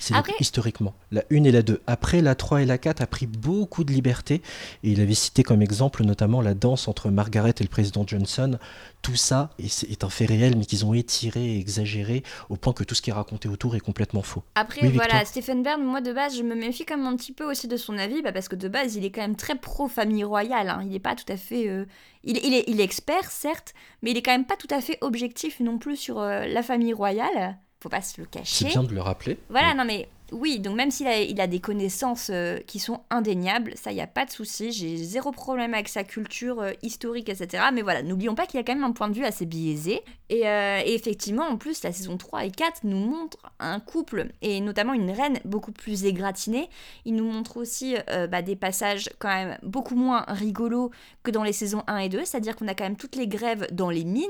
[0.00, 0.94] C'est Après- historiquement.
[1.10, 1.80] La 1 et la 2.
[1.86, 4.42] Après, la 3 et la 4 a pris beaucoup de liberté.
[4.82, 8.58] Et il avait cité comme exemple notamment la danse entre Margaret et le président Johnson.
[9.02, 12.82] Tout ça est, un fait réel, mais qu'ils ont étiré et exagéré au point que
[12.84, 14.42] tout ce qui est raconté autour est complètement faux.
[14.56, 17.32] Après, Oui, voilà, Stephen Bern, moi de base, je me méfie quand même un petit
[17.32, 19.54] peu aussi de son avis, bah, parce que de base, il est quand même très
[19.54, 20.68] pro-famille royale.
[20.68, 20.80] hein.
[20.82, 21.68] Il n'est pas tout à fait.
[21.68, 21.84] euh,
[22.24, 23.72] Il, il est, il est expert, certes,
[24.02, 26.62] mais il est quand même pas tout à fait objectif non plus sur euh, la
[26.62, 27.56] famille royale.
[27.80, 28.64] Faut pas se le C'est cacher.
[28.66, 29.38] bien de le rappeler.
[29.50, 33.00] Voilà, non mais Oui, donc même s'il a, il a des connaissances euh, qui sont
[33.08, 34.72] indéniables, ça, il n'y a pas de souci.
[34.72, 37.64] J'ai zéro problème avec sa culture euh, historique, etc.
[37.72, 40.02] Mais voilà, n'oublions pas qu'il a quand même un point de vue assez biaisé.
[40.28, 44.26] Et, euh, et effectivement, en plus, la saison 3 et 4 nous montrent un couple,
[44.42, 46.68] et notamment une reine beaucoup plus égratinée.
[47.06, 47.94] Il nous montre aussi
[48.30, 50.90] bah, des passages quand même beaucoup moins rigolos
[51.22, 52.24] que dans les saisons 1 et 2.
[52.26, 54.26] C'est-à-dire qu'on a quand même toutes les grèves dans les mines,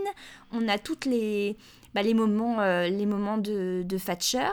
[0.52, 1.56] on a toutes les...
[1.98, 4.50] bah, les moments, euh, les moments de, de Thatcher.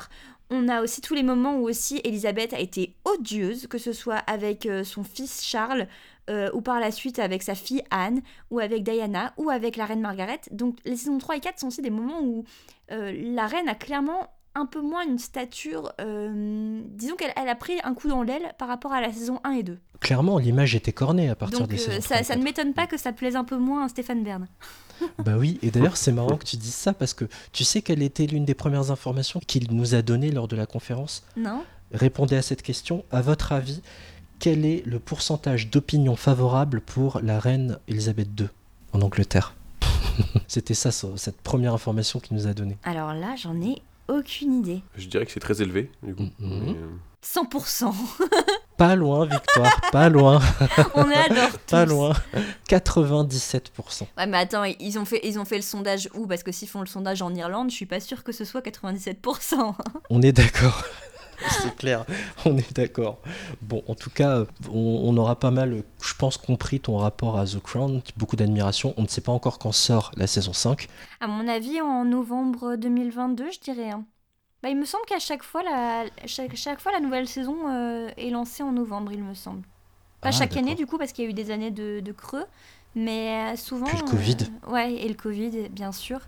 [0.49, 4.17] On a aussi tous les moments où aussi Elisabeth a été odieuse, que ce soit
[4.17, 5.88] avec euh, son fils Charles,
[6.27, 9.85] euh, ou par la suite avec sa fille Anne, ou avec Diana, ou avec la
[9.85, 10.41] reine Margaret.
[10.49, 12.45] Donc les saisons 3 et 4 sont aussi des moments où
[12.91, 15.93] euh, la reine a clairement un peu moins une stature...
[16.01, 19.39] euh, disons qu'elle elle a pris un coup dans l'aile par rapport à la saison
[19.43, 19.77] 1 et 2.
[19.99, 22.73] Clairement, l'image était cornée à partir Donc des saisons ça, 3 et ça ne m'étonne
[22.73, 24.47] pas que ça plaise un peu moins à Stéphane Bern.
[25.23, 28.01] Bah oui, et d'ailleurs c'est marrant que tu dises ça parce que tu sais quelle
[28.01, 31.23] était l'une des premières informations qu'il nous a données lors de la conférence?
[31.38, 33.05] Non Répondez à cette question.
[33.11, 33.81] À votre avis,
[34.39, 38.47] quel est le pourcentage d'opinion favorable pour la reine Elisabeth II
[38.93, 39.55] en Angleterre?
[40.47, 42.77] C'était ça, ça, cette première information qu'il nous a donnée.
[42.84, 44.81] Alors là, j'en ai aucune idée.
[44.97, 46.27] Je dirais que c'est très élevé, du coup.
[46.39, 46.88] Mais, euh,
[47.26, 47.91] 100%.
[48.77, 50.41] Pas loin, Victoire, pas loin.
[50.95, 51.91] On adore Pas tous.
[51.91, 52.14] loin.
[52.69, 54.02] 97%.
[54.18, 56.27] Ouais, mais attends, ils ont fait, ils ont fait le sondage où?
[56.27, 58.60] Parce que s'ils font le sondage en Irlande, je suis pas sûre que ce soit
[58.61, 59.73] 97%.
[60.10, 60.84] On est d'accord.
[61.61, 62.06] C'est clair,
[62.45, 63.19] on est d'accord.
[63.61, 67.45] Bon, en tout cas, on, on aura pas mal, je pense, compris ton rapport à
[67.45, 68.02] The Crown.
[68.18, 68.93] Beaucoup d'admiration.
[68.97, 70.88] On ne sait pas encore quand sort la saison 5.
[71.19, 73.89] À mon avis, en novembre 2022, je dirais.
[73.91, 74.06] hein.
[74.66, 78.10] Bah, il me semble qu'à chaque fois, la, chaque, chaque fois, la nouvelle saison euh,
[78.18, 79.62] est lancée en novembre, il me semble.
[80.22, 82.12] Pas Ah, chaque année, du coup, parce qu'il y a eu des années de, de
[82.12, 82.46] creux.
[82.96, 83.86] Mais euh, souvent.
[83.86, 84.38] Puis le Covid.
[84.68, 86.20] euh, ouais, et le Covid, bien sûr.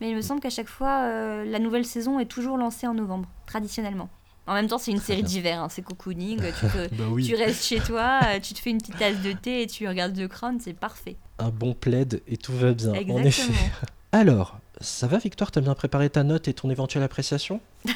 [0.00, 2.94] Mais il me semble qu'à chaque fois, euh, la nouvelle saison est toujours lancée en
[2.94, 4.08] novembre, traditionnellement.
[4.46, 6.38] En même temps, c'est une série d'hiver, hein, c'est cocooning.
[6.38, 7.26] Tu, te- Bah oui.
[7.26, 10.14] tu restes chez toi, tu te fais une petite tasse de thé et tu regardes
[10.16, 11.16] The Crown, c'est parfait.
[11.40, 13.26] Un bon plaid et tout va bien, en Exactement.
[13.26, 13.70] effet.
[14.12, 17.60] Alors, ça va, Victoire T'as bien préparé ta note et ton éventuelle appréciation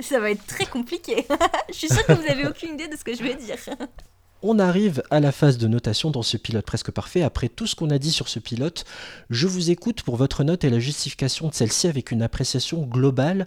[0.00, 1.26] Ça va être très compliqué.
[1.68, 3.58] je suis sûre que vous avez aucune idée de ce que je vais dire.
[4.42, 7.20] On arrive à la phase de notation dans ce pilote presque parfait.
[7.20, 8.86] Après tout ce qu'on a dit sur ce pilote,
[9.28, 13.46] je vous écoute pour votre note et la justification de celle-ci avec une appréciation globale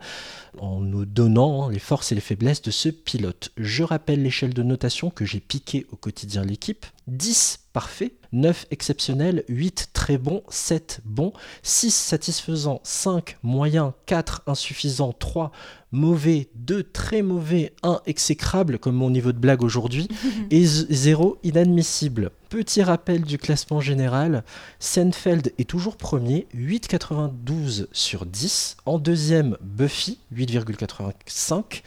[0.60, 3.50] en nous donnant les forces et les faiblesses de ce pilote.
[3.58, 6.86] Je rappelle l'échelle de notation que j'ai piqué au quotidien l'équipe.
[7.08, 11.32] 10 parfait, 9 exceptionnel, 8 très bon, 7 bon,
[11.62, 15.52] 6 satisfaisant, 5 moyen, 4 insuffisant, 3
[15.92, 20.08] mauvais, 2 très mauvais, 1 exécrable comme mon niveau de blague aujourd'hui
[20.52, 22.32] et 0 inadmissible.
[22.50, 24.44] Petit rappel du classement général,
[24.80, 28.78] Seinfeld est toujours premier, 8,92 sur 10.
[28.86, 31.84] En deuxième, Buffy, 8,85.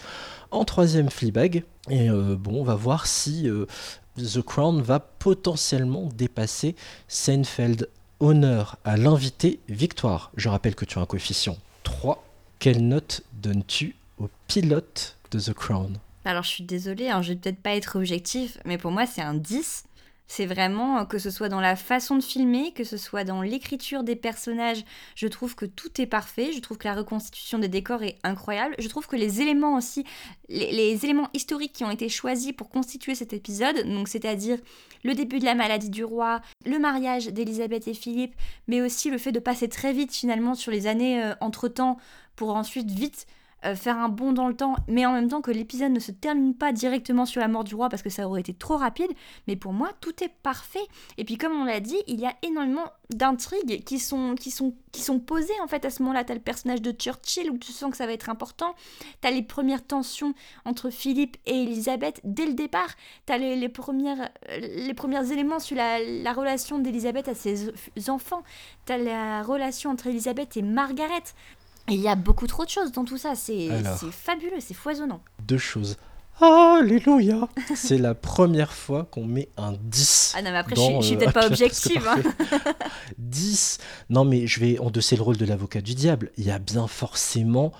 [0.50, 1.64] En troisième, Fleabag.
[1.88, 3.66] Et euh, bon, on va voir si euh,
[4.16, 6.74] The Crown va potentiellement dépasser
[7.08, 7.88] Seinfeld.
[8.18, 10.30] Honneur à l'invité, victoire.
[10.36, 12.24] Je rappelle que tu as un coefficient 3.
[12.58, 15.98] Quelle note donnes-tu au pilote de The Crown?
[16.24, 19.20] Alors je suis désolée, hein, je vais peut-être pas être objectif, mais pour moi c'est
[19.22, 19.84] un 10.
[20.28, 23.42] C'est vraiment, euh, que ce soit dans la façon de filmer, que ce soit dans
[23.42, 24.84] l'écriture des personnages,
[25.14, 26.52] je trouve que tout est parfait.
[26.52, 28.74] Je trouve que la reconstitution des décors est incroyable.
[28.78, 30.04] Je trouve que les éléments aussi,
[30.48, 34.58] les, éléments historiques qui ont été choisis pour constituer cet épisode, donc c'est-à-dire
[35.04, 38.34] le début de la maladie du roi, le mariage d'Élisabeth et Philippe,
[38.66, 41.98] mais aussi le fait de passer très vite finalement sur les années euh, entre-temps
[42.34, 43.26] pour ensuite vite
[43.74, 46.54] faire un bond dans le temps, mais en même temps que l'épisode ne se termine
[46.54, 49.10] pas directement sur la mort du roi parce que ça aurait été trop rapide.
[49.48, 50.86] Mais pour moi, tout est parfait.
[51.18, 54.74] Et puis comme on l'a dit, il y a énormément d'intrigues qui sont, qui, sont,
[54.92, 56.24] qui sont posées en fait à ce moment-là.
[56.24, 58.74] T'as le personnage de Churchill où tu sens que ça va être important.
[59.20, 60.34] T'as les premières tensions
[60.64, 62.90] entre Philippe et Elisabeth dès le départ.
[63.26, 67.70] T'as les, les, premières, euh, les premiers éléments sur la, la relation d'Elisabeth à ses
[68.08, 68.42] enfants.
[68.84, 71.22] T'as la relation entre Elisabeth et Margaret.
[71.88, 73.34] Et il y a beaucoup trop de choses dans tout ça.
[73.34, 73.68] C'est
[74.10, 75.20] fabuleux, c'est foisonnant.
[75.46, 75.96] Deux choses.
[76.40, 80.34] Alléluia C'est la première fois qu'on met un 10.
[80.36, 82.32] Ah non, mais après, dans, je suis- je suis euh, peut-être pas objective, presque hein.
[82.60, 82.74] parfait.
[83.18, 83.78] 10
[84.10, 86.30] Non, mais je vais endosser le rôle de l'avocat du diable.
[86.36, 87.72] Il y a bien forcément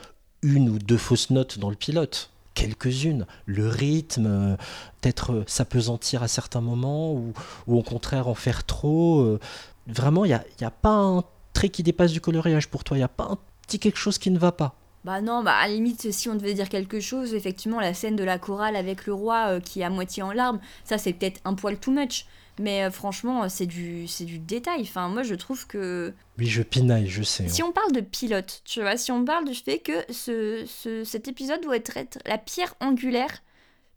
[0.43, 2.31] une ou deux fausses notes dans le pilote.
[2.55, 3.27] Quelques-unes.
[3.45, 4.57] Le rythme, euh,
[5.03, 7.35] peut-être euh, s'apesantir à certains moments, ou,
[7.67, 9.39] ou au contraire en faire trop.
[9.87, 12.97] Vraiment, il n'y a, y a pas un trait qui dépasse du coloriage pour toi.
[12.97, 14.75] Il n'y a pas un petit quelque chose qui ne va pas.
[15.05, 18.17] Bah non, bah à la limite, si on devait dire quelque chose, effectivement, la scène
[18.17, 21.13] de la chorale avec le roi euh, qui est à moitié en larmes, ça c'est
[21.13, 22.27] peut-être un poil too much.
[22.59, 24.81] Mais euh, franchement, c'est du, c'est du détail.
[24.83, 27.45] Enfin, moi, je trouve que Oui, je pinaille, je sais.
[27.45, 27.49] hein.
[27.49, 31.05] si on parle de pilote, tu vois, si on parle du fait que ce, ce-
[31.05, 33.43] cet épisode doit être, être la pierre angulaire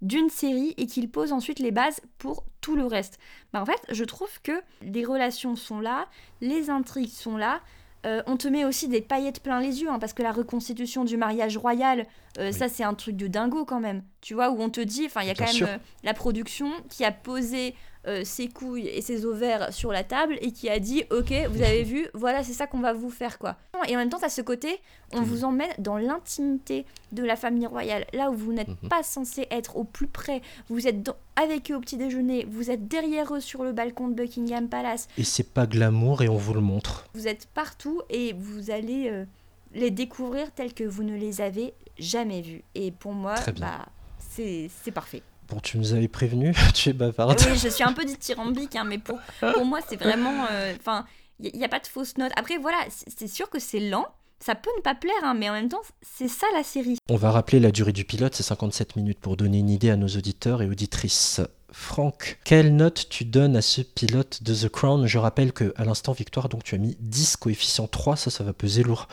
[0.01, 3.17] d'une série et qu'il pose ensuite les bases pour tout le reste.
[3.51, 6.07] Bah en fait, je trouve que les relations sont là,
[6.41, 7.61] les intrigues sont là.
[8.05, 11.03] Euh, on te met aussi des paillettes plein les yeux, hein, parce que la reconstitution
[11.03, 12.05] du mariage royal,
[12.37, 14.03] euh, ça c'est un truc de dingo quand même.
[14.21, 15.67] Tu vois, où on te dit, enfin il y a Bien quand sûr.
[15.67, 17.75] même euh, la production qui a posé
[18.07, 21.61] euh, ses couilles et ses ovaires sur la table et qui a dit ok vous
[21.61, 23.57] avez vu voilà c'est ça qu'on va vous faire quoi.
[23.87, 24.79] Et en même temps à ce côté
[25.13, 28.89] on vous emmène dans l'intimité de la famille royale là où vous n'êtes Mhm.
[28.89, 30.41] pas censé être au plus près.
[30.69, 34.07] Vous êtes dans- avec eux au petit déjeuner vous êtes derrière eux sur le balcon
[34.07, 35.07] de Buckingham Palace.
[35.17, 37.05] Et c'est pas glamour et on vous le montre.
[37.13, 39.25] vous êtes partout et vous allez euh,
[39.73, 42.63] les découvrir tels que vous ne les avez jamais vus.
[42.75, 43.85] Et pour moi bah
[44.19, 47.39] c'est parfait Bon, tu nous avais prévenu, tu es bavarde.
[47.49, 49.17] oui, je suis un peu dithyrambique, hein, mais pour,
[49.53, 50.45] pour moi, c'est vraiment.
[50.51, 51.05] euh, Enfin,
[51.39, 52.31] il n'y a, pas de fausse note.
[52.35, 54.05] Après, voilà, c'est c'est sûr que c'est lent.
[54.41, 56.97] Ça peut ne pas plaire, hein, mais en même temps, c'est ça la série.
[57.09, 59.97] On va rappeler la durée du pilote, c'est 57 minutes pour donner une idée à
[59.97, 61.41] nos auditeurs et auditrices.
[61.71, 65.05] Franck, quelle note tu donnes à ce pilote de The Crown?
[65.07, 68.43] Je rappelle que à l'instant victoire, donc tu as mis 10 coefficient 3, ça ça
[68.43, 69.07] va peser lourd.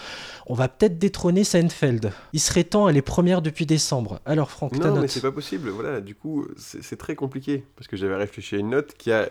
[0.46, 2.12] On va peut-être détrôner Seinfeld.
[2.32, 4.20] Il serait temps, elle est première depuis décembre.
[4.24, 5.68] Alors Franck, ta Non, note mais c'est pas possible.
[5.70, 9.28] Voilà, du coup, c'est très compliqué parce que j'avais réfléchi à une note qui a,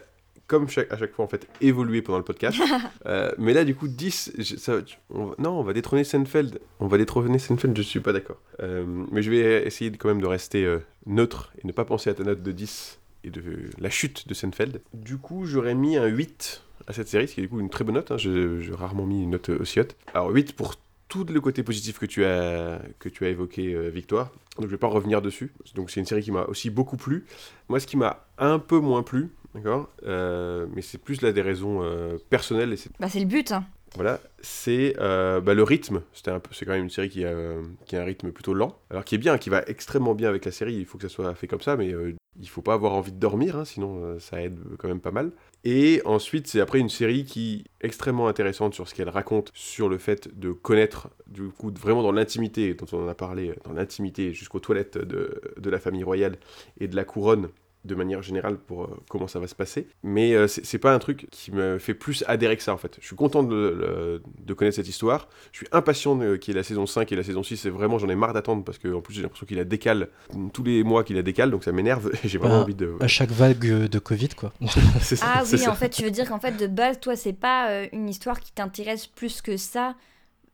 [0.48, 2.58] comme chaque, à chaque fois en fait, évolué pendant le podcast.
[3.08, 4.32] Euh, mais là, du coup, 10.
[4.40, 4.78] je- ça-
[5.12, 6.60] on va- non, on va détrôner Seinfeld.
[6.80, 8.38] On va détrôner Seinfeld, je suis pas d'accord.
[8.62, 12.10] Euh, mais je vais essayer quand même de rester euh, neutre et ne pas penser
[12.10, 14.82] à ta note de 10 et de la chute de Seinfeld.
[14.94, 17.70] Du coup, j'aurais mis un 8 à cette série, ce qui est du coup une
[17.70, 18.12] très bonne note.
[18.12, 18.18] hein.
[18.18, 19.96] J'ai rarement mis une note aussi haute.
[20.14, 20.76] Alors, 8 pour
[21.08, 24.32] tout le côté positif que tu as, que tu as évoqué, euh, Victoire.
[24.58, 25.54] Donc je vais pas revenir dessus.
[25.76, 27.26] Donc c'est une série qui m'a aussi beaucoup plu.
[27.70, 31.42] Moi, ce qui m'a un peu moins plu, d'accord, euh, mais c'est plus là des
[31.42, 33.52] raisons euh, personnelles et Bah, c'est le but.
[33.52, 33.66] hein.
[33.96, 36.02] voilà, c'est euh, bah, le rythme.
[36.14, 38.32] C'était un peu, c'est quand même une série qui a, euh, qui a un rythme
[38.32, 40.76] plutôt lent, alors qui est bien, qui va extrêmement bien avec la série.
[40.76, 43.12] Il faut que ça soit fait comme ça, mais euh, il faut pas avoir envie
[43.12, 45.32] de dormir, hein, sinon euh, ça aide quand même pas mal.
[45.64, 49.90] Et ensuite, c'est après une série qui est extrêmement intéressante sur ce qu'elle raconte, sur
[49.90, 53.74] le fait de connaître, du coup, vraiment dans l'intimité, dont on en a parlé, dans
[53.74, 56.38] l'intimité jusqu'aux toilettes de, de la famille royale
[56.80, 57.50] et de la couronne,
[57.86, 59.88] de manière générale pour euh, comment ça va se passer.
[60.04, 62.98] Mais euh, c'est pas un truc qui me fait plus adhérer que ça en fait.
[63.00, 65.30] Je suis content de, de connaître cette histoire.
[65.52, 67.66] Je suis impatient de- qu'il y ait la saison 5 et la saison 6.
[67.66, 70.10] Et vraiment, j'en ai marre d'attendre parce que en plus, j'ai l'impression qu'il la décale
[70.54, 71.52] tous les mois qu'il la décale.
[71.52, 72.96] Donc ça m'énerve j'ai vraiment Bah, envie de.
[73.00, 74.52] À chaque vague euh, de Covid, quoi.
[75.02, 75.72] Ça, Ah oui, ça.
[75.72, 78.40] en fait, tu veux dire qu'en fait, de base, toi, c'est pas euh, une histoire
[78.40, 79.96] qui t'intéresse plus que ça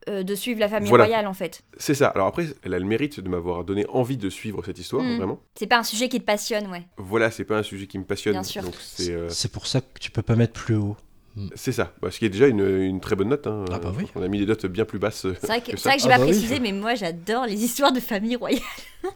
[0.09, 1.05] euh, de suivre la famille Voilà.
[1.05, 1.63] royale, en fait.
[1.77, 2.07] C'est ça.
[2.07, 5.17] Alors après, elle a le mérite de m'avoir donné envie de suivre cette histoire, Mm.
[5.17, 5.39] vraiment.
[5.55, 6.83] C'est pas un sujet qui te passionne, ouais.
[6.97, 8.33] Voilà, c'est pas un sujet qui me passionne.
[8.33, 8.63] Bien sûr.
[8.63, 9.11] Donc c'est.
[9.11, 10.95] euh, C'est pour ça que tu peux pas mettre plus haut.
[11.55, 13.47] C'est ça, Bah, ce qui est déjà une, une très bonne note.
[13.47, 13.63] hein.
[13.71, 14.05] Ah bah oui.
[14.15, 15.25] On a mis des notes bien plus basses.
[15.39, 15.89] C'est vrai que, que c'est ça.
[15.89, 16.31] vrai que j'ai Ah pas bah oui.
[16.31, 18.61] précisé, mais moi, j'adore les histoires de famille royale.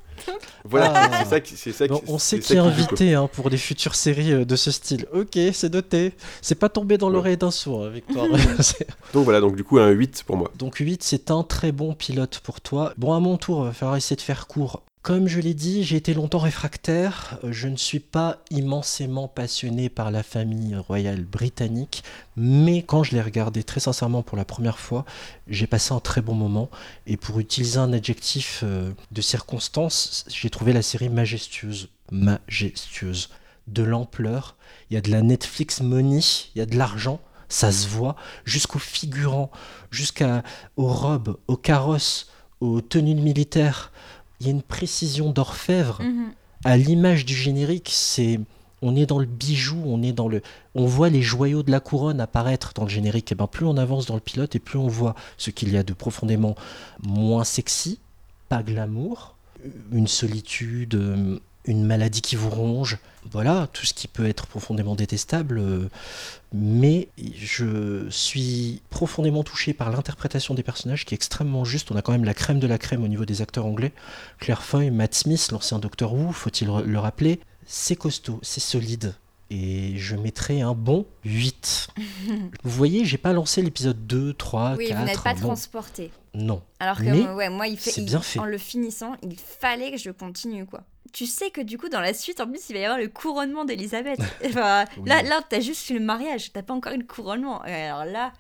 [0.64, 1.20] Voilà, Ah.
[1.24, 1.56] c'est ça qui.
[1.56, 4.46] C'est ça Bon, qui- on sait qui est invité hein, pour des futures séries euh,
[4.46, 5.06] de ce style.
[5.14, 6.14] Ok, c'est noté.
[6.42, 7.14] C'est pas tombé dans Ouais.
[7.14, 8.26] l'oreille d'un sourd, hein, Victoire.
[9.14, 10.52] Donc voilà, donc du coup un 8 pour moi.
[10.58, 12.94] Donc 8, c'est un très bon pilote pour toi.
[12.98, 14.82] Bon, à mon tour, il va falloir essayer de faire court.
[15.06, 17.38] Comme je l'ai dit, j'ai été longtemps réfractaire.
[17.44, 22.04] Euh, Je ne suis pas immensément passionné par la famille royale britannique,
[22.36, 25.06] mais quand je l'ai regardé très sincèrement pour la première fois,
[25.48, 26.72] j'ai passé un très bon moment.
[27.06, 31.90] Et pour utiliser un adjectif euh, de circonstance, j'ai trouvé la série majestueuse.
[32.12, 33.30] Majestueuse.
[33.68, 34.56] De l'ampleur.
[34.90, 36.22] Il y a de la Netflix money,
[36.56, 37.20] il y a de l'argent.
[37.48, 39.52] Ça se voit jusqu'aux figurants,
[39.92, 40.42] jusqu'aux
[40.78, 43.92] robes, aux carrosses, aux tenues militaires.
[44.40, 46.02] Il y a une précision d'orfèvre.
[46.02, 46.32] Mhm.
[46.64, 48.40] À l'image du générique, c'est
[48.82, 50.42] on est dans le bijou, on est dans le
[50.74, 53.78] on voit les joyaux de la couronne apparaître dans le générique et ben plus on
[53.78, 56.56] avance dans le pilote et plus on voit ce qu'il y a de profondément
[57.02, 58.00] moins sexy,
[58.50, 59.36] pas glamour,
[59.92, 62.98] une solitude, euh, une maladie qui vous ronge,
[63.32, 65.90] voilà, tout ce qui peut être profondément détestable euh,
[66.54, 71.92] mais je suis profondément touché par l'interprétation des personnages qui est extrêmement juste.
[71.92, 73.92] On a quand même la crème de la crème au niveau des acteurs anglais.
[74.40, 77.42] Claire Foy, Matt Smith, l'ancien Docteur Who, faut-il le rappeler.
[77.66, 79.16] C'est costaud, c'est solide.
[79.52, 81.88] Et je mettrai un bon 8.
[82.64, 85.00] Vous voyez, j'ai pas lancé l'épisode 2, 3, oui, 4.
[85.00, 86.12] vous n'êtes pas transporté.
[86.34, 86.64] Non.
[86.80, 88.40] Alors que Mais moi, ouais, moi, il fait, il- bien fait.
[88.40, 90.82] en le finissant, il fallait que je continue, quoi.
[91.14, 93.08] Tu sais que du coup, dans la suite, en plus, il va y avoir le
[93.08, 94.20] couronnement d'Elisabeth.
[94.46, 95.08] Enfin, Oui.
[95.08, 97.62] Là, là t'as juste le mariage, t'as pas encore eu le couronnement.
[97.62, 98.34] Alors là,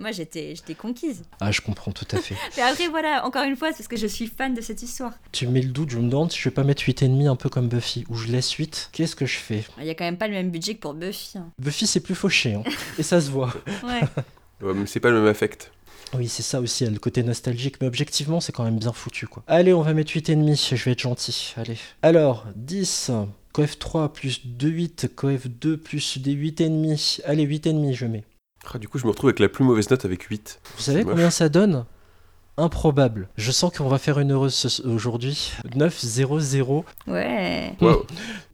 [0.00, 1.22] Moi, j'étais, j'étais conquise.
[1.40, 2.34] Ah, je comprends tout à fait.
[2.56, 5.12] Mais après, voilà, encore une fois, c'est parce que je suis fan de cette histoire.
[5.30, 7.48] tu mets le doute, je me demande si je vais pas mettre 8,5 un peu
[7.50, 8.88] comme Buffy, où je laisse 8.
[8.92, 9.62] Qu'est-ce que je fais?
[9.78, 11.36] Il y a quand même pas le même budget que pour Buffy.
[11.38, 11.50] hein.
[11.58, 12.62] Buffy, c'est plus fauché, hein,
[12.98, 13.52] et ça se voit.
[13.84, 14.00] Ouais.
[14.62, 15.72] Ouais, mais c'est pas le même affect.
[16.12, 19.42] Oui, c'est ça aussi, le côté nostalgique, mais objectivement, c'est quand même bien foutu, quoi.
[19.46, 21.78] Allez, on va mettre 8,5, je vais être gentil, allez.
[22.02, 23.10] Alors, 10,
[23.52, 27.22] coef 3 plus 2, 8, coef 2 plus des 8,5.
[27.24, 28.24] Allez, 8,5, je mets.
[28.72, 30.60] Ah, du coup, je me retrouve avec la plus mauvaise note avec 8.
[30.76, 31.12] Vous savez moche.
[31.12, 31.84] combien ça donne?
[32.56, 33.28] Improbable.
[33.36, 35.52] Je sens qu'on va faire une heureuse ce- aujourd'hui.
[35.74, 36.84] 9, 0, 0.
[37.06, 37.74] Ouais.
[37.80, 38.04] Wow.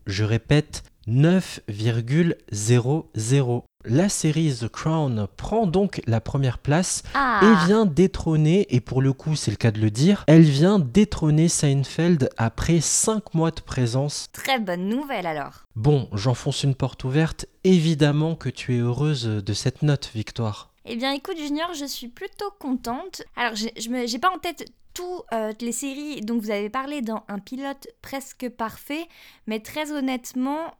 [0.06, 3.62] Je répète, 9,00.
[3.88, 7.40] La série The Crown prend donc la première place Ah.
[7.42, 10.80] et vient détrôner, et pour le coup c'est le cas de le dire, elle vient
[10.80, 14.28] détrôner Seinfeld après 5 mois de présence.
[14.32, 15.64] Très bonne nouvelle alors.
[15.76, 20.72] Bon, j'enfonce une porte ouverte, évidemment que tu es heureuse de cette note, Victoire.
[20.84, 23.22] Eh bien, écoute, Junior, je suis plutôt contente.
[23.36, 24.64] Alors, j'ai- pas en tête
[24.94, 29.06] toutes les séries dont vous avez parlé dans un pilote presque parfait,
[29.46, 30.74] mais très honnêtement,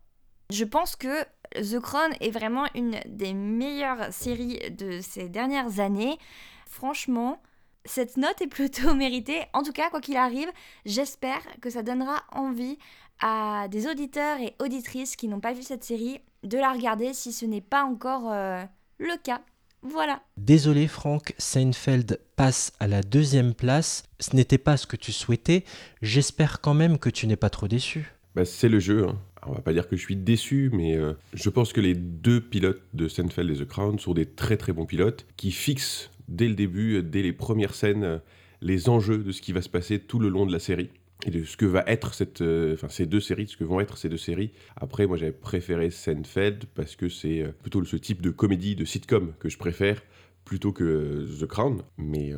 [0.51, 1.25] je pense que
[1.55, 6.19] The Crown est vraiment une des meilleures séries de ces dernières années.
[6.67, 7.41] Franchement,
[7.85, 9.43] cette note est plutôt méritée.
[9.53, 10.49] En tout cas, quoi qu'il arrive,
[10.85, 12.79] j'espère que ça donnera envie
[13.21, 17.33] à des auditeurs et auditrices qui n'ont pas vu cette série de la regarder si
[17.33, 18.63] ce n'est pas encore euh,
[18.99, 19.41] le cas.
[19.83, 20.21] Voilà.
[20.37, 24.03] Désolé Franck, Seinfeld passe à la deuxième place.
[24.21, 25.65] Ce n'était pas ce que tu souhaitais.
[26.03, 28.13] J'espère quand même que tu n'es pas trop déçu.
[28.35, 29.09] Bah, c'est le jeu.
[29.09, 29.17] hein.
[29.47, 32.41] On va pas dire que je suis déçu, mais euh, je pense que les deux
[32.41, 36.49] pilotes de Seinfeld et The Crown sont des très très bons pilotes qui fixent dès
[36.49, 38.19] le début, euh, dès les premières scènes, euh,
[38.61, 40.91] les enjeux de ce qui va se passer tout le long de la série
[41.27, 43.81] et de ce que va être cette, euh, ces deux séries, de ce que vont
[43.81, 44.53] être ces deux séries.
[44.77, 49.33] Après, moi j'avais préféré Seinfeld parce que c'est plutôt ce type de comédie, de sitcom
[49.39, 50.03] que je préfère
[50.45, 51.83] plutôt que The Crown.
[51.99, 52.33] Mais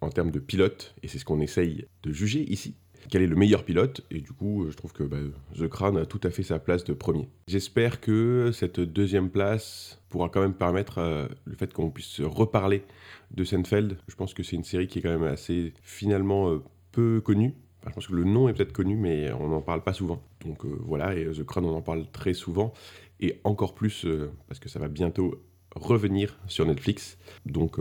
[0.00, 2.74] en termes de pilote, et c'est ce qu'on essaye de juger ici,
[3.10, 5.18] quel est le meilleur pilote et du coup je trouve que bah,
[5.56, 7.28] The Crown a tout à fait sa place de premier.
[7.48, 12.84] J'espère que cette deuxième place pourra quand même permettre euh, le fait qu'on puisse reparler
[13.30, 13.98] de Seinfeld.
[14.08, 16.62] Je pense que c'est une série qui est quand même assez finalement euh,
[16.92, 17.54] peu connue.
[17.86, 20.22] Je pense que le nom est peut-être connu mais on n'en parle pas souvent.
[20.44, 22.72] Donc euh, voilà et The Crown on en parle très souvent
[23.20, 24.06] et encore plus
[24.48, 25.42] parce que ça va bientôt
[25.74, 27.18] revenir sur Netflix.
[27.46, 27.78] Donc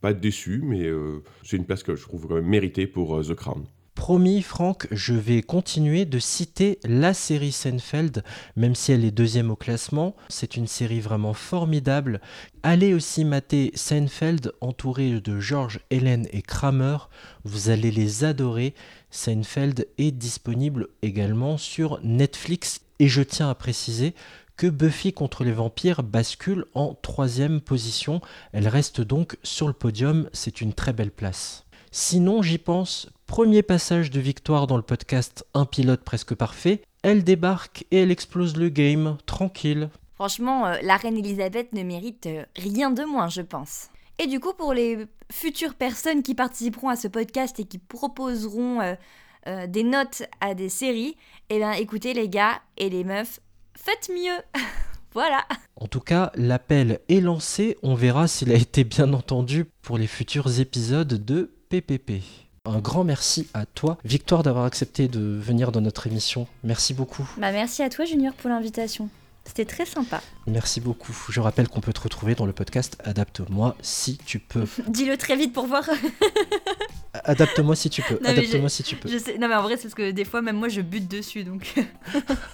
[0.00, 0.88] pas déçu mais
[1.44, 3.64] c'est une place que je trouve quand même méritée pour The Crown.
[3.94, 8.22] Promis, Franck, je vais continuer de citer la série Seinfeld,
[8.56, 10.14] même si elle est deuxième au classement.
[10.28, 12.20] C'est une série vraiment formidable.
[12.62, 16.96] Allez aussi mater Seinfeld entouré de George, Helen et Kramer.
[17.44, 18.74] Vous allez les adorer.
[19.10, 22.80] Seinfeld est disponible également sur Netflix.
[23.00, 24.14] Et je tiens à préciser
[24.56, 28.20] que Buffy contre les vampires bascule en troisième position.
[28.52, 30.28] Elle reste donc sur le podium.
[30.32, 31.64] C'est une très belle place.
[31.92, 36.82] Sinon, j'y pense, premier passage de victoire dans le podcast Un pilote presque parfait.
[37.04, 39.88] Elle débarque et elle explose le game, tranquille.
[40.16, 43.90] Franchement, euh, la reine Elisabeth ne mérite euh, rien de moins, je pense.
[44.18, 48.80] Et du coup, pour les futures personnes qui participeront à ce podcast et qui proposeront
[48.80, 51.16] euh, des notes à des séries,
[51.50, 53.38] eh bien écoutez les gars et les meufs,
[53.76, 54.42] faites mieux
[55.14, 55.46] Voilà
[55.76, 57.76] En tout cas, l'appel est lancé.
[57.84, 62.49] On verra s'il a été bien entendu pour les futurs épisodes de PPP.
[62.66, 66.46] Un grand merci à toi, Victoire, d'avoir accepté de venir dans notre émission.
[66.62, 67.26] Merci beaucoup.
[67.38, 69.08] Bah merci à toi Junior pour l'invitation.
[69.46, 70.20] C'était très sympa.
[70.46, 71.16] Merci beaucoup.
[71.30, 74.66] Je rappelle qu'on peut te retrouver dans le podcast Adapte-moi si tu peux.
[74.88, 75.88] Dis-le très vite pour voir.
[77.24, 78.20] Adapte-moi si tu peux.
[78.26, 79.08] Adapte-moi si tu peux.
[79.08, 81.08] je sais- Non mais en vrai c'est parce que des fois même moi je bute
[81.10, 81.74] dessus donc.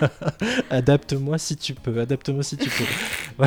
[0.70, 3.44] Adapte-moi si tu peux, adapte-moi si tu peux.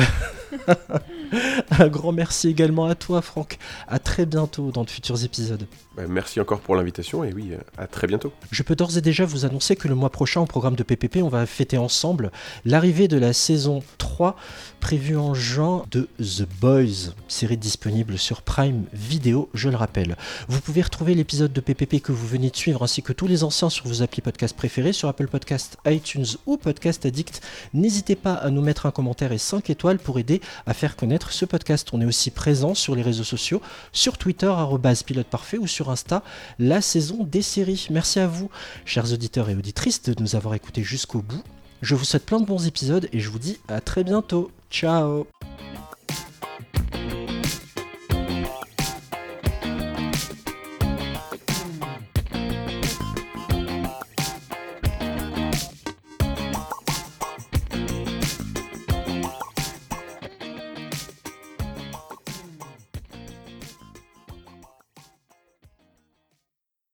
[1.78, 3.58] Un grand merci également à toi, Franck.
[3.88, 5.66] À très bientôt dans de futurs épisodes.
[5.96, 8.32] Bah, merci encore pour l'invitation et oui, à très bientôt.
[8.50, 11.18] Je peux d'ores et déjà vous annoncer que le mois prochain, au programme de PPP,
[11.22, 12.30] on va fêter ensemble
[12.64, 14.36] l'arrivée de la saison 3,
[14.80, 20.16] prévue en juin, de The Boys, série disponible sur Prime Video, je le rappelle.
[20.48, 23.44] Vous pouvez retrouver l'épisode de PPP que vous venez de suivre, ainsi que tous les
[23.44, 27.42] anciens sur vos applis podcast préférés, sur Apple Podcast, iTunes ou Podcast Addict.
[27.74, 31.32] N'hésitez pas à nous mettre un commentaire et 5 étoiles pour aider à faire connaître
[31.32, 31.88] ce podcast.
[31.92, 33.62] On est aussi présent sur les réseaux sociaux,
[33.92, 34.52] sur Twitter,
[35.06, 36.22] pilote parfait ou sur Insta,
[36.58, 37.86] la saison des séries.
[37.90, 38.50] Merci à vous,
[38.84, 41.42] chers auditeurs et auditrices, de nous avoir écoutés jusqu'au bout.
[41.82, 44.50] Je vous souhaite plein de bons épisodes et je vous dis à très bientôt.
[44.70, 45.26] Ciao